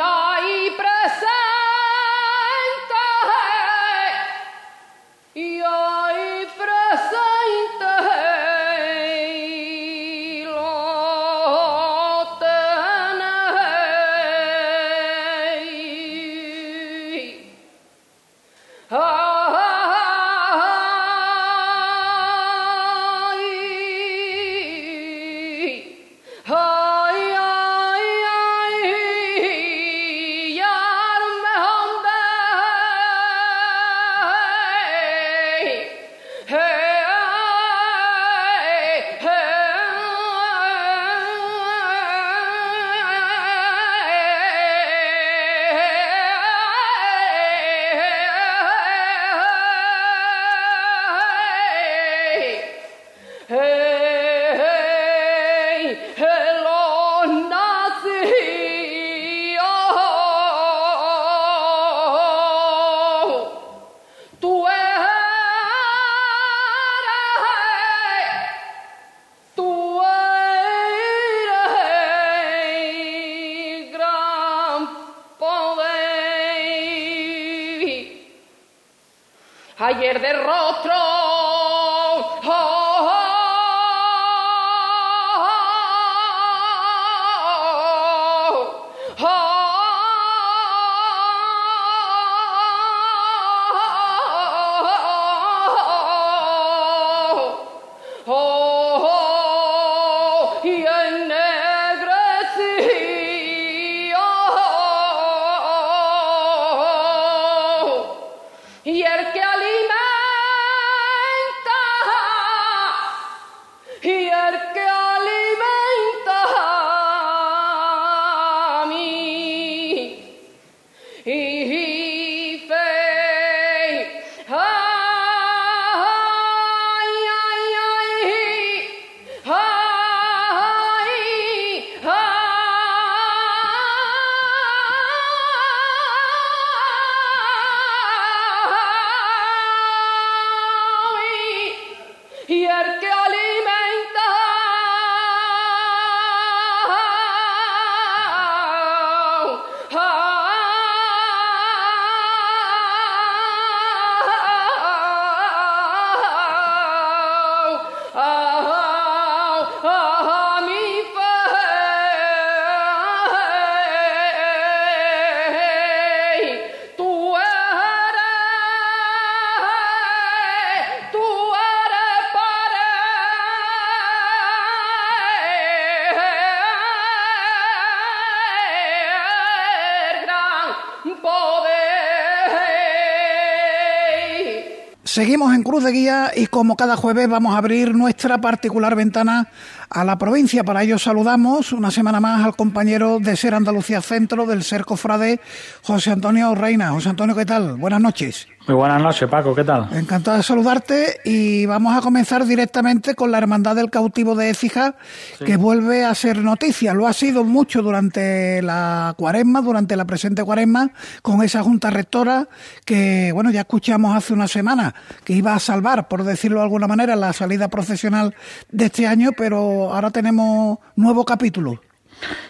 Seguimos 185.12 185.54
en 185.54 185.63
Cruz 185.63 185.84
de 185.84 185.91
Guía 185.91 186.32
y 186.34 186.47
como 186.47 186.78
cada 186.78 186.95
jueves 186.95 187.28
vamos 187.28 187.54
a 187.54 187.58
abrir 187.58 187.93
nuestra 187.93 188.39
particular 188.39 188.95
ventana 188.95 189.50
a 189.91 190.06
la 190.06 190.17
provincia. 190.17 190.63
Para 190.63 190.84
ello 190.84 190.97
saludamos 190.97 191.73
una 191.73 191.91
semana 191.91 192.19
más 192.19 192.45
al 192.45 192.56
compañero 192.56 193.19
de 193.19 193.36
Ser 193.36 193.54
Andalucía 193.54 194.01
Centro 194.01 194.45
del 194.45 194.63
Ser 194.63 194.86
Cofrade, 194.86 195.41
José 195.84 196.12
Antonio 196.12 196.56
Reina. 196.56 196.91
José 196.91 197.10
Antonio, 197.10 197.36
¿qué 197.36 197.45
tal? 197.45 197.75
Buenas 197.75 198.01
noches. 198.01 198.47
Muy 198.67 198.75
buenas 198.75 199.01
noches, 199.01 199.27
Paco, 199.27 199.56
¿qué 199.56 199.63
tal? 199.63 199.89
Encantado 199.91 200.38
de 200.38 200.43
saludarte 200.43 201.19
y 201.25 201.65
vamos 201.65 201.97
a 201.97 202.01
comenzar 202.01 202.45
directamente 202.45 203.15
con 203.15 203.32
la 203.32 203.39
Hermandad 203.39 203.75
del 203.75 203.89
Cautivo 203.89 204.36
de 204.36 204.51
Écija, 204.51 204.95
que 205.43 205.58
vuelve 205.58 206.06
a 206.06 206.13
ser 206.13 206.38
noticia. 206.38 206.93
Lo 206.93 207.08
ha 207.08 207.13
sido 207.13 207.43
mucho 207.43 207.82
durante 207.82 208.62
la 208.62 209.15
cuaresma, 209.17 209.62
durante 209.62 209.95
la 209.95 210.06
presente 210.06 210.43
cuaresma, 210.43 210.91
con 211.23 211.41
esa 211.41 211.63
junta 211.63 211.89
rectora 211.89 212.49
que, 212.86 213.32
bueno, 213.34 213.49
ya 213.49 213.62
escuchamos 213.62 214.15
hace 214.15 214.32
una 214.32 214.47
semana 214.47 214.93
que 215.23 215.34
iba 215.34 215.56
a 215.56 215.60
salvar, 215.60 216.08
por 216.08 216.23
decirlo 216.23 216.60
de 216.60 216.65
alguna 216.65 216.88
manera, 216.88 217.15
la 217.15 217.34
salida 217.34 217.67
procesional 217.67 218.36
de 218.69 218.86
este 218.86 219.08
año, 219.08 219.32
pero 219.36 219.80
ahora 219.89 220.11
tenemos 220.11 220.77
nuevo 220.95 221.25
capítulo. 221.25 221.79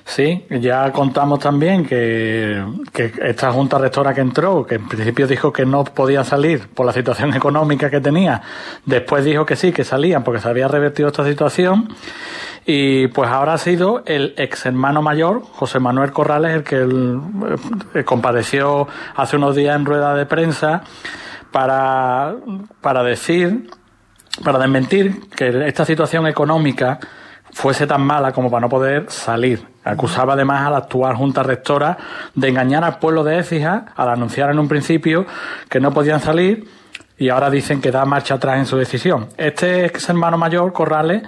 Sí, 0.03 0.45
ya 0.49 0.91
contamos 0.91 1.39
también 1.39 1.85
que, 1.85 2.61
esta 3.23 3.51
junta 3.53 3.77
rectora 3.77 4.13
que 4.13 4.21
entró, 4.21 4.65
que 4.65 4.75
en 4.75 4.87
principio 4.87 5.27
dijo 5.27 5.53
que 5.53 5.65
no 5.65 5.83
podía 5.85 6.23
salir 6.23 6.67
por 6.67 6.85
la 6.85 6.91
situación 6.91 7.33
económica 7.35 7.89
que 7.89 8.01
tenía, 8.01 8.41
después 8.85 9.23
dijo 9.23 9.45
que 9.45 9.55
sí, 9.55 9.71
que 9.71 9.83
salían 9.83 10.23
porque 10.23 10.41
se 10.41 10.49
había 10.49 10.67
revertido 10.67 11.07
esta 11.09 11.23
situación 11.23 11.87
y 12.65 13.07
pues 13.07 13.29
ahora 13.29 13.53
ha 13.53 13.57
sido 13.57 14.03
el 14.05 14.33
ex 14.37 14.65
hermano 14.65 15.01
mayor, 15.01 15.41
José 15.53 15.79
Manuel 15.79 16.11
Corrales, 16.11 16.55
el 16.55 16.63
que 16.63 17.99
eh, 17.99 18.03
compareció 18.03 18.88
hace 19.15 19.38
unos 19.38 19.55
días 19.55 19.75
en 19.75 19.86
rueda 19.86 20.13
de 20.15 20.25
prensa 20.25 20.84
para, 21.51 22.36
para 22.82 23.03
decir, 23.03 23.69
para 24.43 24.59
desmentir 24.59 25.29
que 25.36 25.67
esta 25.67 25.86
situación 25.86 26.27
económica 26.27 26.99
fuese 27.54 27.88
tan 27.88 28.02
mala 28.02 28.32
como 28.32 28.49
para 28.49 28.62
no 28.62 28.70
poder 28.70 29.06
salir. 29.10 29.66
Acusaba 29.84 30.34
además 30.34 30.68
a 30.68 30.70
la 30.70 30.78
actual 30.78 31.16
Junta 31.16 31.43
Rectora 31.43 31.97
de 32.36 32.49
engañar 32.49 32.84
al 32.84 32.99
pueblo 32.99 33.24
de 33.24 33.39
Écija 33.39 33.86
al 33.95 34.10
anunciar 34.10 34.52
en 34.52 34.60
un 34.60 34.68
principio 34.68 35.26
que 35.70 35.80
no 35.80 35.91
podían 35.91 36.20
salir 36.20 36.68
y 37.18 37.30
ahora 37.30 37.49
dicen 37.49 37.82
que 37.82 37.91
da 37.91 38.06
marcha 38.06 38.36
atrás 38.36 38.58
en 38.58 38.66
su 38.66 38.78
decisión. 38.78 39.30
Este 39.38 39.86
ex 39.86 40.10
hermano 40.10 40.38
mayor, 40.38 40.74
Corrales, 40.74 41.24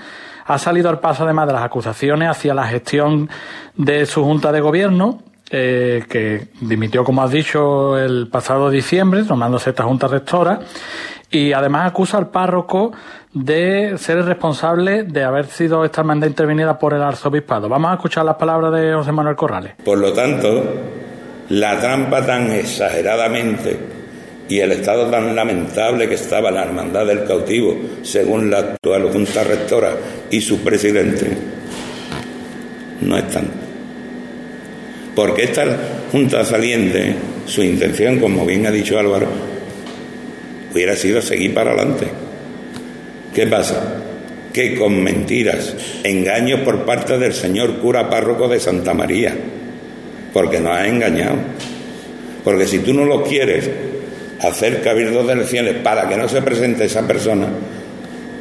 ha 0.46 0.58
salido 0.58 0.90
al 0.90 1.00
paso 1.00 1.24
además 1.24 1.48
de 1.48 1.54
las 1.54 1.64
acusaciones 1.64 2.30
hacia 2.30 2.54
la 2.54 2.68
gestión 2.68 3.30
de 3.76 4.06
su 4.06 4.24
Junta 4.24 4.52
de 4.52 4.62
Gobierno, 4.62 5.22
eh, 5.52 6.04
que 6.10 6.48
dimitió, 6.62 7.04
como 7.04 7.22
has 7.22 7.32
dicho, 7.32 7.98
el 7.98 8.28
pasado 8.28 8.70
diciembre, 8.70 9.24
tomándose 9.24 9.70
esta 9.70 9.84
Junta 9.84 10.08
Rectora, 10.08 10.62
y 11.30 11.54
además 11.54 11.88
acusa 11.88 12.18
al 12.18 12.30
párroco 12.30 12.92
de 13.34 13.98
ser 13.98 14.24
responsable 14.24 15.04
de 15.04 15.24
haber 15.24 15.48
sido 15.48 15.84
esta 15.84 16.02
hermandad 16.02 16.28
intervenida 16.28 16.78
por 16.78 16.94
el 16.94 17.02
arzobispado. 17.02 17.68
Vamos 17.68 17.92
a 17.92 17.96
escuchar 17.96 18.26
las 18.26 18.36
palabras 18.36 18.72
de 18.74 18.94
José 18.94 19.12
Manuel 19.12 19.36
Corrales. 19.36 19.74
Por 19.84 19.98
lo 19.98 20.14
tanto, 20.14 20.64
la 21.50 21.80
trampa 21.80 22.24
tan 22.26 22.52
exageradamente 22.52 23.78
y 24.48 24.60
el 24.60 24.72
estado 24.72 25.10
tan 25.10 25.36
lamentable 25.36 26.08
que 26.08 26.16
estaba 26.16 26.52
la 26.52 26.64
hermandad 26.64 27.08
del 27.08 27.24
cautivo, 27.24 27.76
según 28.04 28.52
la 28.52 28.60
actual 28.60 29.12
Junta 29.12 29.44
Rectora 29.44 29.94
y 30.30 30.40
su 30.42 30.60
presidente, 30.64 31.36
no 33.02 33.18
es 33.18 33.28
tanto. 33.30 33.54
Porque 35.16 35.44
esta 35.44 35.66
Junta 36.12 36.46
saliente, 36.46 37.16
su 37.48 37.64
intención, 37.64 38.20
como 38.20 38.46
bien 38.46 38.68
ha 38.68 38.72
dicho 38.72 39.00
Álvaro, 39.00 39.28
hubiera 40.72 40.96
sido 40.96 41.22
seguir 41.22 41.54
para 41.56 41.72
adelante 41.72 42.24
¿Qué 43.34 43.48
pasa? 43.48 44.02
Que 44.54 44.76
con 44.76 45.04
mentiras, 45.04 45.76
engaños 46.04 46.60
por 46.60 46.86
parte 46.86 47.18
del 47.18 47.34
señor 47.34 47.78
cura 47.80 48.10
párroco 48.10 48.48
de 48.48 48.60
Santa 48.60 48.94
María, 48.94 49.34
porque 50.32 50.60
nos 50.60 50.78
ha 50.78 50.88
engañado. 50.88 51.38
Porque 52.44 52.68
si 52.68 52.80
tú 52.80 52.94
no 52.94 53.06
lo 53.06 53.24
quieres 53.24 53.70
hacer 54.42 54.82
cabildo 54.82 55.24
de 55.24 55.34
elecciones 55.34 55.76
para 55.84 56.08
que 56.08 56.18
no 56.18 56.28
se 56.28 56.42
presente 56.42 56.86
esa 56.86 57.08
persona, 57.08 57.48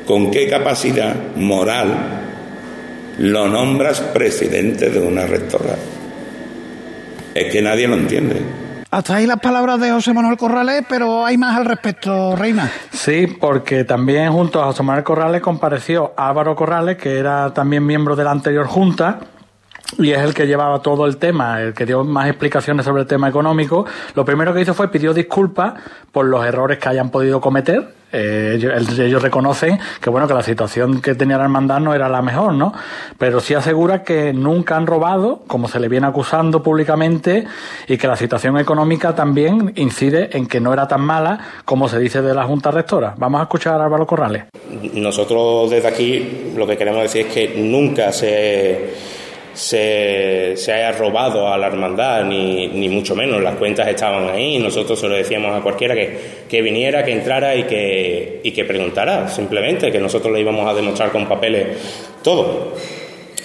¿con 0.06 0.30
qué 0.30 0.48
capacidad 0.48 1.14
moral 1.36 2.20
lo 3.18 3.48
nombras 3.48 4.00
presidente 4.00 4.90
de 4.90 5.00
una 5.00 5.26
rectora? 5.26 5.76
Es 7.34 7.50
que 7.50 7.62
nadie 7.62 7.88
lo 7.88 7.94
entiende. 7.94 8.36
Hasta 8.92 9.14
ahí 9.14 9.26
las 9.26 9.40
palabras 9.40 9.80
de 9.80 9.90
José 9.90 10.12
Manuel 10.12 10.36
Corrales, 10.36 10.84
pero 10.86 11.24
hay 11.24 11.38
más 11.38 11.56
al 11.56 11.64
respecto, 11.64 12.36
Reina. 12.36 12.70
Sí, 12.90 13.26
porque 13.26 13.84
también 13.84 14.30
junto 14.30 14.60
a 14.60 14.66
José 14.66 14.82
Manuel 14.82 15.02
Corrales 15.02 15.40
compareció 15.40 16.12
Álvaro 16.14 16.54
Corrales, 16.54 16.98
que 16.98 17.18
era 17.18 17.54
también 17.54 17.86
miembro 17.86 18.16
de 18.16 18.24
la 18.24 18.32
anterior 18.32 18.66
Junta, 18.66 19.20
y 19.96 20.10
es 20.10 20.18
el 20.18 20.34
que 20.34 20.46
llevaba 20.46 20.80
todo 20.80 21.06
el 21.06 21.16
tema, 21.16 21.62
el 21.62 21.72
que 21.72 21.86
dio 21.86 22.04
más 22.04 22.28
explicaciones 22.28 22.84
sobre 22.84 23.00
el 23.00 23.08
tema 23.08 23.30
económico. 23.30 23.86
Lo 24.14 24.26
primero 24.26 24.52
que 24.52 24.60
hizo 24.60 24.74
fue 24.74 24.90
pidió 24.90 25.14
disculpas 25.14 25.72
por 26.12 26.26
los 26.26 26.44
errores 26.44 26.78
que 26.78 26.90
hayan 26.90 27.08
podido 27.08 27.40
cometer. 27.40 27.94
Eh, 28.12 28.58
ellos, 28.98 29.22
reconocen 29.22 29.78
que 30.00 30.10
bueno 30.10 30.28
que 30.28 30.34
la 30.34 30.42
situación 30.42 31.00
que 31.00 31.14
tenía 31.14 31.38
la 31.38 31.44
hermandad 31.44 31.80
no 31.80 31.94
era 31.94 32.08
la 32.08 32.20
mejor, 32.22 32.52
¿no? 32.52 32.72
Pero 33.18 33.40
sí 33.40 33.54
asegura 33.54 34.02
que 34.02 34.32
nunca 34.32 34.76
han 34.76 34.86
robado, 34.86 35.42
como 35.46 35.68
se 35.68 35.80
le 35.80 35.88
viene 35.88 36.06
acusando 36.06 36.62
públicamente, 36.62 37.46
y 37.88 37.96
que 37.96 38.06
la 38.06 38.16
situación 38.16 38.58
económica 38.58 39.14
también 39.14 39.72
incide 39.76 40.36
en 40.36 40.46
que 40.46 40.60
no 40.60 40.72
era 40.72 40.86
tan 40.86 41.00
mala 41.00 41.38
como 41.64 41.88
se 41.88 41.98
dice 41.98 42.22
de 42.22 42.34
la 42.34 42.44
Junta 42.44 42.70
Rectora. 42.70 43.14
Vamos 43.16 43.40
a 43.40 43.44
escuchar 43.44 43.80
a 43.80 43.84
Álvaro 43.84 44.06
Corrales. 44.06 44.44
Nosotros 44.94 45.70
desde 45.70 45.88
aquí 45.88 46.52
lo 46.56 46.66
que 46.66 46.76
queremos 46.76 47.02
decir 47.02 47.26
es 47.26 47.32
que 47.32 47.54
nunca 47.56 48.12
se 48.12 49.21
se, 49.54 50.54
haya 50.68 50.92
robado 50.92 51.52
a 51.52 51.58
la 51.58 51.66
hermandad, 51.66 52.24
ni, 52.24 52.68
ni, 52.68 52.88
mucho 52.88 53.14
menos. 53.14 53.42
Las 53.42 53.56
cuentas 53.56 53.88
estaban 53.88 54.30
ahí. 54.30 54.58
Nosotros 54.58 54.98
se 54.98 55.08
lo 55.08 55.14
decíamos 55.14 55.54
a 55.54 55.62
cualquiera 55.62 55.94
que, 55.94 56.18
que 56.48 56.62
viniera, 56.62 57.04
que 57.04 57.12
entrara 57.12 57.54
y 57.54 57.64
que, 57.64 58.40
y 58.42 58.50
que 58.52 58.64
preguntara, 58.64 59.28
simplemente, 59.28 59.90
que 59.90 59.98
nosotros 59.98 60.32
le 60.32 60.40
íbamos 60.40 60.66
a 60.68 60.74
demostrar 60.74 61.10
con 61.10 61.26
papeles 61.26 61.66
todo. 62.22 62.74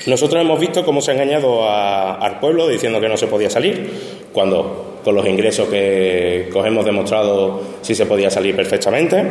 Nosotros 0.05 0.41
hemos 0.41 0.60
visto 0.60 0.86
cómo 0.86 1.01
se 1.01 1.12
ha 1.12 1.14
engañado 1.16 1.70
al 1.70 2.39
pueblo 2.39 2.68
diciendo 2.68 3.01
que 3.01 3.10
no 3.10 3.18
se 3.18 3.28
podía 3.28 3.49
salir, 3.49 3.91
cuando 4.32 4.99
con 5.03 5.16
los 5.16 5.26
ingresos 5.28 5.68
que, 5.68 6.49
que 6.51 6.60
hemos 6.60 6.86
demostrado 6.86 7.62
sí 7.82 7.93
se 7.93 8.05
podía 8.05 8.30
salir 8.30 8.55
perfectamente 8.55 9.24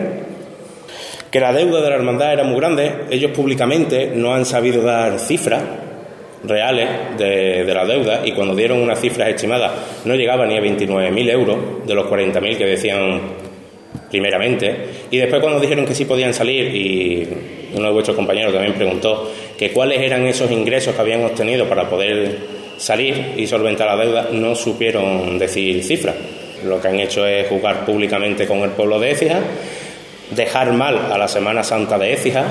que 1.31 1.41
la 1.41 1.53
deuda 1.53 1.83
de 1.83 1.91
la 1.91 1.97
hermandad 1.97 2.33
era 2.33 2.45
muy 2.45 2.57
grande. 2.57 2.95
Ellos 3.11 3.33
públicamente 3.33 4.13
no 4.15 4.33
han 4.33 4.47
sabido 4.47 4.83
dar 4.83 5.19
cifras 5.19 5.63
reales 6.47 7.19
de, 7.19 7.65
la 7.65 7.85
deuda 7.85 8.23
y 8.25 8.33
cuando 8.33 8.55
dieron 8.55 8.81
unas 8.81 9.01
cifras 9.01 9.29
estimadas 9.29 9.73
no 10.05 10.15
llegaba 10.15 10.47
ni 10.47 10.57
a 10.57 10.61
29.000 10.61 11.31
euros 11.31 11.87
de 11.87 11.95
los 11.95 12.07
40.000 12.07 12.57
que 12.57 12.67
decían 12.67 13.21
primeramente. 14.11 14.75
Y 15.11 15.19
después 15.19 15.43
cuando 15.43 15.61
dijeron 15.61 15.85
que 15.85 15.95
sí 15.95 16.05
podían 16.05 16.33
salir 16.33 16.75
y 16.75 17.29
uno 17.75 17.87
de 17.87 17.93
vuestros 17.93 18.17
compañeros 18.17 18.53
también 18.53 18.75
preguntó 18.75 19.31
que 19.59 19.73
cuáles 19.73 20.01
eran 20.01 20.27
esos 20.27 20.51
ingresos 20.51 20.95
que 20.95 21.01
habían 21.01 21.25
obtenido 21.25 21.69
para 21.69 21.89
poder 21.89 22.39
salir 22.77 23.35
y 23.37 23.47
solventar 23.47 23.87
la 23.87 23.97
deuda 23.97 24.29
no 24.33 24.55
supieron 24.55 25.39
decir 25.39 25.83
cifras. 25.83 26.15
Lo 26.65 26.81
que 26.81 26.89
han 26.89 27.01
hecho 27.01 27.27
es 27.27 27.49
jugar 27.49 27.85
públicamente 27.85 28.47
con 28.47 28.61
el 28.61 28.71
pueblo 28.71 28.99
de 28.99 29.11
Écija 29.11 29.41
dejar 30.31 30.73
mal 30.73 31.13
a 31.13 31.19
la 31.19 31.29
Semana 31.29 31.63
Santa 31.63 31.99
de 31.99 32.13
Écija 32.13 32.45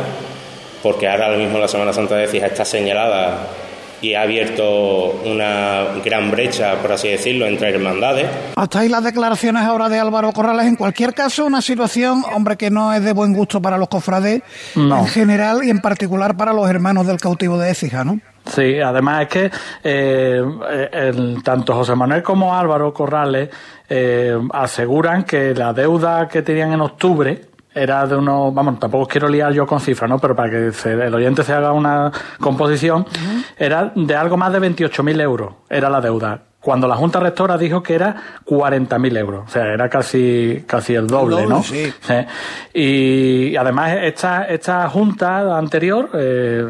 porque 0.81 1.07
ahora 1.07 1.35
mismo 1.35 1.57
la 1.57 1.67
Semana 1.67 1.91
Santa 1.91 2.15
de 2.15 2.25
Écija 2.25 2.47
está 2.47 2.63
señalada 2.63 3.47
y 4.01 4.13
ha 4.13 4.21
abierto 4.21 5.11
una 5.25 5.85
gran 6.03 6.31
brecha, 6.31 6.75
por 6.81 6.93
así 6.93 7.09
decirlo, 7.09 7.45
entre 7.45 7.69
hermandades. 7.69 8.27
Hasta 8.55 8.79
ahí 8.79 8.89
las 8.89 9.03
declaraciones 9.03 9.63
ahora 9.63 9.89
de 9.89 9.99
Álvaro 9.99 10.31
Corrales. 10.31 10.65
En 10.65 10.75
cualquier 10.75 11.13
caso, 11.13 11.45
una 11.45 11.61
situación, 11.61 12.23
hombre, 12.33 12.57
que 12.57 12.69
no 12.69 12.93
es 12.93 13.03
de 13.03 13.13
buen 13.13 13.33
gusto 13.33 13.61
para 13.61 13.77
los 13.77 13.87
cofrades 13.87 14.41
en 14.75 15.07
general 15.07 15.63
y 15.63 15.69
en 15.69 15.79
particular 15.79 16.37
para 16.37 16.53
los 16.53 16.69
hermanos 16.69 17.07
del 17.07 17.19
cautivo 17.19 17.57
de 17.57 17.71
Écija, 17.71 18.03
¿no? 18.03 18.19
Sí, 18.45 18.79
además 18.79 19.23
es 19.23 19.27
que 19.27 19.51
eh, 19.83 20.43
tanto 21.43 21.73
José 21.73 21.95
Manuel 21.95 22.21
como 22.21 22.55
Álvaro 22.55 22.93
Corrales 22.93 23.49
eh, 23.89 24.37
aseguran 24.51 25.23
que 25.23 25.53
la 25.55 25.73
deuda 25.73 26.27
que 26.27 26.43
tenían 26.43 26.73
en 26.73 26.81
octubre, 26.81 27.41
era 27.76 28.07
de 28.07 28.15
unos, 28.15 28.53
vamos, 28.53 28.80
tampoco 28.80 29.05
quiero 29.05 29.28
liar 29.28 29.51
yo 29.51 29.67
con 29.67 29.80
cifras, 29.82 30.09
¿no? 30.09 30.17
Pero 30.17 30.36
para 30.36 30.49
que 30.49 30.71
el 30.86 31.13
oyente 31.13 31.43
se 31.43 31.53
haga 31.53 31.73
una 31.73 32.11
composición, 32.39 33.05
era 33.57 33.91
de 33.93 34.15
algo 34.15 34.38
más 34.38 34.53
de 34.53 34.59
28.000 34.61 35.21
euros, 35.21 35.53
era 35.69 35.89
la 35.89 35.99
deuda 35.99 36.41
cuando 36.66 36.88
la 36.88 36.95
Junta 36.95 37.20
Rectora 37.20 37.59
dijo 37.59 37.84
que 37.84 37.93
era 37.93 38.16
40.000 38.43 39.18
euros, 39.20 39.43
o 39.45 39.49
sea, 39.51 39.68
era 39.68 39.88
casi, 39.88 40.63
casi 40.66 40.95
el 40.95 41.05
doble, 41.05 41.45
¿no? 41.45 41.61
Sí. 41.61 41.93
Y 42.74 43.55
además 43.55 43.95
esta, 44.01 44.45
esta 44.45 44.89
Junta 44.89 45.55
anterior 45.59 46.09
eh, 46.16 46.68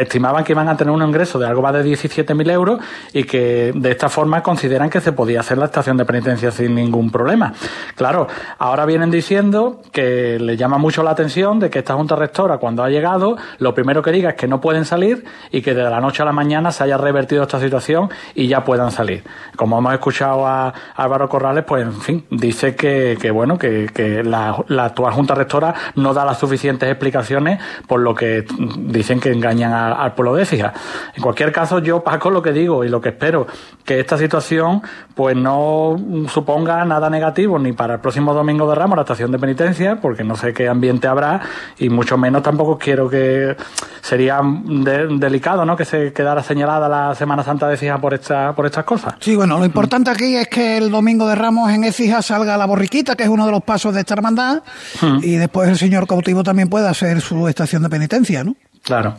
estimaban 0.00 0.42
que 0.42 0.54
iban 0.54 0.68
a 0.68 0.76
tener 0.76 0.92
un 0.92 1.04
ingreso 1.04 1.38
de 1.38 1.46
algo 1.46 1.62
más 1.62 1.74
de 1.74 1.84
17.000 1.84 2.50
euros 2.50 2.80
y 3.12 3.22
que 3.22 3.70
de 3.76 3.92
esta 3.92 4.08
forma 4.08 4.42
consideran 4.42 4.90
que 4.90 5.00
se 5.00 5.12
podía 5.12 5.38
hacer 5.38 5.58
la 5.58 5.66
estación 5.66 5.96
de 5.96 6.04
penitencia 6.04 6.50
sin 6.50 6.74
ningún 6.74 7.12
problema. 7.12 7.54
Claro, 7.94 8.26
ahora 8.58 8.86
vienen 8.86 9.12
diciendo 9.12 9.82
que 9.92 10.40
le 10.40 10.56
llama 10.56 10.78
mucho 10.78 11.04
la 11.04 11.12
atención 11.12 11.60
de 11.60 11.70
que 11.70 11.78
esta 11.78 11.94
Junta 11.94 12.16
Rectora 12.16 12.58
cuando 12.58 12.82
ha 12.82 12.90
llegado, 12.90 13.36
lo 13.58 13.72
primero 13.72 14.02
que 14.02 14.10
diga 14.10 14.30
es 14.30 14.36
que 14.36 14.48
no 14.48 14.60
pueden 14.60 14.84
salir 14.84 15.24
y 15.52 15.62
que 15.62 15.74
de 15.74 15.84
la 15.84 16.00
noche 16.00 16.22
a 16.22 16.26
la 16.26 16.32
mañana 16.32 16.72
se 16.72 16.82
haya 16.82 16.96
revertido 16.96 17.44
esta 17.44 17.60
situación 17.60 18.10
y 18.34 18.48
ya 18.48 18.64
puedan 18.64 18.95
salir. 18.96 19.22
Como 19.56 19.78
hemos 19.78 19.92
escuchado 19.92 20.46
a, 20.46 20.72
Álvaro 20.94 21.28
Corrales, 21.28 21.64
pues 21.64 21.84
en 21.84 22.00
fin, 22.00 22.26
dice 22.30 22.74
que, 22.74 23.16
que 23.20 23.30
bueno, 23.30 23.58
que, 23.58 24.22
la, 24.24 24.56
la, 24.68 24.84
actual 24.86 25.12
Junta 25.12 25.34
Rectora 25.34 25.74
no 25.94 26.14
da 26.14 26.24
las 26.24 26.38
suficientes 26.38 26.88
explicaciones 26.88 27.60
por 27.86 28.00
lo 28.00 28.14
que 28.14 28.44
dicen 28.78 29.20
que 29.20 29.30
engañan 29.30 29.72
al 29.72 30.14
pueblo 30.14 30.34
de 30.34 30.46
Fija. 30.46 30.72
En 31.14 31.22
cualquier 31.22 31.52
caso, 31.52 31.78
yo, 31.78 32.02
Paco, 32.02 32.30
lo 32.30 32.42
que 32.42 32.52
digo 32.52 32.84
y 32.84 32.88
lo 32.88 33.00
que 33.00 33.10
espero, 33.10 33.46
que 33.84 34.00
esta 34.00 34.18
situación 34.18 34.82
pues 35.14 35.36
no 35.36 35.96
suponga 36.28 36.84
nada 36.84 37.10
negativo 37.10 37.58
ni 37.58 37.72
para 37.72 37.94
el 37.94 38.00
próximo 38.00 38.34
domingo 38.34 38.68
de 38.68 38.74
Ramos, 38.74 38.96
la 38.96 39.02
estación 39.02 39.30
de 39.32 39.38
penitencia, 39.38 40.00
porque 40.00 40.24
no 40.24 40.36
sé 40.36 40.52
qué 40.52 40.68
ambiente 40.68 41.06
habrá 41.06 41.40
y 41.78 41.88
mucho 41.88 42.18
menos 42.18 42.42
tampoco 42.42 42.78
quiero 42.78 43.08
que 43.08 43.56
sería 44.00 44.40
delicado, 44.42 45.64
¿no? 45.64 45.76
Que 45.76 45.84
se 45.84 46.12
quedara 46.12 46.42
señalada 46.42 46.88
la 46.88 47.14
Semana 47.14 47.42
Santa 47.42 47.68
de 47.68 47.76
Fija 47.76 47.98
por 47.98 48.14
esta, 48.14 48.54
por 48.54 48.66
estas 48.66 48.84
cosas. 48.86 49.14
Sí, 49.20 49.36
bueno, 49.36 49.58
lo 49.58 49.66
importante 49.66 50.10
aquí 50.10 50.34
es 50.36 50.48
que 50.48 50.78
el 50.78 50.90
domingo 50.90 51.28
de 51.28 51.34
Ramos 51.34 51.70
en 51.70 51.84
Écija 51.84 52.22
salga 52.22 52.56
la 52.56 52.64
borriquita, 52.64 53.16
que 53.16 53.24
es 53.24 53.28
uno 53.28 53.44
de 53.44 53.52
los 53.52 53.62
pasos 53.62 53.92
de 53.92 54.00
esta 54.00 54.14
hermandad, 54.14 54.62
hmm. 55.02 55.18
y 55.22 55.32
después 55.32 55.68
el 55.68 55.76
señor 55.76 56.06
cautivo 56.06 56.42
también 56.42 56.68
pueda 56.68 56.88
hacer 56.88 57.20
su 57.20 57.48
estación 57.48 57.82
de 57.82 57.90
penitencia, 57.90 58.44
¿no? 58.44 58.56
Claro, 58.86 59.16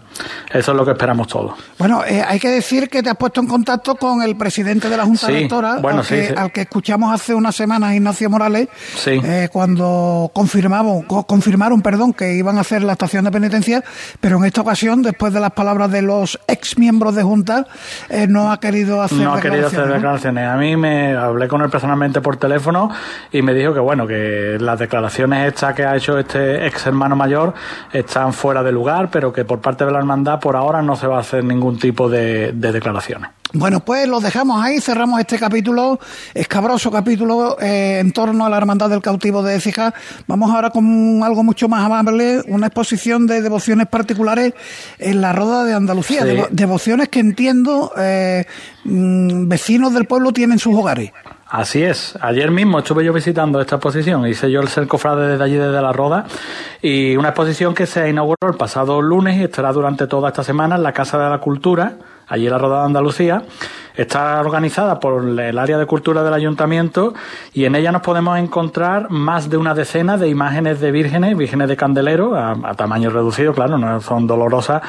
eso 0.49 0.71
es 0.71 0.77
lo 0.77 0.85
que 0.85 0.91
esperamos 0.91 1.27
todos. 1.27 1.51
Bueno, 1.77 2.01
eh, 2.05 2.23
hay 2.25 2.39
que 2.39 2.47
decir 2.47 2.87
que 2.87 3.03
te 3.03 3.09
has 3.09 3.17
puesto 3.17 3.41
en 3.41 3.47
contacto 3.47 3.95
con 3.95 4.21
el 4.21 4.37
presidente 4.37 4.89
de 4.89 4.95
la 4.95 5.03
Junta 5.03 5.27
Electoral, 5.27 5.85
al, 5.85 6.07
que, 6.07 6.33
al, 6.37 6.53
que, 6.53 6.61
escuchamos 6.61 7.13
hace 7.13 7.35
unas 7.35 7.53
semanas, 7.53 7.93
Ignacio 7.93 8.29
Morales, 8.29 8.69
eh, 9.05 9.49
cuando 9.51 10.31
confirmamos, 10.33 11.03
confirmaron 11.27 11.81
perdón, 11.81 12.13
que 12.13 12.35
iban 12.35 12.57
a 12.57 12.61
hacer 12.61 12.81
la 12.81 12.93
estación 12.93 13.25
de 13.25 13.31
penitencia, 13.31 13.83
pero 14.21 14.37
en 14.37 14.45
esta 14.45 14.61
ocasión, 14.61 15.01
después 15.01 15.33
de 15.33 15.41
las 15.41 15.51
palabras 15.51 15.91
de 15.91 16.01
los 16.01 16.39
ex 16.47 16.77
miembros 16.77 17.13
de 17.15 17.23
Junta, 17.23 17.67
eh, 18.07 18.25
no 18.25 18.53
ha 18.53 18.61
querido 18.61 19.01
hacer 19.01 19.17
No 19.17 19.33
ha 19.33 19.41
querido 19.41 19.67
hacer 19.67 19.85
declaraciones. 19.85 20.47
A 20.47 20.55
mí 20.55 20.77
me 20.77 21.13
hablé 21.13 21.49
con 21.49 21.61
él 21.61 21.69
personalmente 21.69 22.21
por 22.21 22.37
teléfono 22.37 22.89
y 23.33 23.41
me 23.41 23.53
dijo 23.53 23.73
que, 23.73 23.81
bueno, 23.81 24.07
que 24.07 24.55
las 24.61 24.79
declaraciones 24.79 25.45
estas 25.45 25.75
que 25.75 25.83
ha 25.83 25.93
hecho 25.97 26.17
este 26.17 26.65
ex 26.65 26.87
hermano 26.87 27.17
mayor 27.17 27.53
están 27.91 28.31
fuera 28.31 28.63
de 28.63 28.71
lugar, 28.71 29.09
pero 29.11 29.33
que 29.33 29.43
por 29.43 29.56
por 29.57 29.61
parte 29.61 29.85
de 29.85 29.91
la 29.91 29.97
hermandad 29.97 30.39
por 30.39 30.55
ahora 30.55 30.83
no 30.83 30.95
se 30.95 31.07
va 31.07 31.17
a 31.17 31.21
hacer 31.21 31.43
ningún 31.43 31.79
tipo 31.79 32.09
de, 32.09 32.51
declaraciones. 32.51 33.31
Bueno, 33.53 33.79
pues 33.79 34.07
lo 34.07 34.19
dejamos 34.19 34.63
ahí, 34.63 34.79
cerramos 34.79 35.19
este 35.19 35.39
capítulo, 35.39 35.99
escabroso 36.33 36.91
capítulo 36.91 37.57
eh, 37.59 37.99
en 37.99 38.11
torno 38.11 38.45
a 38.45 38.49
la 38.49 38.57
Hermandad 38.57 38.89
del 38.89 39.01
Cautivo 39.01 39.41
de 39.41 39.55
Écija. 39.55 39.93
Vamos 40.27 40.51
ahora 40.51 40.69
con 40.69 41.23
algo 41.23 41.43
mucho 41.43 41.67
más 41.69 41.83
amable, 41.83 42.43
una 42.47 42.67
exposición 42.67 43.25
de 43.25 43.41
devociones 43.41 43.87
particulares 43.87 44.53
en 44.99 45.21
la 45.21 45.33
Roda 45.33 45.63
de 45.63 45.73
Andalucía. 45.73 46.23
devociones 46.51 47.09
que 47.09 47.19
entiendo 47.19 47.93
eh, 47.97 48.45
mm, 48.83 49.47
vecinos 49.47 49.93
del 49.93 50.05
pueblo 50.05 50.33
tienen 50.33 50.59
sus 50.59 50.75
hogares. 50.75 51.11
Así 51.49 51.81
es. 51.81 52.17
Ayer 52.21 52.51
mismo 52.51 52.79
estuve 52.79 53.05
yo 53.05 53.13
visitando 53.13 53.61
esta 53.61 53.75
exposición. 53.75 54.27
Hice 54.27 54.51
yo 54.51 54.59
el 54.59 54.67
ser 54.67 54.85
cofrade 54.85 55.29
desde 55.29 55.43
allí, 55.43 55.55
desde 55.55 55.81
La 55.81 55.93
Roda. 55.93 56.25
Y 56.81 57.15
una 57.15 57.29
exposición 57.29 57.73
que 57.73 57.85
se 57.85 58.09
inauguró 58.09 58.35
el 58.49 58.55
pasado 58.55 59.01
lunes 59.01 59.37
y 59.37 59.43
estará 59.43 59.71
durante 59.71 60.07
toda 60.07 60.29
esta 60.29 60.43
semana 60.43 60.75
en 60.75 60.83
la 60.83 60.91
Casa 60.91 61.17
de 61.17 61.29
la 61.29 61.39
Cultura, 61.39 61.93
allí 62.27 62.47
en 62.47 62.51
La 62.51 62.57
Roda 62.57 62.79
de 62.81 62.85
Andalucía. 62.87 63.43
Está 63.97 64.39
organizada 64.39 64.99
por 64.99 65.23
el 65.27 65.57
área 65.57 65.79
de 65.79 65.85
cultura 65.87 66.21
del 66.21 66.33
ayuntamiento 66.33 67.15
y 67.51 67.65
en 67.65 67.75
ella 67.75 67.91
nos 67.91 68.03
podemos 68.03 68.37
encontrar 68.37 69.09
más 69.09 69.49
de 69.49 69.57
una 69.57 69.73
decena 69.73 70.17
de 70.17 70.29
imágenes 70.29 70.79
de 70.79 70.91
vírgenes, 70.91 71.35
vírgenes 71.35 71.67
de 71.67 71.75
candelero, 71.75 72.35
a, 72.35 72.75
tamaño 72.75 73.09
reducido, 73.09 73.53
claro, 73.53 73.79
no 73.79 73.99
son 74.01 74.27
dolorosas 74.27 74.83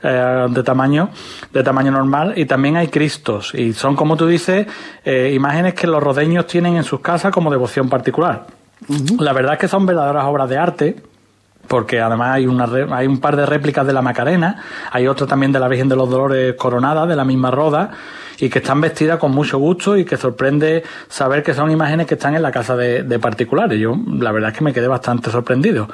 eh, 0.00 0.46
de 0.48 0.62
tamaño, 0.62 1.10
de 1.52 1.62
tamaño 1.64 1.90
normal, 1.90 2.34
y 2.36 2.46
también 2.46 2.76
hay 2.76 2.86
cristos, 2.86 3.52
y 3.52 3.72
son 3.72 3.96
como 3.96 4.16
tú 4.16 4.28
dices, 4.28 4.68
eh, 5.04 5.32
imágenes 5.34 5.74
que 5.74 5.88
los 5.88 6.00
rodeños 6.00 6.46
tienen 6.46 6.76
en 6.76 6.84
sus 6.84 7.00
casas 7.00 7.32
como 7.32 7.50
devoción 7.50 7.88
particular. 7.88 8.46
La 9.18 9.32
verdad 9.32 9.54
es 9.54 9.58
que 9.58 9.68
son 9.68 9.86
verdaderas 9.86 10.24
obras 10.24 10.48
de 10.48 10.58
arte, 10.58 10.96
porque 11.72 12.02
además 12.02 12.34
hay, 12.34 12.46
una, 12.46 12.68
hay 12.90 13.06
un 13.06 13.18
par 13.18 13.34
de 13.34 13.46
réplicas 13.46 13.86
de 13.86 13.94
la 13.94 14.02
Macarena, 14.02 14.62
hay 14.90 15.06
otra 15.06 15.26
también 15.26 15.52
de 15.52 15.58
la 15.58 15.68
Virgen 15.68 15.88
de 15.88 15.96
los 15.96 16.10
Dolores 16.10 16.54
coronada, 16.54 17.06
de 17.06 17.16
la 17.16 17.24
misma 17.24 17.50
roda, 17.50 17.90
y 18.38 18.50
que 18.50 18.58
están 18.58 18.82
vestidas 18.82 19.18
con 19.18 19.32
mucho 19.32 19.56
gusto 19.56 19.96
y 19.96 20.04
que 20.04 20.18
sorprende 20.18 20.82
saber 21.08 21.42
que 21.42 21.54
son 21.54 21.70
imágenes 21.70 22.06
que 22.06 22.16
están 22.16 22.34
en 22.34 22.42
la 22.42 22.50
casa 22.50 22.76
de, 22.76 23.18
particulares. 23.18 23.80
Yo 23.80 23.96
la 24.18 24.32
verdad 24.32 24.50
es 24.50 24.58
que 24.58 24.64
me 24.64 24.74
quedé 24.74 24.86
bastante 24.86 25.30
sorprendido. 25.30 25.88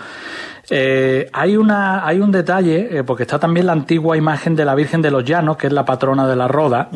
Eh, 0.68 1.30
hay, 1.32 1.56
una, 1.56 2.04
hay 2.04 2.18
un 2.18 2.32
detalle, 2.32 2.98
eh, 2.98 3.04
porque 3.04 3.22
está 3.22 3.38
también 3.38 3.66
la 3.66 3.72
antigua 3.72 4.16
imagen 4.16 4.56
de 4.56 4.64
la 4.64 4.74
Virgen 4.74 5.00
de 5.00 5.12
los 5.12 5.24
Llanos, 5.24 5.58
que 5.58 5.68
es 5.68 5.72
la 5.72 5.84
patrona 5.84 6.26
de 6.26 6.34
la 6.34 6.48
Roda, 6.48 6.90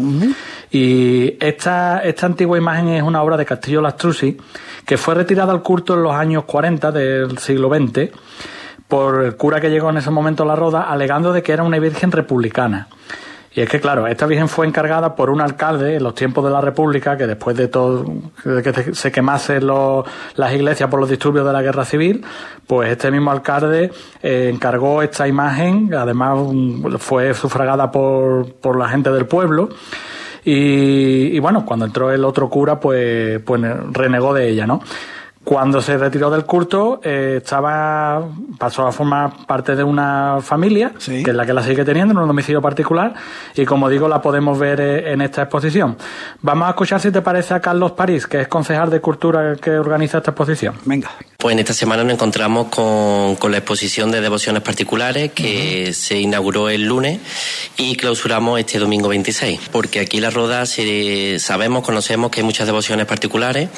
y 0.73 1.37
esta, 1.39 2.01
esta 2.01 2.27
antigua 2.27 2.59
imagen 2.59 2.89
es 2.89 3.03
una 3.05 3.23
obra 3.23 3.37
de 3.37 3.45
Castillo 3.45 3.81
Lastrucci, 3.81 4.37
que 4.85 4.97
fue 4.97 5.15
retirada 5.15 5.53
al 5.53 5.63
culto 5.63 5.95
en 5.95 6.03
los 6.03 6.13
años 6.17 6.43
40 6.47 6.91
del 6.91 7.39
siglo 7.39 7.73
XX 7.73 8.11
por 8.93 9.25
el 9.25 9.37
cura 9.37 9.59
que 9.59 9.71
llegó 9.71 9.89
en 9.89 9.97
ese 9.97 10.11
momento 10.11 10.43
a 10.43 10.47
la 10.47 10.55
Roda, 10.55 10.83
alegando 10.83 11.33
de 11.33 11.43
que 11.43 11.53
era 11.53 11.63
una 11.63 11.79
Virgen 11.79 12.13
republicana. 12.13 12.89
Y 13.55 13.63
es 13.63 13.69
que, 13.71 13.81
claro, 13.81 14.07
esta 14.07 14.27
virgen 14.27 14.51
fue 14.51 14.67
encargada 14.67 15.17
por 15.17 15.31
un 15.31 15.41
alcalde 15.41 15.97
en 15.97 16.03
los 16.03 16.15
tiempos 16.15 16.45
de 16.45 16.51
la 16.51 16.61
República, 16.61 17.17
que 17.17 17.27
después 17.27 17.57
de 17.57 17.69
todo, 17.69 18.05
de 18.45 18.63
que 18.63 18.95
se 18.95 19.11
quemasen 19.11 19.67
las 19.67 20.53
iglesias 20.53 20.91
por 20.91 21.01
los 21.01 21.09
disturbios 21.09 21.47
de 21.47 21.55
la 21.55 21.63
guerra 21.63 21.87
civil, 21.87 22.23
pues 22.67 22.91
este 22.91 23.11
mismo 23.11 23.31
alcalde 23.31 23.91
eh, 24.23 24.51
encargó 24.53 25.01
esta 25.01 25.27
imagen, 25.27 25.95
además 25.95 26.39
fue 26.99 27.33
sufragada 27.33 27.91
por, 27.91 28.53
por 28.57 28.79
la 28.79 28.91
gente 28.91 29.11
del 29.11 29.25
pueblo. 29.25 29.71
Y, 30.45 31.35
y 31.35 31.39
bueno, 31.39 31.65
cuando 31.65 31.87
entró 31.87 32.11
el 32.11 32.27
otro 32.27 32.51
cura, 32.51 32.79
pues, 32.79 33.41
pues 33.41 33.63
renegó 33.91 34.35
de 34.35 34.51
ella, 34.51 34.67
¿no? 34.67 34.83
Cuando 35.53 35.83
se 35.83 35.99
retiró 35.99 36.31
del 36.31 36.47
culto, 36.47 36.99
eh, 37.05 37.35
estaba, 37.43 38.27
pasó 38.57 38.87
a 38.87 38.91
formar 38.91 39.45
parte 39.47 39.77
de 39.77 39.85
una 39.85 40.39
familia, 40.41 40.95
que 40.99 41.21
es 41.21 41.35
la 41.35 41.45
que 41.45 41.53
la 41.53 41.63
sigue 41.63 41.85
teniendo, 41.85 42.13
en 42.13 42.21
un 42.21 42.27
domicilio 42.27 42.63
particular, 42.63 43.13
y 43.55 43.67
como 43.67 43.91
digo, 43.91 44.09
la 44.09 44.23
podemos 44.23 44.59
ver 44.59 44.81
eh, 44.81 45.13
en 45.13 45.21
esta 45.21 45.43
exposición. 45.43 45.99
Vamos 46.41 46.69
a 46.69 46.71
escuchar 46.71 47.03
si 47.03 47.11
te 47.11 47.21
parece 47.21 47.53
a 47.53 47.61
Carlos 47.61 47.93
París, 47.93 48.27
que 48.27 48.41
es 48.41 48.49
concejal 48.49 48.89
de 48.89 49.03
cultura 49.03 49.55
que 49.57 49.73
organiza 49.73 50.17
esta 50.17 50.31
exposición. 50.31 50.75
Venga. 50.87 51.11
Pues 51.37 51.53
en 51.53 51.59
esta 51.59 51.75
semana 51.75 52.03
nos 52.03 52.15
encontramos 52.15 52.69
con, 52.69 53.37
con 53.37 53.51
la 53.51 53.59
exposición 53.59 54.11
de 54.11 54.23
devociones 54.23 54.63
particulares 54.63 55.33
que 55.33 55.93
se 55.93 56.19
inauguró 56.19 56.71
el 56.71 56.87
lunes 56.87 57.21
y 57.77 57.97
clausuramos 57.97 58.59
este 58.59 58.79
domingo 58.79 59.09
26, 59.09 59.61
porque 59.71 60.01
aquí 60.01 60.19
la 60.19 60.31
Roda 60.31 60.65
se, 60.65 61.39
sabemos, 61.41 61.85
conocemos 61.85 62.31
que 62.31 62.41
hay 62.41 62.47
muchas 62.47 62.67
devociones 62.67 63.05
particulares 63.05 63.69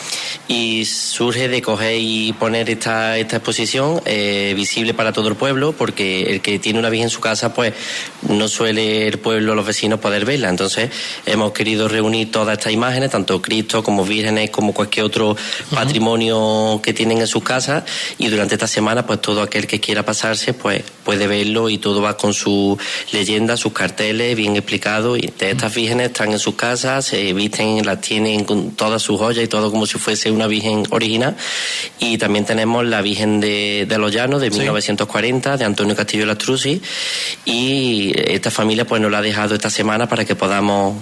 y 0.46 0.84
surge 0.84 1.48
de 1.48 1.63
coger 1.64 1.96
y 1.98 2.32
poner 2.34 2.70
esta, 2.70 3.18
esta 3.18 3.36
exposición 3.36 4.00
eh, 4.04 4.52
visible 4.54 4.94
para 4.94 5.12
todo 5.12 5.28
el 5.28 5.34
pueblo, 5.34 5.72
porque 5.72 6.22
el 6.24 6.40
que 6.40 6.58
tiene 6.58 6.78
una 6.78 6.90
Virgen 6.90 7.06
en 7.06 7.10
su 7.10 7.20
casa, 7.20 7.52
pues 7.54 7.74
no 8.28 8.46
suele 8.46 9.08
el 9.08 9.18
pueblo, 9.18 9.54
los 9.54 9.66
vecinos 9.66 9.98
poder 9.98 10.24
verla. 10.24 10.48
Entonces 10.48 10.90
hemos 11.26 11.52
querido 11.52 11.88
reunir 11.88 12.30
todas 12.30 12.58
estas 12.58 12.72
imágenes, 12.72 13.10
tanto 13.10 13.40
Cristo 13.42 13.82
como 13.82 14.04
vírgenes, 14.04 14.50
como 14.50 14.72
cualquier 14.72 15.06
otro 15.06 15.36
patrimonio 15.70 16.80
que 16.82 16.92
tienen 16.92 17.18
en 17.18 17.26
sus 17.26 17.42
casas 17.42 17.84
y 18.18 18.28
durante 18.28 18.54
esta 18.54 18.66
semana 18.66 19.06
pues 19.06 19.20
todo 19.20 19.42
aquel 19.42 19.66
que 19.66 19.80
quiera 19.80 20.04
pasarse 20.04 20.52
pues 20.52 20.82
puede 21.04 21.26
verlo 21.26 21.68
y 21.70 21.78
todo 21.78 22.02
va 22.02 22.16
con 22.16 22.34
su 22.34 22.78
leyenda, 23.12 23.56
sus 23.56 23.72
carteles 23.72 24.36
bien 24.36 24.56
explicados 24.56 25.18
y 25.18 25.32
de 25.38 25.50
estas 25.50 25.74
vírgenes 25.74 26.08
están 26.08 26.32
en 26.32 26.38
sus 26.38 26.54
casas, 26.54 27.06
se 27.06 27.32
visten, 27.32 27.84
las 27.84 28.00
tienen 28.00 28.44
con 28.44 28.72
todas 28.72 29.02
sus 29.02 29.18
joyas 29.18 29.44
y 29.44 29.48
todo 29.48 29.70
como 29.70 29.86
si 29.86 29.98
fuese 29.98 30.30
una 30.30 30.46
virgen 30.46 30.84
original 30.90 31.36
y 31.98 32.18
también 32.18 32.44
tenemos 32.44 32.84
la 32.84 33.02
Virgen 33.02 33.40
de, 33.40 33.86
los 33.98 34.12
Llanos 34.12 34.40
de 34.40 34.50
1940 34.50 35.56
de 35.56 35.64
Antonio 35.64 35.94
Castillo 35.94 36.26
Lastrucci 36.26 36.80
y 37.44 38.12
esta 38.16 38.50
familia 38.50 38.86
pues 38.86 39.00
nos 39.00 39.10
la 39.10 39.18
ha 39.18 39.22
dejado 39.22 39.54
esta 39.54 39.70
semana 39.70 40.08
para 40.08 40.24
que 40.24 40.34
podamos 40.34 40.96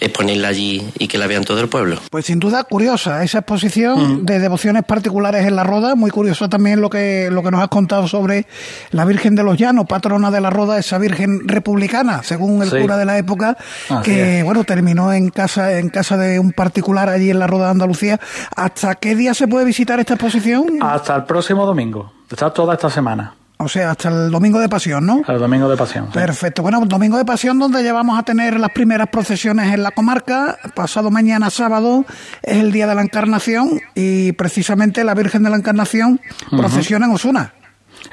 exponerla 0.00 0.48
allí 0.48 0.90
y 0.98 1.08
que 1.08 1.18
la 1.18 1.26
vean 1.26 1.44
todo 1.44 1.60
el 1.60 1.68
pueblo. 1.68 1.98
Pues 2.10 2.26
sin 2.26 2.38
duda 2.38 2.64
curiosa 2.64 3.24
esa 3.24 3.38
exposición 3.38 4.24
de 4.24 4.38
devociones 4.38 4.84
particulares 4.84 5.46
en 5.46 5.56
la 5.56 5.64
Roda, 5.64 5.94
muy 5.94 6.10
curioso 6.10 6.48
también 6.48 6.80
lo 6.80 6.90
que 6.90 7.28
lo 7.30 7.42
que 7.42 7.50
nos 7.50 7.60
has 7.60 7.68
contado 7.68 8.08
sobre 8.08 8.46
la 8.90 9.04
Virgen 9.04 9.34
de 9.34 9.42
los 9.42 9.56
Llanos, 9.56 9.86
patrona 9.86 10.30
de 10.30 10.40
la 10.40 10.50
Roda, 10.50 10.78
esa 10.78 10.98
Virgen 10.98 11.48
republicana, 11.48 12.22
según 12.22 12.62
el 12.62 12.70
cura 12.70 12.96
de 12.96 13.04
la 13.04 13.18
época, 13.18 13.56
que 14.02 14.42
bueno 14.42 14.64
terminó 14.64 15.12
en 15.12 15.30
casa 15.30 15.78
en 15.78 15.88
casa 15.88 16.16
de 16.16 16.38
un 16.38 16.52
particular 16.52 17.08
allí 17.08 17.30
en 17.30 17.38
la 17.38 17.46
Roda 17.46 17.66
de 17.66 17.70
Andalucía. 17.72 18.20
¿Hasta 18.54 18.94
qué 18.96 19.14
día 19.14 19.34
se 19.34 19.48
puede 19.48 19.64
visitar 19.64 19.98
esta 20.00 20.14
exposición? 20.14 20.78
Hasta 20.80 21.16
el 21.16 21.24
próximo 21.24 21.66
domingo. 21.66 22.12
Está 22.30 22.52
toda 22.52 22.74
esta 22.74 22.90
semana. 22.90 23.37
O 23.60 23.68
sea, 23.68 23.90
hasta 23.90 24.08
el 24.08 24.30
domingo 24.30 24.60
de 24.60 24.68
pasión, 24.68 25.04
¿no? 25.04 25.22
El 25.26 25.38
domingo 25.38 25.68
de 25.68 25.76
pasión. 25.76 26.06
Perfecto. 26.12 26.62
Bueno, 26.62 26.80
domingo 26.86 27.18
de 27.18 27.24
pasión 27.24 27.58
donde 27.58 27.82
ya 27.82 27.92
vamos 27.92 28.16
a 28.18 28.22
tener 28.22 28.58
las 28.60 28.70
primeras 28.70 29.08
procesiones 29.08 29.74
en 29.74 29.82
la 29.82 29.90
comarca. 29.90 30.58
Pasado 30.74 31.10
mañana 31.10 31.50
sábado 31.50 32.04
es 32.42 32.58
el 32.58 32.70
día 32.70 32.86
de 32.86 32.94
la 32.94 33.02
Encarnación 33.02 33.80
y 33.96 34.30
precisamente 34.32 35.02
la 35.02 35.14
Virgen 35.14 35.42
de 35.42 35.50
la 35.50 35.56
Encarnación 35.56 36.20
procesiona 36.50 37.06
en 37.06 37.12
Osuna 37.12 37.52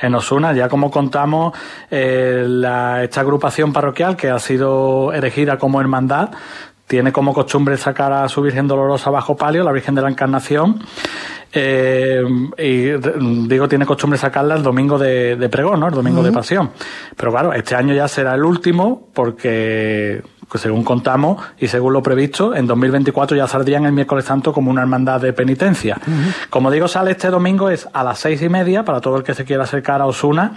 en 0.02 0.16
Osuna, 0.16 0.52
ya 0.54 0.68
como 0.68 0.92
contamos, 0.92 1.54
eh, 1.90 2.44
esta 3.04 3.22
agrupación 3.22 3.72
parroquial 3.72 4.16
que 4.18 4.30
ha 4.30 4.40
sido 4.40 5.14
elegida 5.14 5.58
como 5.58 5.80
hermandad 5.80 6.32
tiene 6.88 7.12
como 7.12 7.34
costumbre 7.34 7.78
sacar 7.78 8.14
a 8.14 8.30
su 8.30 8.42
Virgen 8.42 8.68
Dolorosa 8.68 9.10
bajo 9.10 9.36
palio, 9.36 9.64
la 9.64 9.72
Virgen 9.72 9.96
de 9.96 10.02
la 10.02 10.10
Encarnación. 10.10 10.84
Eh, 11.58 12.22
y 12.58 13.48
digo, 13.48 13.68
tiene 13.68 13.86
costumbre 13.86 14.20
sacarla 14.20 14.56
el 14.56 14.64
domingo 14.64 14.98
de, 15.00 15.48
pregón, 15.50 15.80
¿no? 15.80 15.88
El 15.88 15.94
domingo 15.94 16.22
de 16.22 16.32
pasión. 16.32 16.72
Pero 17.16 17.32
claro, 17.32 17.54
este 17.54 17.76
año 17.76 17.94
ya 17.94 18.08
será 18.08 18.36
el 18.36 18.44
último 18.44 19.08
porque 19.14 20.22
pues 20.50 20.62
según 20.62 20.84
contamos 20.84 21.42
y 21.58 21.68
según 21.68 21.94
lo 21.94 22.04
previsto, 22.04 22.54
en 22.54 22.68
2024 22.68 23.36
ya 23.36 23.48
saldrían 23.48 23.86
el 23.86 23.94
miércoles 23.94 24.26
santo 24.26 24.54
como 24.54 24.70
una 24.70 24.82
hermandad 24.82 25.22
de 25.22 25.34
penitencia. 25.34 25.98
Como 26.50 26.70
digo, 26.70 26.88
sale 26.88 27.12
este 27.12 27.30
domingo 27.30 27.70
es 27.70 27.88
a 27.94 28.04
las 28.04 28.20
seis 28.20 28.42
y 28.42 28.50
media 28.50 28.84
para 28.84 29.02
todo 29.02 29.18
el 29.18 29.24
que 29.24 29.34
se 29.34 29.46
quiera 29.46 29.64
acercar 29.64 30.02
a 30.02 30.06
Osuna. 30.06 30.54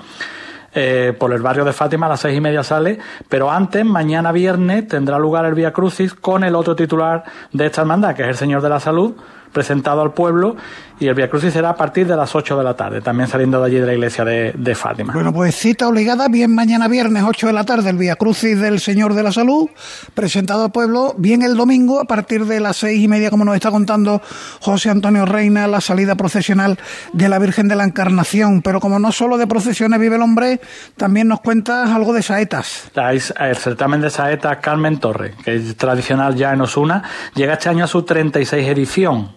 Eh, 0.80 1.12
por 1.12 1.32
el 1.32 1.42
barrio 1.42 1.64
de 1.64 1.72
Fátima 1.72 2.06
a 2.06 2.10
las 2.10 2.20
seis 2.20 2.38
y 2.38 2.40
media 2.40 2.62
sale, 2.62 3.00
pero 3.28 3.50
antes, 3.50 3.84
mañana 3.84 4.30
viernes, 4.30 4.86
tendrá 4.86 5.18
lugar 5.18 5.44
el 5.44 5.54
Vía 5.54 5.72
Crucis 5.72 6.14
con 6.14 6.44
el 6.44 6.54
otro 6.54 6.76
titular 6.76 7.24
de 7.52 7.66
esta 7.66 7.80
hermandad, 7.80 8.14
que 8.14 8.22
es 8.22 8.28
el 8.28 8.36
Señor 8.36 8.62
de 8.62 8.68
la 8.68 8.78
Salud, 8.78 9.14
presentado 9.52 10.02
al 10.02 10.12
pueblo 10.12 10.54
y 11.00 11.06
el 11.06 11.14
Via 11.14 11.28
Crucis 11.28 11.52
será 11.52 11.70
a 11.70 11.76
partir 11.76 12.06
de 12.06 12.16
las 12.16 12.34
8 12.34 12.58
de 12.58 12.64
la 12.64 12.74
tarde, 12.74 13.00
también 13.00 13.28
saliendo 13.28 13.60
de 13.60 13.66
allí 13.66 13.76
de 13.80 13.86
la 13.86 13.94
iglesia 13.94 14.24
de, 14.24 14.52
de 14.56 14.74
Fátima. 14.74 15.12
Bueno, 15.12 15.32
pues 15.32 15.54
cita 15.54 15.88
obligada, 15.88 16.28
bien 16.28 16.54
mañana 16.54 16.88
viernes 16.88 17.24
8 17.26 17.48
de 17.48 17.52
la 17.52 17.64
tarde, 17.64 17.90
el 17.90 17.96
Via 17.96 18.16
Crucis 18.16 18.58
del 18.58 18.80
Señor 18.80 19.14
de 19.14 19.22
la 19.22 19.32
Salud, 19.32 19.68
presentado 20.14 20.64
al 20.64 20.72
pueblo, 20.72 21.14
bien 21.16 21.42
el 21.42 21.56
domingo 21.56 22.00
a 22.00 22.04
partir 22.04 22.46
de 22.46 22.60
las 22.60 22.76
seis 22.76 23.02
y 23.02 23.08
media, 23.08 23.30
como 23.30 23.44
nos 23.44 23.54
está 23.54 23.70
contando 23.70 24.20
José 24.60 24.90
Antonio 24.90 25.24
Reina, 25.26 25.66
la 25.66 25.80
salida 25.80 26.14
procesional 26.14 26.78
de 27.12 27.28
la 27.28 27.38
Virgen 27.38 27.68
de 27.68 27.76
la 27.76 27.84
Encarnación. 27.84 28.62
Pero 28.62 28.80
como 28.80 28.98
no 28.98 29.12
solo 29.12 29.38
de 29.38 29.46
procesiones 29.46 30.00
vive 30.00 30.16
el 30.16 30.22
hombre, 30.22 30.60
también 30.96 31.28
nos 31.28 31.40
cuentas 31.40 31.90
algo 31.90 32.12
de 32.12 32.22
saetas. 32.22 32.90
El 32.94 33.56
certamen 33.56 34.00
de 34.00 34.10
saetas 34.10 34.58
Carmen 34.58 34.98
Torre, 34.98 35.34
que 35.44 35.56
es 35.56 35.76
tradicional 35.76 36.34
ya 36.34 36.52
en 36.52 36.60
Osuna, 36.60 37.02
llega 37.34 37.54
este 37.54 37.68
año 37.68 37.84
a 37.84 37.88
su 37.88 38.02
36 38.02 38.66
edición. 38.68 39.30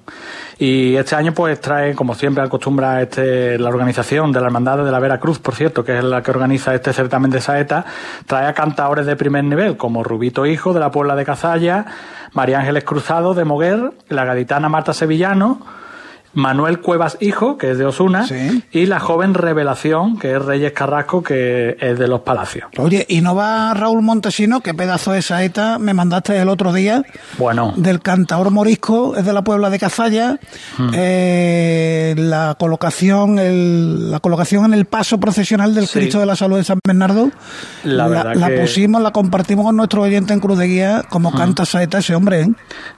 Y 0.62 0.96
este 0.96 1.16
año 1.16 1.34
pues 1.34 1.60
trae, 1.60 1.96
como 1.96 2.14
siempre 2.14 2.44
acostumbra 2.44 3.02
este, 3.02 3.58
la 3.58 3.70
organización 3.70 4.32
de 4.32 4.40
la 4.42 4.46
Hermandad 4.46 4.86
de 4.86 4.92
la 4.92 5.00
Vera 5.00 5.20
Cruz, 5.20 5.40
por 5.40 5.56
cierto, 5.56 5.84
que 5.84 5.98
es 5.98 6.04
la 6.04 6.22
que 6.22 6.30
organiza 6.30 6.76
este 6.76 6.94
certamen 6.94 7.32
de 7.32 7.42
saeta, 7.42 7.84
trae 8.28 8.46
a 8.46 8.54
cantadores 8.54 9.08
de 9.08 9.16
primer 9.16 9.44
nivel, 9.44 9.76
como 9.76 10.04
Rubito 10.04 10.46
Hijo 10.46 10.72
de 10.72 10.80
la 10.80 10.92
Puebla 10.92 11.16
de 11.16 11.26
Cazalla, 11.26 11.88
María 12.34 12.60
Ángeles 12.60 12.84
Cruzado 12.84 13.34
de 13.34 13.44
Moguer, 13.44 13.92
la 14.08 14.24
gaditana 14.24 14.70
Marta 14.70 14.94
Sevillano, 14.94 15.66
Manuel 16.34 16.80
Cuevas 16.80 17.18
Hijo, 17.20 17.58
que 17.58 17.72
es 17.72 17.78
de 17.78 17.86
Osuna, 17.86 18.26
y 18.72 18.86
la 18.86 19.00
joven 19.00 19.34
Revelación, 19.34 20.18
que 20.18 20.36
es 20.36 20.42
Reyes 20.42 20.72
Carrasco, 20.72 21.24
que 21.24 21.78
es 21.80 22.00
de 22.00 22.08
Los 22.08 22.22
Palacios. 22.22 22.70
Oye, 22.78 23.06
¿y 23.10 23.22
no 23.22 23.36
va 23.36 23.74
Raúl 23.74 24.02
Montesino? 24.02 24.62
¿Qué 24.62 24.74
pedazo 24.74 25.12
de 25.12 25.22
saeta 25.22 25.78
me 25.78 25.94
mandaste 25.94 26.38
el 26.38 26.50
otro 26.50 26.74
día? 26.74 27.04
Bueno. 27.38 27.74
Del 27.76 28.02
cantador 28.02 28.52
morisco, 28.52 29.16
es 29.16 29.26
de 29.26 29.34
la 29.34 29.44
Puebla 29.44 29.70
de 29.70 29.80
Cazalla. 29.80 30.40
Hmm. 30.78 30.90
Eh, 30.94 32.16
la 32.18 32.56
colocación 32.58 33.40
el, 33.40 34.12
la 34.12 34.20
colocación 34.20 34.66
en 34.66 34.74
el 34.74 34.86
paso 34.86 35.20
procesional 35.20 35.76
del 35.76 35.90
Cristo 35.90 36.20
de 36.20 36.26
la 36.26 36.36
Salud 36.36 36.58
de 36.58 36.64
San 36.64 36.80
Bernardo. 36.86 37.30
La, 37.84 38.08
la, 38.08 38.50
pusimos, 38.60 39.02
la 39.02 39.12
compartimos 39.12 39.66
con 39.66 39.76
nuestro 39.76 40.04
oyente 40.04 40.34
en 40.34 40.40
Cruz 40.40 40.58
de 40.58 40.68
Guía, 40.68 41.04
como 41.10 41.32
hmm. 41.32 41.36
canta 41.36 41.66
saeta 41.66 42.00
ese 42.00 42.16
hombre. 42.16 42.42
¿eh? 42.42 42.52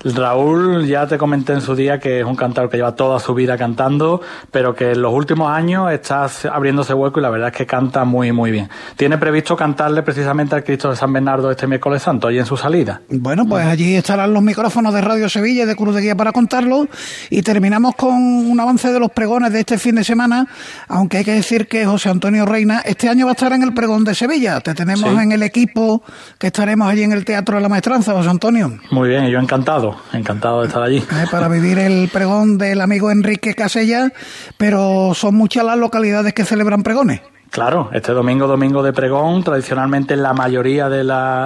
Raúl, 0.03 0.85
ya 0.85 1.07
te 1.07 1.17
comenté 1.17 1.53
en 1.53 1.61
su 1.61 1.75
día 1.75 1.99
que 1.99 2.19
es 2.19 2.25
un 2.25 2.35
cantador 2.35 2.69
que 2.69 2.77
lleva 2.77 2.95
toda 2.95 3.19
su 3.23 3.33
vida 3.33 3.57
cantando, 3.57 4.21
pero 4.51 4.75
que 4.75 4.91
en 4.91 5.01
los 5.01 5.13
últimos 5.13 5.51
años 5.51 5.91
está 5.91 6.27
abriéndose 6.51 6.93
hueco 6.93 7.19
y 7.19 7.23
la 7.23 7.29
verdad 7.29 7.49
es 7.49 7.55
que 7.55 7.65
canta 7.65 8.03
muy, 8.05 8.31
muy 8.31 8.51
bien. 8.51 8.69
Tiene 8.97 9.17
previsto 9.17 9.55
cantarle 9.55 10.03
precisamente 10.03 10.55
al 10.55 10.63
Cristo 10.63 10.89
de 10.89 10.95
San 10.95 11.11
Bernardo 11.11 11.49
este 11.51 11.67
miércoles 11.67 12.01
santo, 12.01 12.29
y 12.31 12.39
en 12.39 12.45
su 12.45 12.57
salida. 12.57 13.01
Bueno, 13.09 13.45
pues 13.45 13.65
allí 13.65 13.95
estarán 13.95 14.33
los 14.33 14.43
micrófonos 14.43 14.93
de 14.93 15.01
Radio 15.01 15.29
Sevilla 15.29 15.63
y 15.63 15.65
de 15.65 15.75
Cruz 15.75 15.95
de 15.95 16.01
Guía 16.01 16.15
para 16.15 16.31
contarlo. 16.31 16.87
Y 17.29 17.41
terminamos 17.41 17.95
con 17.95 18.13
un 18.13 18.59
avance 18.59 18.91
de 18.91 18.99
los 18.99 19.11
pregones 19.11 19.51
de 19.53 19.59
este 19.59 19.77
fin 19.77 19.95
de 19.95 20.03
semana, 20.03 20.47
aunque 20.87 21.17
hay 21.17 21.23
que 21.23 21.33
decir 21.33 21.67
que 21.67 21.85
José 21.85 22.09
Antonio 22.09 22.45
Reina 22.45 22.81
este 22.85 23.09
año 23.09 23.25
va 23.25 23.31
a 23.31 23.33
estar 23.33 23.53
en 23.53 23.63
el 23.63 23.73
pregón 23.73 24.03
de 24.03 24.15
Sevilla. 24.15 24.59
Te 24.59 24.73
tenemos 24.73 25.17
en 25.19 25.31
el 25.31 25.43
equipo 25.43 26.03
que 26.37 26.47
estaremos 26.47 26.89
allí 26.89 27.03
en 27.03 27.11
el 27.11 27.25
Teatro 27.25 27.55
de 27.55 27.61
la 27.61 27.69
Maestranza, 27.69 28.13
José 28.13 28.29
Antonio. 28.29 28.79
Muy 28.91 29.09
bien, 29.09 29.27
yo 29.27 29.39
encantado, 29.39 29.95
encantado 30.13 30.61
de 30.61 30.67
estar 30.67 30.83
allí. 30.83 30.97
Eh, 30.97 31.25
para 31.31 31.47
vivir 31.47 31.79
el 31.79 32.09
pregón 32.11 32.57
del 32.57 32.81
amigo 32.81 33.11
Enrique 33.13 33.55
Casella, 33.55 34.11
pero 34.57 35.13
son 35.13 35.35
muchas 35.35 35.63
las 35.63 35.77
localidades 35.77 36.33
que 36.33 36.43
celebran 36.43 36.83
pregones. 36.83 37.21
Claro, 37.53 37.91
este 37.93 38.13
domingo, 38.13 38.47
domingo 38.47 38.81
de 38.81 38.93
pregón, 38.93 39.43
tradicionalmente 39.43 40.15
en 40.15 40.23
la 40.23 40.33
mayoría 40.33 40.89
de, 40.89 41.03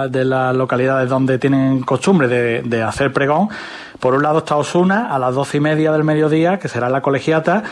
de 0.08 0.24
las 0.24 0.56
localidades 0.56 1.10
donde 1.10 1.38
tienen 1.38 1.82
costumbre 1.82 2.28
de, 2.28 2.82
hacer 2.82 3.12
pregón, 3.12 3.50
por 4.00 4.14
un 4.14 4.22
lado 4.22 4.38
está 4.38 4.56
Osuna 4.56 5.14
a 5.14 5.18
las 5.18 5.34
doce 5.34 5.58
y 5.58 5.60
media 5.60 5.92
del 5.92 6.04
mediodía, 6.04 6.58
que 6.58 6.68
será 6.68 6.88
la 6.88 7.02
colegiata, 7.02 7.62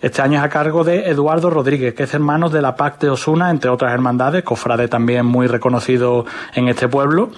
este 0.00 0.22
año 0.22 0.38
es 0.38 0.44
a 0.44 0.48
cargo 0.48 0.84
de 0.84 1.10
Eduardo 1.10 1.50
Rodríguez, 1.50 1.94
que 1.94 2.04
es 2.04 2.14
hermano 2.14 2.48
de 2.48 2.62
la 2.62 2.74
PAC 2.76 3.00
de 3.00 3.10
Osuna, 3.10 3.50
entre 3.50 3.70
otras 3.70 3.92
hermandades, 3.92 4.42
cofrade 4.44 4.88
también 4.88 5.26
muy 5.26 5.46
reconocido 5.46 6.24
en 6.54 6.68
este 6.68 6.88
pueblo. 6.88 7.30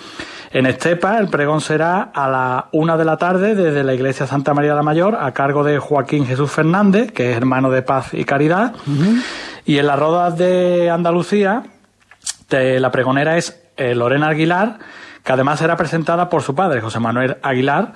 En 0.53 0.67
Estepa 0.67 1.19
el 1.19 1.29
pregón 1.29 1.61
será 1.61 2.11
a 2.15 2.29
la 2.29 2.67
una 2.73 2.97
de 2.97 3.05
la 3.05 3.17
tarde 3.17 3.55
desde 3.55 3.83
la 3.83 3.95
iglesia 3.95 4.27
Santa 4.27 4.53
María 4.53 4.75
la 4.75 4.83
Mayor 4.83 5.17
a 5.17 5.33
cargo 5.33 5.65
de 5.65 5.79
Joaquín 5.79 6.27
Jesús 6.27 6.51
Fernández, 6.51 7.11
que 7.11 7.31
es 7.31 7.37
hermano 7.37 7.71
de 7.71 7.83
Paz 7.83 8.13
y 8.13 8.25
Caridad. 8.25 8.75
Y 9.65 9.79
en 9.79 9.87
las 9.87 9.99
rodas 9.99 10.37
de 10.37 10.91
Andalucía 10.91 11.63
la 12.51 12.91
pregonera 12.91 13.39
es 13.39 13.63
eh, 13.77 13.95
Lorena 13.95 14.29
Aguilar, 14.29 14.79
que 15.25 15.33
además 15.33 15.59
será 15.59 15.77
presentada 15.77 16.29
por 16.29 16.43
su 16.43 16.55
padre, 16.55 16.81
José 16.81 17.01
Manuel 17.01 17.39
Aguilar, 17.43 17.95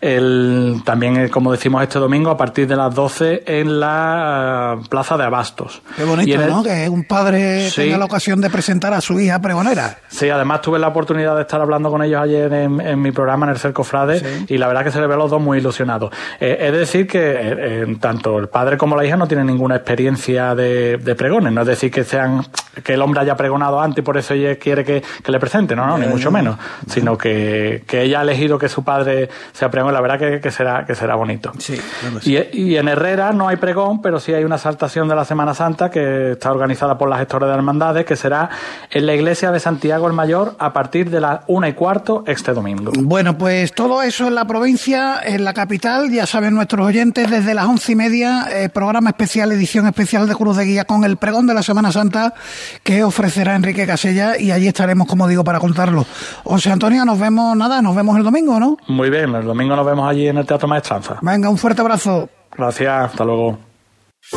el, 0.00 0.82
también, 0.84 1.16
eh, 1.16 1.28
como 1.28 1.50
decimos 1.50 1.82
este 1.82 1.98
domingo, 1.98 2.30
a 2.30 2.36
partir 2.36 2.68
de 2.68 2.76
las 2.76 2.94
12 2.94 3.42
en 3.46 3.80
la 3.80 4.78
eh, 4.78 4.86
Plaza 4.88 5.16
de 5.16 5.24
Abastos. 5.24 5.82
Qué 5.96 6.04
bonito, 6.04 6.46
¿no? 6.46 6.62
Que 6.62 6.88
un 6.88 7.04
padre 7.04 7.68
tenga 7.74 7.98
la 7.98 8.04
ocasión 8.04 8.40
de 8.40 8.48
presentar 8.48 8.92
a 8.92 9.00
su 9.00 9.18
hija 9.18 9.40
pregonera. 9.40 9.98
Sí, 10.08 10.30
además 10.30 10.62
tuve 10.62 10.78
la 10.78 10.88
oportunidad 10.88 11.34
de 11.34 11.42
estar 11.42 11.60
hablando 11.60 11.90
con 11.90 12.02
ellos 12.02 12.22
ayer 12.22 12.52
en, 12.52 13.02
mi 13.02 13.10
programa 13.10 13.46
en 13.46 13.50
el 13.50 13.58
Cerco 13.58 13.82
Frade 13.82 14.44
y 14.48 14.56
la 14.58 14.68
verdad 14.68 14.84
que 14.84 14.90
se 14.90 15.00
le 15.00 15.06
ve 15.06 15.14
a 15.14 15.16
los 15.16 15.30
dos 15.30 15.40
muy 15.40 15.58
ilusionados. 15.58 16.12
Eh, 16.40 16.58
es 16.60 16.72
decir, 16.72 17.06
que 17.06 17.96
tanto 18.00 18.38
el 18.38 18.48
padre 18.48 18.76
como 18.76 18.96
la 18.96 19.04
hija 19.04 19.16
no 19.16 19.26
tienen 19.26 19.46
ninguna 19.46 19.76
experiencia 19.76 20.54
de, 20.54 21.14
pregones, 21.16 21.52
no 21.52 21.62
es 21.62 21.66
decir 21.66 21.90
que 21.90 22.04
sean 22.04 22.44
que 22.84 22.94
el 22.94 23.02
hombre 23.02 23.20
haya 23.20 23.36
pregonado 23.36 23.80
antes 23.80 23.98
y 23.98 24.02
por 24.02 24.16
eso 24.16 24.34
ella 24.34 24.56
quiere 24.56 24.84
que, 24.84 25.02
le 25.26 25.40
presente, 25.40 25.74
no, 25.74 25.86
no, 25.86 25.98
ni 25.98 26.06
mucho 26.06 26.30
menos, 26.30 26.56
sino 26.86 27.18
que, 27.18 27.82
que 27.86 28.02
ella 28.02 28.20
ha 28.20 28.22
elegido 28.22 28.58
que 28.58 28.68
su 28.68 28.84
padre 28.84 29.28
sea 29.52 29.70
pregonero 29.70 29.87
la 29.92 30.00
verdad 30.00 30.40
que, 30.40 30.50
será, 30.50 30.84
que 30.84 30.94
será 30.94 31.14
bonito. 31.14 31.52
Sí, 31.58 31.78
y, 32.24 32.76
en 32.76 32.88
Herrera 32.88 33.32
no 33.32 33.48
hay 33.48 33.56
pregón, 33.56 34.00
pero 34.02 34.20
sí 34.20 34.32
hay 34.32 34.44
una 34.44 34.58
saltación 34.58 35.08
de 35.08 35.14
la 35.14 35.24
Semana 35.24 35.54
Santa 35.54 35.90
que 35.90 36.32
está 36.32 36.50
organizada 36.50 36.98
por 36.98 37.08
las 37.08 37.18
gestores 37.18 37.48
de 37.48 37.54
hermandades, 37.54 38.04
que 38.04 38.16
será 38.16 38.50
en 38.90 39.06
la 39.06 39.14
iglesia 39.14 39.50
de 39.50 39.60
Santiago 39.60 40.06
el 40.06 40.12
Mayor 40.12 40.54
a 40.58 40.72
partir 40.72 41.10
de 41.10 41.20
las 41.20 41.40
una 41.46 41.68
y 41.68 41.72
cuarto 41.72 42.24
este 42.26 42.52
domingo. 42.52 42.92
Bueno, 42.98 43.36
pues 43.36 43.72
todo 43.72 44.02
eso 44.02 44.28
en 44.28 44.34
la 44.34 44.46
provincia, 44.46 45.20
en 45.22 45.44
la 45.44 45.54
capital, 45.54 46.10
ya 46.10 46.26
saben 46.26 46.54
nuestros 46.54 46.86
oyentes, 46.86 47.30
desde 47.30 47.54
las 47.54 47.66
once 47.66 47.92
y 47.92 47.96
media, 47.96 48.46
eh, 48.52 48.68
programa 48.68 49.10
especial, 49.10 49.52
edición 49.52 49.86
especial 49.86 50.28
de 50.28 50.34
Cruz 50.34 50.56
de 50.56 50.64
Guía 50.64 50.84
con 50.84 51.04
el 51.04 51.16
pregón 51.16 51.46
de 51.46 51.54
la 51.54 51.62
Semana 51.62 51.92
Santa 51.92 52.34
que 52.82 53.02
ofrecerá 53.02 53.54
Enrique 53.54 53.86
Casella 53.86 54.38
y 54.38 54.50
allí 54.50 54.68
estaremos, 54.68 55.06
como 55.06 55.28
digo, 55.28 55.44
para 55.44 55.60
contarlo. 55.60 56.06
José 56.44 56.70
Antonio, 56.70 57.04
nos 57.04 57.18
vemos, 57.18 57.56
nada, 57.56 57.82
nos 57.82 57.94
vemos 57.94 58.16
el 58.16 58.24
domingo, 58.24 58.58
¿no? 58.58 58.76
Muy 58.86 59.10
bien, 59.10 59.34
el 59.34 59.44
domingo 59.44 59.76
nos 59.78 59.86
vemos 59.86 60.10
allí 60.10 60.26
en 60.26 60.38
el 60.38 60.46
Teatro 60.46 60.66
Maestranza. 60.68 61.18
Venga, 61.22 61.48
un 61.48 61.56
fuerte 61.56 61.80
abrazo. 61.80 62.28
Gracias, 62.56 63.10
hasta 63.10 63.24
luego. 63.24 63.58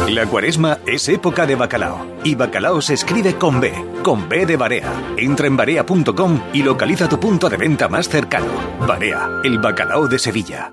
La 0.08 0.26
cuaresma 0.26 0.78
es 0.86 1.10
época 1.10 1.46
de 1.46 1.56
bacalao 1.56 2.06
y 2.24 2.36
bacalao 2.36 2.82
se 2.82 2.94
escribe 2.94 3.36
con 3.36 3.60
B, 3.60 3.74
con 4.04 4.30
B 4.30 4.46
de 4.46 4.56
Barea. 4.56 4.94
Entra 5.18 5.48
en 5.48 5.58
barea.com 5.58 6.42
y 6.54 6.62
localiza 6.62 7.10
tu 7.10 7.20
punto 7.20 7.50
de 7.50 7.58
venta 7.58 7.89
más 7.89 8.08
cercano. 8.08 8.52
Barea, 8.88 9.42
el 9.44 9.58
bacalao 9.58 10.08
de 10.08 10.20
Sevilla. 10.20 10.72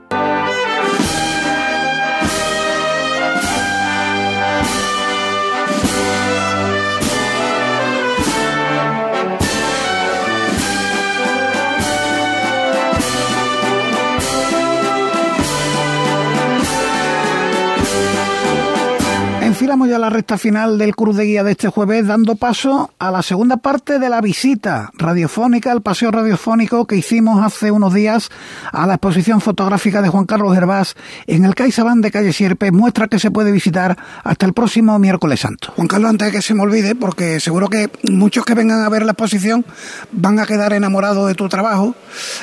Llegamos 19.60 19.88
ya 19.88 19.98
la 19.98 20.08
recta 20.08 20.38
final 20.38 20.78
del 20.78 20.94
Cruz 20.94 21.16
de 21.16 21.24
Guía 21.24 21.42
de 21.42 21.50
este 21.52 21.68
jueves, 21.68 22.06
dando 22.06 22.36
paso 22.36 22.92
a 22.98 23.10
la 23.10 23.22
segunda 23.22 23.56
parte 23.56 23.98
de 23.98 24.08
la 24.08 24.20
visita 24.20 24.90
radiofónica, 24.94 25.72
el 25.72 25.82
paseo 25.82 26.12
radiofónico 26.12 26.86
que 26.86 26.96
hicimos 26.96 27.44
hace 27.44 27.72
unos 27.72 27.92
días 27.92 28.30
a 28.72 28.86
la 28.86 28.94
exposición 28.94 29.40
fotográfica 29.40 30.00
de 30.00 30.10
Juan 30.10 30.26
Carlos 30.26 30.56
Hervás 30.56 30.94
en 31.26 31.44
el 31.44 31.56
CaixaBank 31.56 32.02
de 32.02 32.10
Calle 32.12 32.32
Sierpe, 32.32 32.70
muestra 32.70 33.08
que 33.08 33.18
se 33.18 33.32
puede 33.32 33.50
visitar 33.50 33.98
hasta 34.22 34.46
el 34.46 34.52
próximo 34.52 34.96
miércoles 34.98 35.40
santo. 35.40 35.72
Juan 35.74 35.88
Carlos, 35.88 36.10
antes 36.10 36.28
de 36.28 36.32
que 36.32 36.42
se 36.42 36.54
me 36.54 36.62
olvide, 36.62 36.94
porque 36.94 37.40
seguro 37.40 37.68
que 37.68 37.90
muchos 38.04 38.44
que 38.44 38.54
vengan 38.54 38.84
a 38.84 38.88
ver 38.88 39.04
la 39.04 39.12
exposición 39.12 39.64
van 40.12 40.38
a 40.38 40.46
quedar 40.46 40.72
enamorados 40.72 41.26
de 41.26 41.34
tu 41.34 41.48
trabajo, 41.48 41.96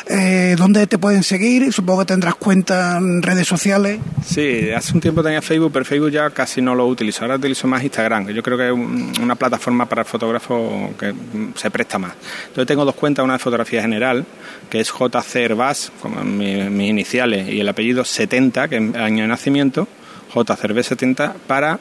eh, 0.07 0.55
¿dónde 0.57 0.85
te 0.85 0.97
pueden 0.97 1.23
seguir? 1.23 1.71
Supongo 1.71 2.01
que 2.01 2.07
tendrás 2.07 2.35
cuenta 2.35 2.97
en 2.97 3.21
redes 3.21 3.47
sociales. 3.47 3.99
Sí, 4.25 4.69
hace 4.71 4.93
un 4.93 4.99
tiempo 4.99 5.23
tenía 5.23 5.41
Facebook, 5.41 5.71
pero 5.71 5.85
Facebook 5.85 6.11
ya 6.11 6.29
casi 6.29 6.61
no 6.61 6.75
lo 6.75 6.85
utilizo. 6.87 7.04
Ahora 7.21 7.35
utilizo 7.35 7.67
más 7.67 7.83
Instagram, 7.83 8.27
que 8.27 8.33
yo 8.33 8.41
creo 8.41 8.57
que 8.57 8.67
es 8.67 9.19
una 9.21 9.35
plataforma 9.35 9.85
para 9.85 10.01
el 10.01 10.07
fotógrafo 10.07 10.93
que 10.99 11.13
se 11.55 11.71
presta 11.71 11.99
más. 11.99 12.13
Entonces 12.47 12.67
tengo 12.67 12.85
dos 12.85 12.95
cuentas, 12.95 13.23
una 13.23 13.33
de 13.33 13.39
fotografía 13.39 13.81
general, 13.81 14.25
que 14.69 14.79
es 14.79 14.91
JC 14.91 15.35
Herbás, 15.35 15.91
como 16.01 16.23
mis 16.23 16.89
iniciales, 16.89 17.47
y 17.49 17.59
el 17.59 17.69
apellido 17.69 18.03
70, 18.03 18.67
que 18.67 18.77
es 18.77 18.95
año 18.95 19.23
de 19.23 19.27
nacimiento, 19.27 19.87
JCRB 20.33 20.83
70, 20.83 21.35
para 21.47 21.79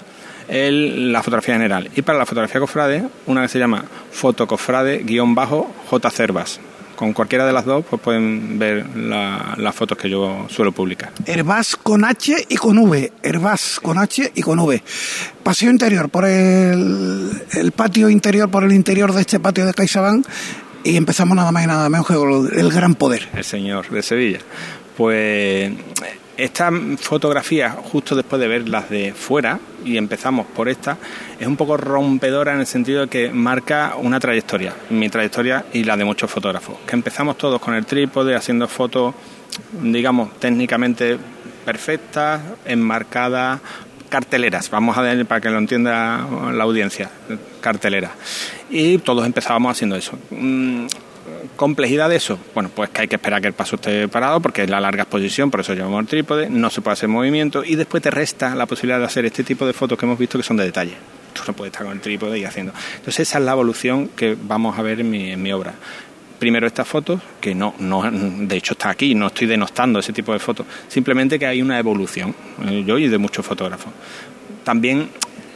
el, 0.48 1.12
la 1.12 1.22
fotografía 1.22 1.54
general. 1.54 1.90
Y 1.96 2.02
para 2.02 2.18
la 2.18 2.26
fotografía 2.26 2.60
cofrade, 2.60 3.04
una 3.26 3.42
que 3.42 3.48
se 3.48 3.58
llama 3.58 3.84
fotocofrade-j 4.12 6.10
Cervas 6.10 6.60
con 6.94 7.12
cualquiera 7.12 7.46
de 7.46 7.52
las 7.52 7.64
dos 7.64 7.84
pues 7.88 8.00
pueden 8.00 8.58
ver 8.58 8.86
las 8.96 9.74
fotos 9.74 9.98
que 9.98 10.08
yo 10.08 10.46
suelo 10.48 10.72
publicar. 10.72 11.12
Herbás 11.26 11.76
con 11.76 12.04
H 12.04 12.46
y 12.48 12.56
con 12.56 12.78
V. 12.78 13.12
Herbás 13.22 13.80
con 13.80 13.98
H 13.98 14.32
y 14.34 14.42
con 14.42 14.58
V. 14.58 14.82
Paseo 15.42 15.70
interior 15.70 16.08
por 16.08 16.24
el, 16.24 17.42
el 17.52 17.72
patio 17.72 18.08
interior, 18.08 18.50
por 18.50 18.64
el 18.64 18.72
interior 18.72 19.12
de 19.12 19.20
este 19.20 19.40
patio 19.40 19.66
de 19.66 19.74
CaixaBank 19.74 20.26
y 20.84 20.96
empezamos 20.96 21.36
nada 21.36 21.50
más 21.50 21.64
y 21.64 21.66
nada 21.66 21.88
menos 21.88 22.06
que 22.06 22.14
el 22.14 22.70
gran 22.70 22.94
poder. 22.94 23.28
El 23.34 23.44
señor 23.44 23.88
de 23.90 24.02
Sevilla. 24.02 24.38
Pues 24.96 25.72
esta 26.36 26.70
fotografía, 26.98 27.70
justo 27.70 28.14
después 28.14 28.40
de 28.40 28.48
ver 28.48 28.68
las 28.68 28.90
de 28.90 29.12
fuera, 29.12 29.60
y 29.84 29.96
empezamos 29.96 30.46
por 30.46 30.68
esta, 30.68 30.96
es 31.38 31.46
un 31.46 31.56
poco 31.56 31.76
rompedora 31.76 32.54
en 32.54 32.60
el 32.60 32.66
sentido 32.66 33.02
de 33.02 33.08
que 33.08 33.30
marca 33.30 33.94
una 33.96 34.18
trayectoria, 34.18 34.74
mi 34.90 35.08
trayectoria 35.08 35.66
y 35.72 35.84
la 35.84 35.96
de 35.96 36.04
muchos 36.04 36.30
fotógrafos. 36.30 36.76
Que 36.86 36.94
empezamos 36.94 37.38
todos 37.38 37.60
con 37.60 37.74
el 37.74 37.86
trípode, 37.86 38.34
haciendo 38.34 38.66
fotos, 38.68 39.14
digamos, 39.82 40.38
técnicamente 40.38 41.18
perfectas, 41.64 42.40
enmarcadas, 42.64 43.60
carteleras, 44.08 44.70
vamos 44.70 44.96
a 44.96 45.02
ver 45.02 45.26
para 45.26 45.40
que 45.40 45.50
lo 45.50 45.58
entienda 45.58 46.26
la 46.52 46.64
audiencia, 46.64 47.10
carteleras. 47.60 48.12
Y 48.70 48.98
todos 48.98 49.26
empezábamos 49.26 49.72
haciendo 49.72 49.96
eso. 49.96 50.16
¿Complejidad 51.56 52.08
de 52.08 52.16
eso? 52.16 52.38
Bueno, 52.54 52.70
pues 52.74 52.90
que 52.90 53.02
hay 53.02 53.08
que 53.08 53.16
esperar 53.16 53.40
que 53.40 53.48
el 53.48 53.54
paso 53.54 53.76
esté 53.76 54.08
parado 54.08 54.40
porque 54.40 54.62
es 54.64 54.70
la 54.70 54.80
larga 54.80 55.02
exposición, 55.02 55.50
por 55.50 55.60
eso 55.60 55.74
llevamos 55.74 56.00
el 56.00 56.06
trípode, 56.06 56.48
no 56.50 56.70
se 56.70 56.80
puede 56.80 56.94
hacer 56.94 57.08
movimiento 57.08 57.64
y 57.64 57.76
después 57.76 58.02
te 58.02 58.10
resta 58.10 58.54
la 58.54 58.66
posibilidad 58.66 58.98
de 58.98 59.06
hacer 59.06 59.24
este 59.24 59.44
tipo 59.44 59.66
de 59.66 59.72
fotos 59.72 59.98
que 59.98 60.06
hemos 60.06 60.18
visto 60.18 60.38
que 60.38 60.44
son 60.44 60.56
de 60.56 60.64
detalle. 60.64 60.94
Tú 61.32 61.42
no 61.46 61.52
puedes 61.54 61.72
estar 61.72 61.86
con 61.86 61.94
el 61.94 62.00
trípode 62.00 62.38
y 62.38 62.44
haciendo. 62.44 62.72
Entonces 62.96 63.28
esa 63.28 63.38
es 63.38 63.44
la 63.44 63.52
evolución 63.52 64.08
que 64.08 64.36
vamos 64.40 64.78
a 64.78 64.82
ver 64.82 65.00
en 65.00 65.10
mi, 65.10 65.30
en 65.30 65.42
mi 65.42 65.52
obra 65.52 65.74
primero 66.38 66.66
estas 66.66 66.86
fotos, 66.86 67.22
que 67.40 67.54
no, 67.54 67.74
no, 67.78 68.02
de 68.10 68.56
hecho 68.56 68.74
está 68.74 68.90
aquí, 68.90 69.14
no 69.14 69.28
estoy 69.28 69.46
denostando 69.46 70.00
ese 70.00 70.12
tipo 70.12 70.32
de 70.32 70.38
fotos, 70.38 70.66
simplemente 70.88 71.38
que 71.38 71.46
hay 71.46 71.62
una 71.62 71.78
evolución, 71.78 72.34
eh, 72.66 72.84
yo 72.86 72.98
y 72.98 73.08
de 73.08 73.16
muchos 73.16 73.46
fotógrafos. 73.46 73.90
También 74.62 75.08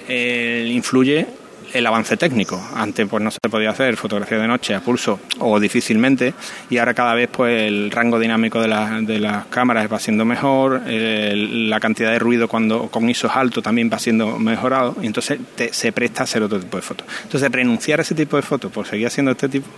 eh, 0.09 0.67
influye 0.73 1.27
el 1.73 1.87
avance 1.87 2.17
técnico. 2.17 2.61
Antes 2.75 3.07
pues 3.09 3.23
no 3.23 3.31
se 3.31 3.39
podía 3.51 3.71
hacer 3.71 3.97
fotografía 3.97 4.39
de 4.39 4.49
noche 4.49 4.75
a 4.75 4.81
pulso 4.81 5.21
o 5.39 5.59
difícilmente 5.61 6.35
y 6.71 6.79
ahora 6.79 6.95
cada 6.95 7.15
vez 7.15 7.29
pues 7.31 7.63
el 7.63 7.91
rango 7.91 8.19
dinámico 8.19 8.61
de, 8.61 8.69
de 9.03 9.19
las 9.19 9.47
cámaras 9.47 9.91
va 9.93 9.99
siendo 9.99 10.25
mejor, 10.25 10.83
la 10.87 11.81
cantidad 11.81 12.11
de 12.11 12.19
ruido 12.19 12.49
cuando 12.49 12.89
con 12.89 13.09
ISOs 13.09 13.33
alto 13.35 13.63
también 13.63 13.91
va 13.93 13.99
siendo 13.99 14.39
mejorado 14.39 14.97
y 15.03 15.07
entonces 15.07 15.39
se 15.71 15.93
presta 15.93 16.23
a 16.23 16.25
hacer 16.25 16.43
otro 16.43 16.59
tipo 16.61 16.77
de 16.77 16.83
fotos. 16.83 17.07
Entonces 17.23 17.51
renunciar 17.51 17.99
a 18.01 18.03
ese 18.03 18.15
tipo 18.15 18.37
de 18.37 18.43
fotos 18.43 18.73
por 18.73 18.87
seguir 18.87 19.07
haciendo 19.07 19.33
este 19.33 19.49
tipo 19.49 19.69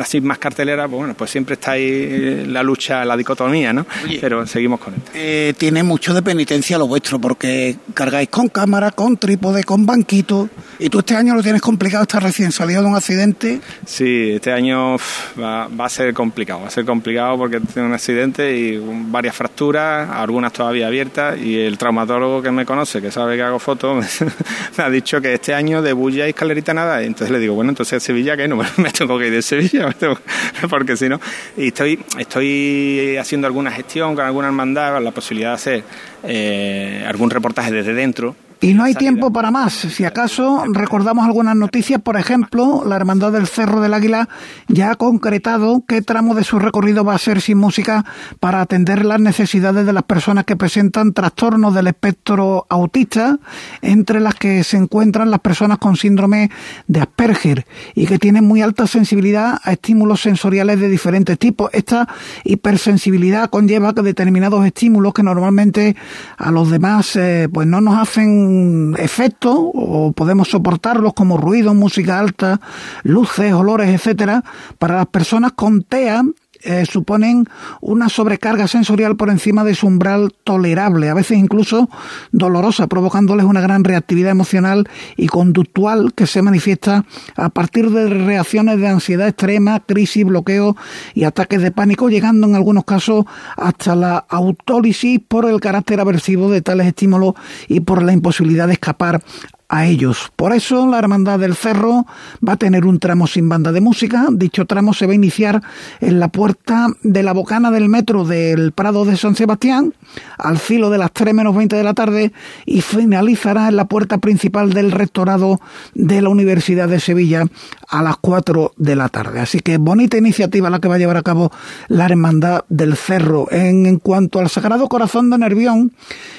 así 0.00 0.20
más 0.20 0.38
cartelera, 0.38 0.86
pues 0.86 0.98
bueno, 0.98 1.14
pues 1.14 1.30
siempre 1.30 1.54
está 1.54 1.72
ahí 1.72 2.44
la 2.46 2.62
lucha, 2.62 3.04
la 3.04 3.16
dicotomía, 3.16 3.72
¿no? 3.72 3.86
Pero 4.20 4.46
seguimos 4.46 4.80
con 4.80 4.94
esto. 4.94 5.10
Eh, 5.14 5.54
tiene 5.56 5.82
mucho 5.82 6.14
de 6.14 6.22
penitencia 6.22 6.78
lo 6.78 6.86
vuestro, 6.86 7.18
porque 7.18 7.76
cargáis 7.94 8.28
con 8.28 8.48
cámara, 8.48 8.90
con 8.90 9.16
trípode, 9.16 9.64
con 9.64 9.86
banquito, 9.86 10.48
y 10.78 10.88
tú 10.88 11.00
este 11.00 11.16
año 11.16 11.34
lo 11.34 11.42
tienes 11.42 11.62
complicado, 11.62 12.02
estás 12.02 12.22
recién 12.22 12.52
salido 12.52 12.82
de 12.82 12.88
un 12.88 12.96
accidente. 12.96 13.60
Sí, 13.86 14.32
este 14.32 14.52
año 14.52 14.96
va, 15.40 15.68
va, 15.68 15.86
a 15.86 15.88
ser 15.88 16.14
complicado, 16.14 16.60
va 16.62 16.68
a 16.68 16.70
ser 16.70 16.84
complicado 16.84 17.36
porque 17.38 17.60
tengo 17.60 17.86
un 17.86 17.94
accidente 17.94 18.56
y 18.56 18.80
varias 19.10 19.34
fracturas, 19.34 20.08
algunas 20.10 20.52
todavía 20.52 20.86
abiertas, 20.86 21.38
y 21.38 21.58
el 21.58 21.78
traumatólogo 21.78 22.42
que 22.42 22.50
me 22.50 22.64
conoce, 22.64 23.00
que 23.00 23.10
sabe 23.10 23.36
que 23.36 23.42
hago 23.42 23.58
fotos, 23.58 24.04
me 24.78 24.84
ha 24.84 24.90
dicho 24.90 25.20
que 25.20 25.34
este 25.34 25.54
año 25.54 25.82
de 25.82 25.92
bulla 25.92 26.26
y 26.26 26.30
escalerita 26.30 26.74
nada, 26.74 27.02
y 27.02 27.06
entonces 27.06 27.30
le 27.30 27.38
digo, 27.38 27.54
bueno, 27.54 27.70
entonces 27.70 28.02
Sevilla, 28.02 28.36
que 28.36 28.48
no 28.48 28.56
me 28.56 28.90
tengo 28.96 29.18
que 29.18 29.26
ir 29.26 29.32
de 29.32 29.42
Sevilla 29.42 29.69
porque 30.70 30.96
si 30.96 31.08
no, 31.08 31.20
y 31.56 31.68
estoy, 31.68 31.98
estoy 32.18 33.16
haciendo 33.16 33.46
alguna 33.46 33.70
gestión 33.70 34.14
con 34.14 34.24
alguna 34.24 34.48
hermandad, 34.48 34.94
con 34.94 35.04
la 35.04 35.10
posibilidad 35.10 35.50
de 35.50 35.54
hacer 35.54 35.84
eh, 36.24 37.04
algún 37.06 37.30
reportaje 37.30 37.70
desde 37.70 37.94
dentro 37.94 38.34
y 38.60 38.74
no 38.74 38.84
hay 38.84 38.94
tiempo 38.94 39.32
para 39.32 39.50
más. 39.50 39.72
Si 39.72 40.04
acaso 40.04 40.64
recordamos 40.70 41.24
algunas 41.24 41.56
noticias, 41.56 42.00
por 42.02 42.18
ejemplo, 42.18 42.82
la 42.86 42.96
Hermandad 42.96 43.32
del 43.32 43.46
Cerro 43.46 43.80
del 43.80 43.94
Águila 43.94 44.28
ya 44.68 44.90
ha 44.90 44.94
concretado 44.96 45.82
qué 45.88 46.02
tramo 46.02 46.34
de 46.34 46.44
su 46.44 46.58
recorrido 46.58 47.02
va 47.04 47.14
a 47.14 47.18
ser 47.18 47.40
sin 47.40 47.56
música 47.56 48.04
para 48.38 48.60
atender 48.60 49.04
las 49.04 49.20
necesidades 49.20 49.86
de 49.86 49.92
las 49.94 50.02
personas 50.02 50.44
que 50.44 50.56
presentan 50.56 51.14
trastornos 51.14 51.74
del 51.74 51.86
espectro 51.86 52.66
autista, 52.68 53.38
entre 53.80 54.20
las 54.20 54.34
que 54.34 54.62
se 54.62 54.76
encuentran 54.76 55.30
las 55.30 55.40
personas 55.40 55.78
con 55.78 55.96
síndrome 55.96 56.50
de 56.86 57.00
Asperger 57.00 57.66
y 57.94 58.06
que 58.06 58.18
tienen 58.18 58.44
muy 58.44 58.60
alta 58.60 58.86
sensibilidad 58.86 59.58
a 59.62 59.72
estímulos 59.72 60.20
sensoriales 60.20 60.78
de 60.80 60.88
diferentes 60.88 61.38
tipos. 61.38 61.70
Esta 61.72 62.08
hipersensibilidad 62.44 63.48
conlleva 63.48 63.94
que 63.94 64.02
determinados 64.02 64.66
estímulos 64.66 65.14
que 65.14 65.22
normalmente 65.22 65.96
a 66.36 66.50
los 66.50 66.70
demás 66.70 67.16
eh, 67.16 67.48
pues 67.50 67.66
no 67.66 67.80
nos 67.80 67.98
hacen 67.98 68.49
efecto 68.98 69.70
o 69.74 70.12
podemos 70.12 70.48
soportarlos 70.48 71.14
como 71.14 71.36
ruido, 71.36 71.74
música 71.74 72.18
alta, 72.18 72.60
luces, 73.02 73.52
olores, 73.52 73.88
etcétera, 73.88 74.44
para 74.78 74.96
las 74.96 75.06
personas 75.06 75.52
con 75.52 75.82
TEA 75.82 76.24
eh, 76.62 76.84
suponen 76.86 77.46
una 77.80 78.08
sobrecarga 78.08 78.68
sensorial 78.68 79.16
por 79.16 79.30
encima 79.30 79.64
de 79.64 79.74
su 79.74 79.86
umbral 79.86 80.32
tolerable, 80.44 81.08
a 81.08 81.14
veces 81.14 81.38
incluso 81.38 81.88
dolorosa, 82.32 82.86
provocándoles 82.86 83.46
una 83.46 83.60
gran 83.60 83.84
reactividad 83.84 84.30
emocional 84.30 84.88
y 85.16 85.28
conductual 85.28 86.12
que 86.14 86.26
se 86.26 86.42
manifiesta 86.42 87.04
a 87.36 87.48
partir 87.48 87.90
de 87.90 88.08
reacciones 88.08 88.78
de 88.78 88.88
ansiedad 88.88 89.28
extrema, 89.28 89.80
crisis, 89.80 90.24
bloqueo 90.24 90.76
y 91.14 91.24
ataques 91.24 91.62
de 91.62 91.70
pánico, 91.70 92.08
llegando 92.08 92.46
en 92.46 92.54
algunos 92.54 92.84
casos 92.84 93.24
hasta 93.56 93.96
la 93.96 94.18
autólisis 94.28 95.20
por 95.26 95.46
el 95.46 95.60
carácter 95.60 96.00
aversivo 96.00 96.50
de 96.50 96.62
tales 96.62 96.86
estímulos 96.86 97.34
y 97.68 97.80
por 97.80 98.02
la 98.02 98.12
imposibilidad 98.12 98.66
de 98.66 98.74
escapar 98.74 99.22
a 99.70 99.86
ellos. 99.86 100.30
Por 100.34 100.52
eso 100.52 100.86
la 100.88 100.98
Hermandad 100.98 101.38
del 101.38 101.54
Cerro 101.54 102.04
va 102.46 102.54
a 102.54 102.56
tener 102.56 102.84
un 102.84 102.98
tramo 102.98 103.26
sin 103.28 103.48
banda 103.48 103.70
de 103.70 103.80
música. 103.80 104.26
Dicho 104.30 104.66
tramo 104.66 104.92
se 104.92 105.06
va 105.06 105.12
a 105.12 105.14
iniciar 105.14 105.62
en 106.00 106.18
la 106.18 106.28
puerta 106.28 106.88
de 107.02 107.22
la 107.22 107.32
bocana 107.32 107.70
del 107.70 107.88
metro 107.88 108.24
del 108.24 108.72
Prado 108.72 109.04
de 109.04 109.16
San 109.16 109.36
Sebastián 109.36 109.94
al 110.38 110.58
filo 110.58 110.90
de 110.90 110.98
las 110.98 111.12
3 111.12 111.32
menos 111.34 111.54
20 111.54 111.76
de 111.76 111.84
la 111.84 111.94
tarde 111.94 112.32
y 112.66 112.80
finalizará 112.80 113.68
en 113.68 113.76
la 113.76 113.84
puerta 113.84 114.18
principal 114.18 114.72
del 114.72 114.90
rectorado 114.90 115.60
de 115.94 116.20
la 116.20 116.30
Universidad 116.30 116.88
de 116.88 116.98
Sevilla 116.98 117.44
a 117.90 118.02
las 118.02 118.16
4 118.18 118.72
de 118.76 118.96
la 118.96 119.08
tarde. 119.08 119.40
Así 119.40 119.58
que 119.60 119.78
bonita 119.78 120.16
iniciativa 120.16 120.70
la 120.70 120.78
que 120.78 120.88
va 120.88 120.94
a 120.94 120.98
llevar 120.98 121.16
a 121.16 121.22
cabo 121.22 121.50
la 121.88 122.04
Hermandad 122.04 122.64
del 122.68 122.96
Cerro. 122.96 123.48
En, 123.50 123.98
cuanto 123.98 124.38
al 124.38 124.48
Sagrado 124.48 124.88
Corazón 124.88 125.28
de 125.30 125.38
Nervión, 125.38 125.92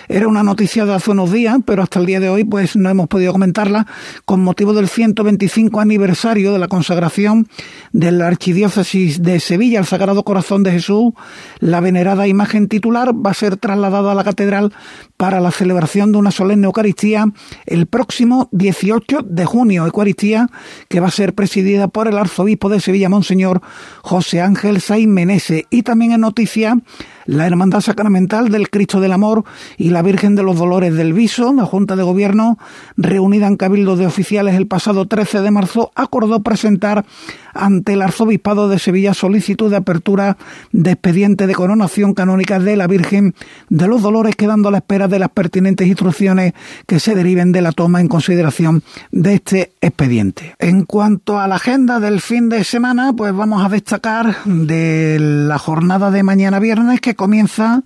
era 0.07 0.27
una 0.27 0.43
noticia 0.43 0.85
de 0.85 0.93
hace 0.93 1.11
unos 1.11 1.31
días, 1.31 1.57
pero 1.65 1.83
hasta 1.83 1.99
el 1.99 2.05
día 2.05 2.19
de 2.19 2.29
hoy 2.29 2.43
pues 2.45 2.75
no 2.75 2.89
hemos 2.89 3.07
podido 3.07 3.33
comentarla 3.33 3.85
con 4.25 4.41
motivo 4.41 4.73
del 4.73 4.87
125 4.87 5.79
aniversario 5.79 6.53
de 6.53 6.59
la 6.59 6.69
consagración 6.69 7.47
de 7.91 8.11
la 8.11 8.27
Archidiócesis 8.27 9.21
de 9.21 9.39
Sevilla 9.39 9.79
al 9.79 9.85
Sagrado 9.85 10.23
Corazón 10.23 10.63
de 10.63 10.71
Jesús. 10.71 11.13
La 11.59 11.81
venerada 11.81 12.27
imagen 12.27 12.69
titular 12.69 13.13
va 13.13 13.31
a 13.31 13.35
ser 13.35 13.57
trasladada 13.57 14.13
a 14.13 14.15
la 14.15 14.23
catedral 14.23 14.73
para 15.17 15.39
la 15.39 15.51
celebración 15.51 16.11
de 16.11 16.17
una 16.17 16.31
solemne 16.31 16.65
Eucaristía 16.65 17.25
el 17.65 17.87
próximo 17.87 18.49
18 18.51 19.23
de 19.23 19.45
junio, 19.45 19.85
Eucaristía 19.85 20.49
que 20.87 20.99
va 20.99 21.07
a 21.07 21.11
ser 21.11 21.33
presidida 21.41 21.87
por 21.87 22.07
el 22.07 22.19
arzobispo 22.19 22.69
de 22.69 22.79
Sevilla, 22.79 23.09
Monseñor 23.09 23.63
José 24.03 24.41
Ángel 24.41 24.79
Saiz 24.79 25.07
Menese. 25.07 25.65
Y 25.71 25.81
también 25.81 26.11
en 26.11 26.21
noticia 26.21 26.77
la 27.25 27.45
Hermandad 27.45 27.81
Sacramental 27.81 28.49
del 28.49 28.69
Cristo 28.69 28.99
del 28.99 29.11
Amor 29.11 29.43
y 29.77 29.89
la 29.89 30.01
Virgen 30.01 30.35
de 30.35 30.43
los 30.43 30.57
Dolores 30.57 30.93
del 30.95 31.13
Viso, 31.13 31.53
la 31.53 31.65
Junta 31.65 31.95
de 31.95 32.03
Gobierno, 32.03 32.57
reunida 32.97 33.47
en 33.47 33.57
Cabildo 33.57 33.95
de 33.95 34.05
Oficiales 34.05 34.55
el 34.55 34.67
pasado 34.67 35.07
13 35.07 35.41
de 35.41 35.51
marzo, 35.51 35.91
acordó 35.95 36.41
presentar 36.41 37.05
ante 37.53 37.93
el 37.93 38.01
Arzobispado 38.01 38.69
de 38.69 38.79
Sevilla 38.79 39.13
solicitud 39.13 39.69
de 39.69 39.77
apertura 39.77 40.37
de 40.71 40.91
expediente 40.91 41.47
de 41.47 41.55
coronación 41.55 42.13
canónica 42.13 42.59
de 42.59 42.77
la 42.77 42.87
Virgen 42.87 43.35
de 43.69 43.87
los 43.87 44.01
Dolores, 44.01 44.35
quedando 44.35 44.69
a 44.69 44.71
la 44.71 44.77
espera 44.79 45.07
de 45.07 45.19
las 45.19 45.29
pertinentes 45.29 45.87
instrucciones 45.87 46.53
que 46.87 46.99
se 46.99 47.15
deriven 47.15 47.51
de 47.51 47.61
la 47.61 47.71
toma 47.71 48.01
en 48.01 48.07
consideración 48.07 48.83
de 49.11 49.35
este 49.35 49.73
expediente. 49.81 50.55
En 50.59 50.85
cuanto 50.85 51.39
a 51.39 51.47
la 51.47 51.55
agenda 51.55 51.99
del 51.99 52.21
fin 52.21 52.49
de 52.49 52.63
semana, 52.63 53.13
pues 53.13 53.35
vamos 53.35 53.63
a 53.63 53.69
destacar 53.69 54.43
de 54.45 55.17
la 55.19 55.57
jornada 55.57 56.11
de 56.11 56.23
mañana 56.23 56.59
viernes 56.59 57.01
que 57.01 57.10
comienza 57.15 57.83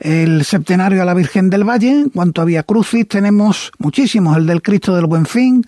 el 0.00 0.44
septenario 0.44 1.00
a 1.00 1.04
la 1.04 1.14
Virgen 1.14 1.50
del 1.50 1.64
Valle. 1.64 1.90
En 1.90 2.08
cuanto 2.10 2.42
a 2.42 2.62
Crucis, 2.62 3.08
tenemos 3.08 3.72
muchísimos: 3.78 4.36
el 4.36 4.46
del 4.46 4.60
Cristo 4.60 4.94
del 4.94 5.06
Buen 5.06 5.26
Fin, 5.26 5.64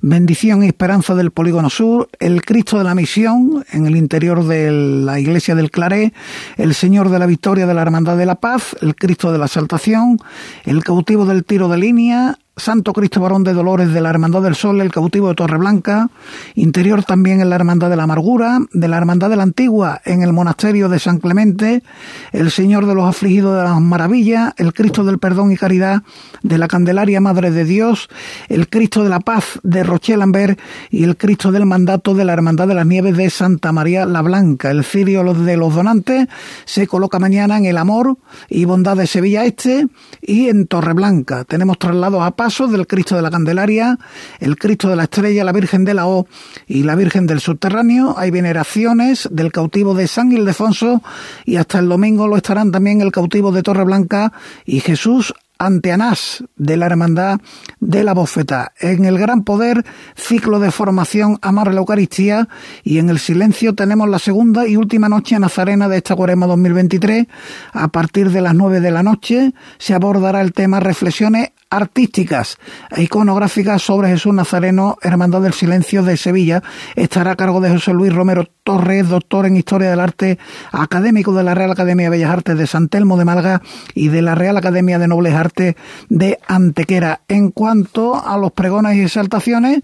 Bendición 0.00 0.62
y 0.62 0.68
Esperanza 0.68 1.14
del 1.14 1.30
Polígono 1.30 1.70
Sur, 1.70 2.08
el 2.18 2.42
Cristo 2.42 2.78
de 2.78 2.84
la 2.84 2.94
Misión 2.94 3.64
en 3.72 3.86
el 3.86 3.96
interior 3.96 4.46
de 4.46 4.70
la 4.70 5.18
Iglesia 5.18 5.54
del 5.54 5.70
Claré, 5.70 6.12
el 6.56 6.74
Señor 6.74 7.08
de 7.08 7.18
la 7.18 7.26
Victoria 7.26 7.66
de 7.66 7.74
la 7.74 7.82
Hermandad 7.82 8.16
de 8.16 8.26
la 8.26 8.36
Paz, 8.36 8.76
el 8.80 8.94
Cristo 8.94 9.32
de 9.32 9.38
la 9.38 9.48
Saltación, 9.48 10.18
el 10.64 10.84
Cautivo 10.84 11.26
del 11.26 11.44
Tiro 11.44 11.68
de 11.68 11.78
Línea, 11.78 12.38
Santo 12.60 12.92
Cristo 12.92 13.20
Varón 13.20 13.42
de 13.42 13.52
Dolores 13.52 13.92
de 13.92 14.00
la 14.00 14.10
Hermandad 14.10 14.42
del 14.42 14.54
Sol, 14.54 14.80
el 14.80 14.92
cautivo 14.92 15.28
de 15.28 15.34
Torreblanca, 15.34 16.10
interior 16.54 17.02
también 17.02 17.40
en 17.40 17.50
la 17.50 17.56
Hermandad 17.56 17.90
de 17.90 17.96
la 17.96 18.04
Amargura, 18.04 18.58
de 18.72 18.88
la 18.88 18.98
Hermandad 18.98 19.30
de 19.30 19.36
la 19.36 19.42
Antigua 19.42 20.00
en 20.04 20.22
el 20.22 20.32
Monasterio 20.32 20.88
de 20.88 20.98
San 20.98 21.18
Clemente, 21.18 21.82
el 22.32 22.50
Señor 22.50 22.86
de 22.86 22.94
los 22.94 23.08
Afligidos 23.08 23.56
de 23.56 23.64
las 23.64 23.80
Maravillas, 23.80 24.52
el 24.58 24.72
Cristo 24.74 25.04
del 25.04 25.18
Perdón 25.18 25.52
y 25.52 25.56
Caridad 25.56 26.02
de 26.42 26.58
la 26.58 26.68
Candelaria 26.68 27.20
Madre 27.20 27.50
de 27.50 27.64
Dios, 27.64 28.08
el 28.48 28.68
Cristo 28.68 29.02
de 29.02 29.08
la 29.08 29.20
Paz 29.20 29.58
de 29.62 29.82
Rochelamber 29.82 30.58
y 30.90 31.04
el 31.04 31.16
Cristo 31.16 31.50
del 31.52 31.66
Mandato 31.66 32.14
de 32.14 32.24
la 32.24 32.34
Hermandad 32.34 32.68
de 32.68 32.74
las 32.74 32.86
Nieves 32.86 33.16
de 33.16 33.30
Santa 33.30 33.72
María 33.72 34.04
la 34.04 34.22
Blanca. 34.22 34.70
El 34.70 34.84
cirio 34.84 35.24
de 35.34 35.56
los 35.56 35.74
donantes 35.74 36.28
se 36.64 36.86
coloca 36.86 37.18
mañana 37.18 37.56
en 37.56 37.64
el 37.64 37.78
Amor 37.78 38.18
y 38.48 38.64
Bondad 38.64 38.96
de 38.96 39.06
Sevilla 39.06 39.44
Este 39.44 39.86
y 40.20 40.48
en 40.48 40.66
Torreblanca. 40.66 41.44
Tenemos 41.44 41.78
traslados 41.78 42.22
a 42.22 42.32
Paz 42.32 42.49
del 42.50 42.88
Cristo 42.88 43.14
de 43.14 43.22
la 43.22 43.30
Candelaria, 43.30 43.96
el 44.40 44.56
Cristo 44.56 44.88
de 44.88 44.96
la 44.96 45.04
Estrella, 45.04 45.44
la 45.44 45.52
Virgen 45.52 45.84
de 45.84 45.94
la 45.94 46.08
O 46.08 46.26
y 46.66 46.82
la 46.82 46.96
Virgen 46.96 47.28
del 47.28 47.38
Subterráneo. 47.38 48.16
Hay 48.18 48.32
veneraciones 48.32 49.28
del 49.30 49.52
cautivo 49.52 49.94
de 49.94 50.08
San 50.08 50.32
Ildefonso 50.32 51.00
y 51.44 51.56
hasta 51.56 51.78
el 51.78 51.88
domingo 51.88 52.26
lo 52.26 52.36
estarán 52.36 52.72
también 52.72 53.02
el 53.02 53.12
cautivo 53.12 53.52
de 53.52 53.62
Torreblanca 53.62 54.32
y 54.66 54.80
Jesús 54.80 55.32
ante 55.60 55.92
Anás 55.92 56.42
de 56.56 56.76
la 56.76 56.86
Hermandad 56.86 57.38
de 57.78 58.02
la 58.02 58.14
Bofeta. 58.14 58.72
En 58.80 59.04
el 59.04 59.18
Gran 59.18 59.44
Poder, 59.44 59.84
ciclo 60.16 60.58
de 60.58 60.70
formación 60.70 61.38
Amar 61.42 61.72
la 61.72 61.80
Eucaristía 61.80 62.48
y 62.82 62.98
en 62.98 63.10
el 63.10 63.18
Silencio 63.18 63.74
tenemos 63.74 64.08
la 64.08 64.18
segunda 64.18 64.66
y 64.66 64.76
última 64.76 65.08
noche 65.08 65.38
nazarena 65.38 65.88
de 65.88 65.98
esta 65.98 66.16
cuarema 66.16 66.46
2023. 66.46 67.26
A 67.74 67.88
partir 67.88 68.30
de 68.30 68.40
las 68.40 68.54
nueve 68.54 68.80
de 68.80 68.90
la 68.90 69.02
noche 69.02 69.52
se 69.78 69.94
abordará 69.94 70.40
el 70.40 70.52
tema 70.52 70.80
Reflexiones 70.80 71.50
artísticas 71.70 72.58
e 72.90 73.02
iconográficas 73.02 73.80
sobre 73.82 74.08
Jesús 74.08 74.34
Nazareno, 74.34 74.98
Hermandad 75.00 75.40
del 75.40 75.54
Silencio 75.54 76.02
de 76.02 76.16
Sevilla. 76.16 76.62
Estará 76.96 77.32
a 77.32 77.36
cargo 77.36 77.60
de 77.60 77.70
José 77.70 77.92
Luis 77.94 78.12
Romero 78.12 78.44
Torres, 78.64 79.08
doctor 79.08 79.46
en 79.46 79.56
Historia 79.56 79.90
del 79.90 80.00
Arte, 80.00 80.38
académico 80.72 81.32
de 81.32 81.44
la 81.44 81.54
Real 81.54 81.70
Academia 81.70 82.06
de 82.06 82.10
Bellas 82.10 82.30
Artes 82.30 82.58
de 82.58 82.66
San 82.66 82.88
Telmo 82.88 83.16
de 83.16 83.24
Malga 83.24 83.62
y 83.94 84.08
de 84.08 84.22
la 84.22 84.34
Real 84.34 84.56
Academia 84.56 84.98
de 84.98 85.08
Nobles 85.08 85.34
Artes 85.34 85.76
de 86.08 86.38
Antequera. 86.46 87.20
En 87.28 87.50
cuanto 87.50 88.22
a 88.22 88.36
los 88.36 88.52
pregones 88.52 88.96
y 88.96 89.02
exaltaciones, 89.02 89.80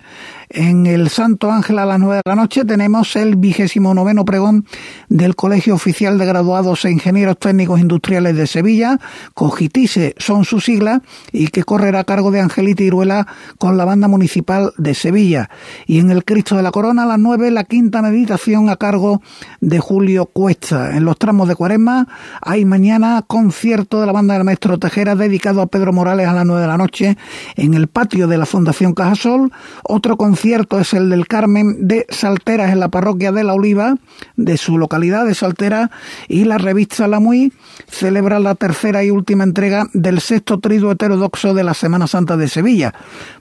en 0.48 0.86
el 0.86 1.08
Santo 1.10 1.50
Ángel 1.50 1.78
a 1.78 1.86
las 1.86 1.98
nueve 1.98 2.22
de 2.24 2.30
la 2.30 2.36
noche 2.36 2.64
tenemos 2.64 3.16
el 3.16 3.36
vigésimo 3.36 3.94
noveno 3.94 4.24
pregón 4.24 4.64
del 5.08 5.34
Colegio 5.34 5.74
Oficial 5.74 6.18
de 6.18 6.26
Graduados 6.26 6.84
e 6.84 6.90
Ingenieros 6.90 7.38
Técnicos 7.38 7.80
Industriales 7.80 8.36
de 8.36 8.46
Sevilla, 8.46 8.98
Cogitise 9.34 10.14
son 10.18 10.44
sus 10.44 10.64
siglas, 10.64 11.00
y 11.32 11.48
que 11.48 11.64
correrá 11.64 12.00
a 12.00 12.04
cargo 12.04 12.30
de 12.30 12.40
Angelita 12.40 12.84
Iruela 12.84 13.26
con 13.58 13.76
la 13.76 13.84
banda 13.84 14.08
municipal 14.08 14.72
de 14.78 14.94
Sevilla. 14.94 15.50
Y 15.86 15.98
en 15.98 16.10
el 16.10 16.24
Cristo 16.24 16.56
de 16.56 16.62
la 16.62 16.70
Corona 16.70 17.02
a 17.02 17.06
las 17.06 17.18
nueve 17.18 17.50
la 17.50 17.64
quinta 17.64 18.00
meditación 18.00 18.68
a 18.68 18.76
cargo 18.76 19.22
de 19.60 19.80
Julio 19.80 20.26
Cuesta. 20.26 20.96
En 20.96 21.04
los 21.04 21.18
tramos 21.18 21.48
de 21.48 21.56
Cuaresma 21.56 22.06
hay 22.40 22.64
mañana 22.64 23.24
concierto 23.26 24.00
de 24.00 24.06
la 24.06 24.12
banda 24.12 24.34
del 24.34 24.44
maestro 24.44 24.78
Tejera 24.78 25.16
dedicado 25.16 25.60
a 25.60 25.66
Pedro 25.66 25.92
Morales 25.92 26.28
a 26.28 26.32
las 26.32 26.46
nueve 26.46 26.62
de 26.62 26.68
la 26.68 26.78
noche 26.78 27.16
en 27.56 27.74
el 27.74 27.88
patio 27.88 28.28
de 28.28 28.38
la 28.38 28.46
Fundación 28.46 28.94
Cajasol. 28.94 29.52
Otro 29.82 30.16
concierto 30.16 30.36
es 30.54 30.94
el 30.94 31.10
del 31.10 31.26
Carmen 31.26 31.88
de 31.88 32.06
Salteras 32.08 32.70
en 32.70 32.78
la 32.78 32.88
parroquia 32.88 33.32
de 33.32 33.42
La 33.42 33.54
Oliva, 33.54 33.96
de 34.36 34.56
su 34.56 34.78
localidad 34.78 35.26
de 35.26 35.34
Saltera, 35.34 35.90
y 36.28 36.44
la 36.44 36.58
revista 36.58 37.08
La 37.08 37.18
Muy 37.18 37.52
celebra 37.88 38.38
la 38.38 38.54
tercera 38.54 39.02
y 39.02 39.10
última 39.10 39.42
entrega 39.42 39.88
del 39.92 40.20
sexto 40.20 40.60
triduo 40.60 40.92
heterodoxo 40.92 41.52
de 41.52 41.64
la 41.64 41.74
Semana 41.74 42.06
Santa 42.06 42.36
de 42.36 42.48
Sevilla, 42.48 42.94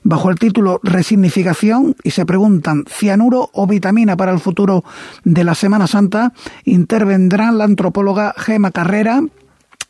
bajo 0.03 0.31
el 0.31 0.39
título 0.39 0.79
Resignificación, 0.81 1.95
y 2.03 2.11
se 2.11 2.25
preguntan, 2.25 2.85
¿cianuro 2.87 3.49
o 3.53 3.67
vitamina 3.67 4.17
para 4.17 4.31
el 4.31 4.39
futuro 4.39 4.83
de 5.23 5.43
la 5.43 5.53
Semana 5.53 5.85
Santa? 5.85 6.33
Intervendrá 6.63 7.51
la 7.51 7.65
antropóloga 7.65 8.33
Gema 8.37 8.71
Carrera, 8.71 9.21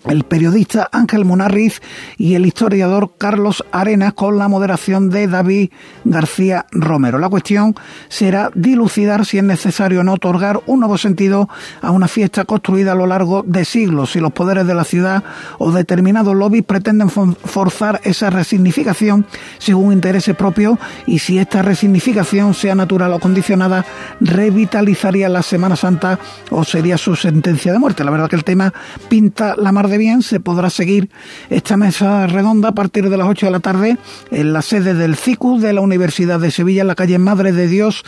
el 0.08 0.24
periodista 0.24 0.90
Ángel 0.92 1.26
Munarriz 1.26 1.82
y 2.18 2.36
el 2.36 2.46
historiador 2.46 3.14
Carlos 3.18 3.64
Arenas 3.72 4.14
con 4.14 4.38
la 4.38 4.48
moderación 4.48 5.10
de 5.10 5.28
David 5.28 5.72
García 6.04 6.66
Romero. 6.72 7.18
La 7.20 7.30
cuestión 7.30 7.76
será 8.08 8.52
dilucidar 8.54 9.26
si 9.26 9.38
es 9.38 9.44
necesario 9.44 10.02
o 10.02 10.04
no 10.04 10.14
otorgar 10.14 10.62
un 10.66 10.80
nuevo 10.80 10.98
sentido 10.98 11.50
a 11.82 11.92
una 11.92 12.08
fiesta 12.08 12.46
construida 12.46 12.94
a 12.94 12.96
lo 12.96 13.08
largo 13.08 13.44
de 13.44 13.66
siglos, 13.66 14.12
si 14.12 14.20
los 14.20 14.32
poderes 14.32 14.68
de 14.68 14.76
la 14.76 14.84
ciudad 14.84 15.24
o 15.58 15.72
determinados 15.72 16.36
lobbies 16.36 16.64
pretenden 16.64 17.10
forzar 17.10 18.02
esa 18.04 18.30
resignificación 18.30 19.26
según 19.58 19.94
intereses 19.94 20.36
propios 20.36 20.78
y 21.06 21.20
si 21.20 21.38
esta 21.38 21.62
resignificación, 21.62 22.54
sea 22.54 22.76
natural 22.76 23.14
o 23.14 23.20
condicionada, 23.20 23.86
revitalizaría 24.20 25.30
la 25.30 25.42
Semana 25.42 25.76
Santa 25.76 26.20
o 26.52 26.64
sería 26.64 26.98
su 26.98 27.16
sentencia 27.16 27.72
de 27.72 27.80
muerte. 27.80 28.04
La 28.04 28.12
verdad 28.12 28.30
que 28.30 28.36
el 28.36 28.44
tema 28.44 28.74
pinta 29.10 29.56
la 29.56 29.72
mar 29.72 29.88
de 29.88 29.95
bien, 29.98 30.22
se 30.22 30.40
podrá 30.40 30.70
seguir 30.70 31.10
esta 31.50 31.78
mesa 31.78 32.28
redonda 32.28 32.70
a 32.70 32.72
partir 32.74 33.10
de 33.10 33.18
las 33.18 33.28
8 33.28 33.48
de 33.48 33.52
la 33.52 33.60
tarde 33.60 33.98
en 34.32 34.54
la 34.54 34.62
sede 34.62 34.94
del 34.94 35.16
CICU 35.16 35.60
de 35.60 35.74
la 35.74 35.82
Universidad 35.82 36.40
de 36.40 36.52
Sevilla, 36.52 36.82
en 36.82 36.88
la 36.88 36.96
calle 36.96 37.18
Madre 37.18 37.52
de 37.52 37.68
Dios, 37.68 38.04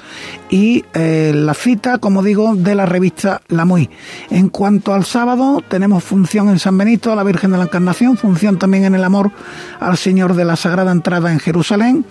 y 0.49 0.85
eh, 0.93 1.31
la 1.35 1.53
cita, 1.53 1.97
como 1.97 2.23
digo, 2.23 2.55
de 2.55 2.75
la 2.75 2.85
revista 2.85 3.41
La 3.47 3.65
Muy. 3.65 3.89
En 4.29 4.49
cuanto 4.49 4.93
al 4.93 5.05
sábado, 5.05 5.63
tenemos 5.67 6.03
función 6.03 6.49
en 6.49 6.59
San 6.59 6.77
Benito, 6.77 7.11
a 7.11 7.15
la 7.15 7.23
Virgen 7.23 7.51
de 7.51 7.57
la 7.57 7.65
Encarnación, 7.65 8.17
función 8.17 8.57
también 8.57 8.85
en 8.85 8.95
el 8.95 9.03
amor 9.03 9.31
al 9.79 9.97
Señor 9.97 10.35
de 10.35 10.45
la 10.45 10.55
Sagrada 10.55 10.91
Entrada 10.91 11.31
en 11.31 11.39
Jerusalén. 11.39 12.05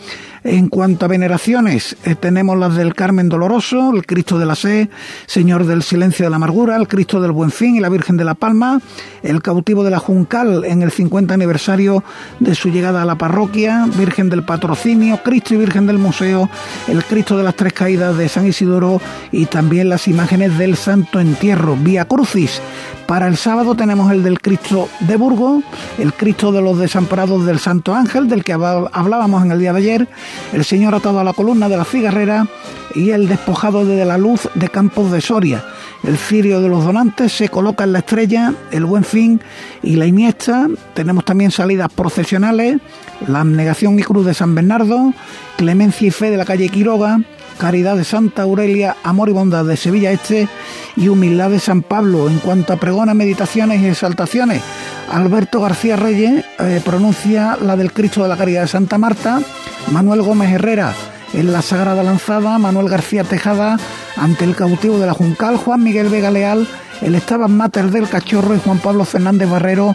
En 0.48 0.68
cuanto 0.68 1.04
a 1.04 1.08
veneraciones, 1.08 1.96
eh, 2.04 2.14
tenemos 2.14 2.56
las 2.56 2.76
del 2.76 2.94
Carmen 2.94 3.28
Doloroso, 3.28 3.90
el 3.92 4.06
Cristo 4.06 4.38
de 4.38 4.46
la 4.46 4.54
Sé, 4.54 4.88
Señor 5.26 5.66
del 5.66 5.82
Silencio 5.82 6.24
de 6.24 6.30
la 6.30 6.36
Amargura, 6.36 6.76
el 6.76 6.86
Cristo 6.86 7.20
del 7.20 7.32
Buen 7.32 7.50
Fin 7.50 7.74
y 7.74 7.80
la 7.80 7.88
Virgen 7.88 8.16
de 8.16 8.22
la 8.22 8.34
Palma, 8.34 8.80
el 9.24 9.42
cautivo 9.42 9.82
de 9.82 9.90
la 9.90 9.98
Juncal 9.98 10.64
en 10.64 10.82
el 10.82 10.92
50 10.92 11.34
aniversario 11.34 12.04
de 12.38 12.54
su 12.54 12.70
llegada 12.70 13.02
a 13.02 13.04
la 13.04 13.18
parroquia, 13.18 13.88
Virgen 13.98 14.28
del 14.28 14.44
Patrocinio, 14.44 15.20
Cristo 15.24 15.54
y 15.54 15.56
Virgen 15.56 15.88
del 15.88 15.98
Museo, 15.98 16.48
el 16.86 17.02
Cristo 17.02 17.36
de 17.36 17.42
las 17.42 17.56
Tres 17.56 17.72
Caídas 17.72 18.16
de 18.16 18.28
San 18.28 18.46
Isidoro 18.46 19.00
y 19.32 19.46
también 19.46 19.88
las 19.88 20.06
imágenes 20.06 20.56
del 20.58 20.76
Santo 20.76 21.18
Entierro, 21.18 21.74
Vía 21.74 22.04
Crucis. 22.04 22.62
Para 23.06 23.28
el 23.28 23.36
sábado 23.36 23.76
tenemos 23.76 24.10
el 24.10 24.24
del 24.24 24.40
Cristo 24.40 24.88
de 25.00 25.16
Burgos, 25.16 25.62
el 25.98 26.12
Cristo 26.12 26.50
de 26.50 26.60
los 26.60 26.78
Desamparados 26.78 27.46
del 27.46 27.60
Santo 27.60 27.94
Ángel, 27.94 28.28
del 28.28 28.42
que 28.42 28.52
hablábamos 28.52 29.44
en 29.44 29.52
el 29.52 29.60
día 29.60 29.72
de 29.72 29.78
ayer, 29.78 30.08
el 30.52 30.64
Señor 30.64 30.94
atado 30.94 31.20
a 31.20 31.24
la 31.24 31.32
columna 31.32 31.68
de 31.68 31.76
la 31.76 31.84
cigarrera 31.84 32.46
y 32.94 33.10
el 33.10 33.28
despojado 33.28 33.84
de 33.84 34.04
la 34.04 34.18
luz 34.18 34.48
de 34.54 34.68
Campos 34.68 35.12
de 35.12 35.20
Soria. 35.20 35.64
El 36.04 36.16
cirio 36.16 36.60
de 36.60 36.68
los 36.68 36.84
donantes 36.84 37.32
se 37.32 37.48
coloca 37.48 37.84
en 37.84 37.92
la 37.92 37.98
estrella, 37.98 38.54
el 38.70 38.84
Buen 38.84 39.04
Fin 39.04 39.40
y 39.82 39.96
la 39.96 40.06
Iniesta. 40.06 40.68
Tenemos 40.94 41.24
también 41.24 41.50
salidas 41.50 41.92
procesionales, 41.92 42.78
la 43.26 43.40
Abnegación 43.40 43.98
y 43.98 44.02
Cruz 44.02 44.24
de 44.24 44.34
San 44.34 44.54
Bernardo, 44.54 45.12
Clemencia 45.56 46.08
y 46.08 46.10
Fe 46.10 46.30
de 46.30 46.36
la 46.36 46.44
calle 46.44 46.68
Quiroga, 46.68 47.20
Caridad 47.58 47.96
de 47.96 48.04
Santa 48.04 48.42
Aurelia, 48.42 48.96
Amor 49.02 49.28
y 49.28 49.32
Bondad 49.32 49.64
de 49.64 49.76
Sevilla 49.76 50.12
Este 50.12 50.48
y 50.96 51.08
Humildad 51.08 51.50
de 51.50 51.58
San 51.58 51.82
Pablo. 51.82 52.28
En 52.28 52.38
cuanto 52.38 52.72
a 52.72 52.76
pregonas, 52.76 53.14
meditaciones 53.14 53.80
y 53.80 53.86
exaltaciones, 53.86 54.62
Alberto 55.10 55.60
García 55.60 55.96
Reyes 55.96 56.44
eh, 56.58 56.80
pronuncia 56.84 57.56
la 57.60 57.76
del 57.76 57.92
Cristo 57.92 58.22
de 58.22 58.28
la 58.28 58.36
Caridad 58.36 58.62
de 58.62 58.68
Santa 58.68 58.98
Marta, 58.98 59.40
Manuel 59.90 60.22
Gómez 60.22 60.52
Herrera 60.52 60.94
en 61.32 61.52
la 61.52 61.62
Sagrada 61.62 62.02
Lanzada, 62.02 62.58
Manuel 62.58 62.88
García 62.88 63.24
Tejada 63.24 63.78
ante 64.16 64.44
el 64.44 64.54
cautivo 64.56 64.98
de 64.98 65.06
la 65.06 65.12
Juncal, 65.12 65.56
Juan 65.56 65.82
Miguel 65.82 66.08
Vega 66.08 66.30
Leal 66.30 66.66
el 67.02 67.14
Estaban 67.14 67.56
Mater 67.56 67.90
del 67.90 68.08
Cachorro 68.08 68.54
y 68.54 68.60
Juan 68.60 68.78
Pablo 68.78 69.04
Fernández 69.04 69.48
Barrero 69.48 69.94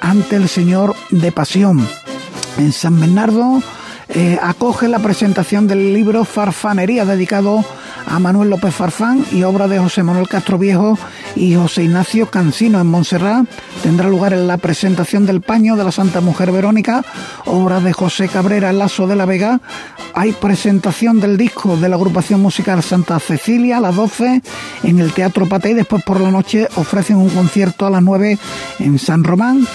ante 0.00 0.36
el 0.36 0.48
Señor 0.48 0.94
de 1.10 1.32
Pasión. 1.32 1.86
En 2.56 2.72
San 2.72 2.98
Bernardo 2.98 3.62
eh, 4.10 4.38
acoge 4.40 4.88
la 4.88 5.00
presentación 5.00 5.66
del 5.66 5.92
libro 5.92 6.24
Farfanería 6.24 7.04
dedicado 7.04 7.64
a 8.06 8.18
Manuel 8.18 8.48
López 8.48 8.74
Farfán 8.74 9.24
y 9.32 9.42
obra 9.42 9.68
de 9.68 9.78
José 9.78 10.02
Manuel 10.02 10.28
Castro 10.28 10.56
Viejo 10.56 10.98
y 11.36 11.54
José 11.54 11.84
Ignacio 11.84 12.30
Cansino 12.30 12.80
en 12.80 12.86
Montserrat. 12.86 13.46
Tendrá 13.82 14.08
lugar 14.08 14.32
en 14.32 14.46
la 14.46 14.56
presentación 14.56 15.26
del 15.26 15.42
paño 15.42 15.76
de 15.76 15.84
la 15.84 15.92
Santa 15.92 16.22
Mujer 16.22 16.52
Verónica, 16.52 17.04
obra 17.44 17.80
de 17.80 17.92
José 17.92 18.28
Cabrera 18.28 18.72
Lazo 18.72 19.06
de 19.06 19.16
la 19.16 19.26
Vega. 19.26 19.60
Hay 20.14 20.32
presentación 20.32 21.20
del 21.20 21.36
disco 21.36 21.76
de 21.76 21.88
la 21.90 21.96
agrupación 21.96 22.40
musical 22.40 22.82
Santa 22.82 23.20
Cecilia 23.20 23.76
a 23.76 23.80
las 23.80 23.94
12 23.94 24.42
en 24.84 24.98
el 25.00 25.12
Teatro 25.12 25.46
Pate 25.46 25.70
y 25.70 25.74
después 25.74 26.02
por 26.02 26.20
la 26.20 26.30
noche 26.30 26.66
ofrecen 26.76 27.16
un 27.16 27.28
concierto 27.28 27.86
a 27.86 27.90
las 27.90 28.02
9 28.02 28.38
en 28.78 28.98
San 28.98 29.22
Román. 29.22 29.66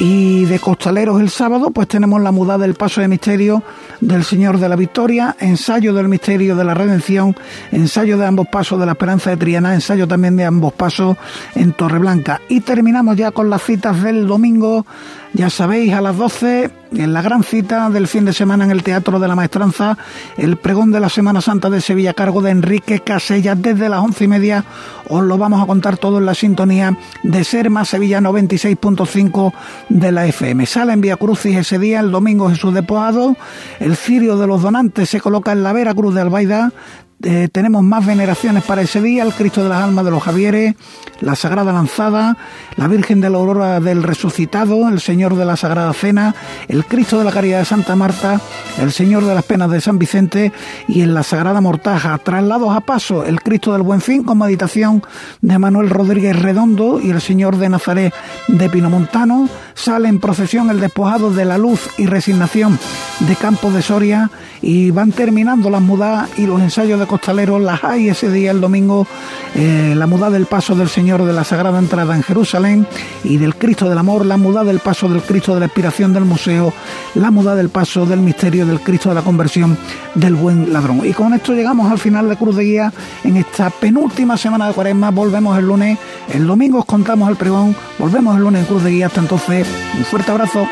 Y 0.00 0.44
de 0.44 0.60
Costaleros 0.60 1.20
el 1.20 1.28
sábado, 1.28 1.72
pues 1.72 1.88
tenemos 1.88 2.20
la 2.22 2.30
mudada 2.30 2.58
del 2.58 2.74
paso 2.74 3.00
de 3.00 3.08
misterio 3.08 3.64
del 4.00 4.22
Señor 4.22 4.60
de 4.60 4.68
la 4.68 4.76
Victoria, 4.76 5.34
ensayo 5.40 5.92
del 5.92 6.06
misterio 6.06 6.54
de 6.54 6.62
la 6.62 6.72
redención, 6.72 7.34
ensayo 7.72 8.16
de 8.16 8.24
ambos 8.24 8.46
pasos 8.46 8.78
de 8.78 8.86
la 8.86 8.92
esperanza 8.92 9.30
de 9.30 9.38
Triana, 9.38 9.74
ensayo 9.74 10.06
también 10.06 10.36
de 10.36 10.44
ambos 10.44 10.72
pasos 10.72 11.16
en 11.56 11.72
Torreblanca. 11.72 12.40
Y 12.48 12.60
terminamos 12.60 13.16
ya 13.16 13.32
con 13.32 13.50
las 13.50 13.62
citas 13.64 14.00
del 14.00 14.28
domingo 14.28 14.86
ya 15.34 15.50
sabéis, 15.50 15.92
a 15.92 16.00
las 16.00 16.16
12, 16.16 16.70
en 16.92 17.12
la 17.12 17.22
gran 17.22 17.42
cita 17.42 17.90
del 17.90 18.08
fin 18.08 18.24
de 18.24 18.32
semana 18.32 18.64
en 18.64 18.70
el 18.70 18.82
Teatro 18.82 19.18
de 19.18 19.28
la 19.28 19.36
Maestranza, 19.36 19.96
el 20.36 20.56
pregón 20.56 20.90
de 20.90 21.00
la 21.00 21.08
Semana 21.08 21.40
Santa 21.40 21.70
de 21.70 21.80
Sevilla 21.80 22.10
a 22.10 22.14
cargo 22.14 22.40
de 22.40 22.50
Enrique 22.50 23.00
Casella 23.00 23.54
desde 23.54 23.88
las 23.88 24.00
once 24.00 24.24
y 24.24 24.28
media. 24.28 24.64
Os 25.08 25.22
lo 25.22 25.38
vamos 25.38 25.62
a 25.62 25.66
contar 25.66 25.96
todo 25.98 26.18
en 26.18 26.26
la 26.26 26.34
sintonía 26.34 26.96
de 27.22 27.44
Ser 27.44 27.70
Más 27.70 27.88
Sevilla 27.88 28.20
96.5 28.20 29.52
de 29.90 30.12
la 30.12 30.26
FM. 30.26 30.66
Sale 30.66 30.92
en 30.92 31.00
Vía 31.00 31.16
Crucis 31.16 31.56
ese 31.56 31.78
día, 31.78 32.00
el 32.00 32.10
domingo 32.10 32.48
Jesús 32.48 32.74
de 32.74 32.84
El 33.80 33.96
cirio 33.96 34.36
de 34.38 34.46
los 34.46 34.62
donantes 34.62 35.10
se 35.10 35.20
coloca 35.20 35.52
en 35.52 35.62
la 35.62 35.72
Vera 35.72 35.94
Cruz 35.94 36.14
de 36.14 36.22
Albaida. 36.22 36.72
Eh, 37.24 37.48
tenemos 37.50 37.82
más 37.82 38.06
veneraciones 38.06 38.62
para 38.62 38.82
ese 38.82 39.02
día, 39.02 39.24
el 39.24 39.32
Cristo 39.32 39.64
de 39.64 39.68
las 39.68 39.82
Almas 39.82 40.04
de 40.04 40.12
los 40.12 40.22
Javieres, 40.22 40.76
la 41.20 41.34
Sagrada 41.34 41.72
Lanzada, 41.72 42.36
la 42.76 42.86
Virgen 42.86 43.20
de 43.20 43.28
la 43.28 43.38
Aurora 43.38 43.80
del 43.80 44.04
Resucitado, 44.04 44.88
el 44.88 45.00
Señor 45.00 45.34
de 45.34 45.44
la 45.44 45.56
Sagrada 45.56 45.92
Cena, 45.94 46.36
el 46.68 46.84
Cristo 46.84 47.18
de 47.18 47.24
la 47.24 47.32
Caridad 47.32 47.58
de 47.58 47.64
Santa 47.64 47.96
Marta, 47.96 48.40
el 48.78 48.92
Señor 48.92 49.24
de 49.24 49.34
las 49.34 49.44
Penas 49.44 49.68
de 49.68 49.80
San 49.80 49.98
Vicente 49.98 50.52
y 50.86 51.00
en 51.00 51.12
la 51.12 51.24
Sagrada 51.24 51.60
Mortaja, 51.60 52.16
traslados 52.18 52.76
a 52.76 52.82
paso, 52.82 53.24
el 53.24 53.42
Cristo 53.42 53.72
del 53.72 53.82
Buen 53.82 54.00
Fin 54.00 54.22
con 54.22 54.38
meditación 54.38 55.02
de 55.40 55.58
Manuel 55.58 55.90
Rodríguez 55.90 56.40
Redondo 56.40 57.00
y 57.00 57.10
el 57.10 57.20
Señor 57.20 57.56
de 57.56 57.68
Nazaret 57.68 58.14
de 58.46 58.70
Pinomontano, 58.70 59.48
sale 59.74 60.08
en 60.08 60.20
procesión 60.20 60.70
el 60.70 60.78
despojado 60.78 61.32
de 61.32 61.44
la 61.44 61.58
luz 61.58 61.90
y 61.98 62.06
resignación 62.06 62.78
de 63.18 63.34
Campo 63.34 63.72
de 63.72 63.82
Soria 63.82 64.30
y 64.62 64.92
van 64.92 65.10
terminando 65.10 65.68
las 65.68 65.82
mudas 65.82 66.28
y 66.36 66.46
los 66.46 66.60
ensayos 66.60 67.00
de 67.00 67.07
costaleros, 67.08 67.60
las 67.60 67.82
hay 67.82 68.08
ese 68.08 68.30
día, 68.30 68.52
el 68.52 68.60
domingo, 68.60 69.06
eh, 69.56 69.94
la 69.96 70.06
muda 70.06 70.30
del 70.30 70.46
paso 70.46 70.76
del 70.76 70.88
Señor 70.88 71.24
de 71.24 71.32
la 71.32 71.42
Sagrada 71.42 71.80
Entrada 71.80 72.14
en 72.14 72.22
Jerusalén 72.22 72.86
y 73.24 73.38
del 73.38 73.56
Cristo 73.56 73.88
del 73.88 73.98
Amor, 73.98 74.24
la 74.24 74.36
muda 74.36 74.62
del 74.62 74.78
paso 74.78 75.08
del 75.08 75.22
Cristo 75.22 75.54
de 75.54 75.60
la 75.60 75.66
Expiración 75.66 76.12
del 76.12 76.24
Museo, 76.24 76.72
la 77.16 77.32
muda 77.32 77.56
del 77.56 77.70
paso 77.70 78.06
del 78.06 78.20
misterio 78.20 78.66
del 78.66 78.80
Cristo 78.80 79.08
de 79.08 79.16
la 79.16 79.22
Conversión 79.22 79.76
del 80.14 80.36
Buen 80.36 80.72
Ladrón. 80.72 81.00
Y 81.04 81.12
con 81.12 81.34
esto 81.34 81.52
llegamos 81.52 81.90
al 81.90 81.98
final 81.98 82.28
de 82.28 82.36
Cruz 82.36 82.54
de 82.54 82.64
Guía 82.64 82.92
en 83.24 83.36
esta 83.36 83.70
penúltima 83.70 84.36
semana 84.36 84.68
de 84.68 84.74
Cuaresma. 84.74 85.10
Volvemos 85.10 85.58
el 85.58 85.66
lunes, 85.66 85.98
el 86.32 86.46
domingo 86.46 86.78
os 86.78 86.84
contamos 86.84 87.28
el 87.28 87.36
pregón, 87.36 87.74
volvemos 87.98 88.36
el 88.36 88.42
lunes 88.42 88.60
en 88.60 88.66
Cruz 88.66 88.84
de 88.84 88.90
Guía. 88.90 89.06
Hasta 89.06 89.20
entonces, 89.20 89.66
un 89.96 90.04
fuerte 90.04 90.30
abrazo. 90.30 90.68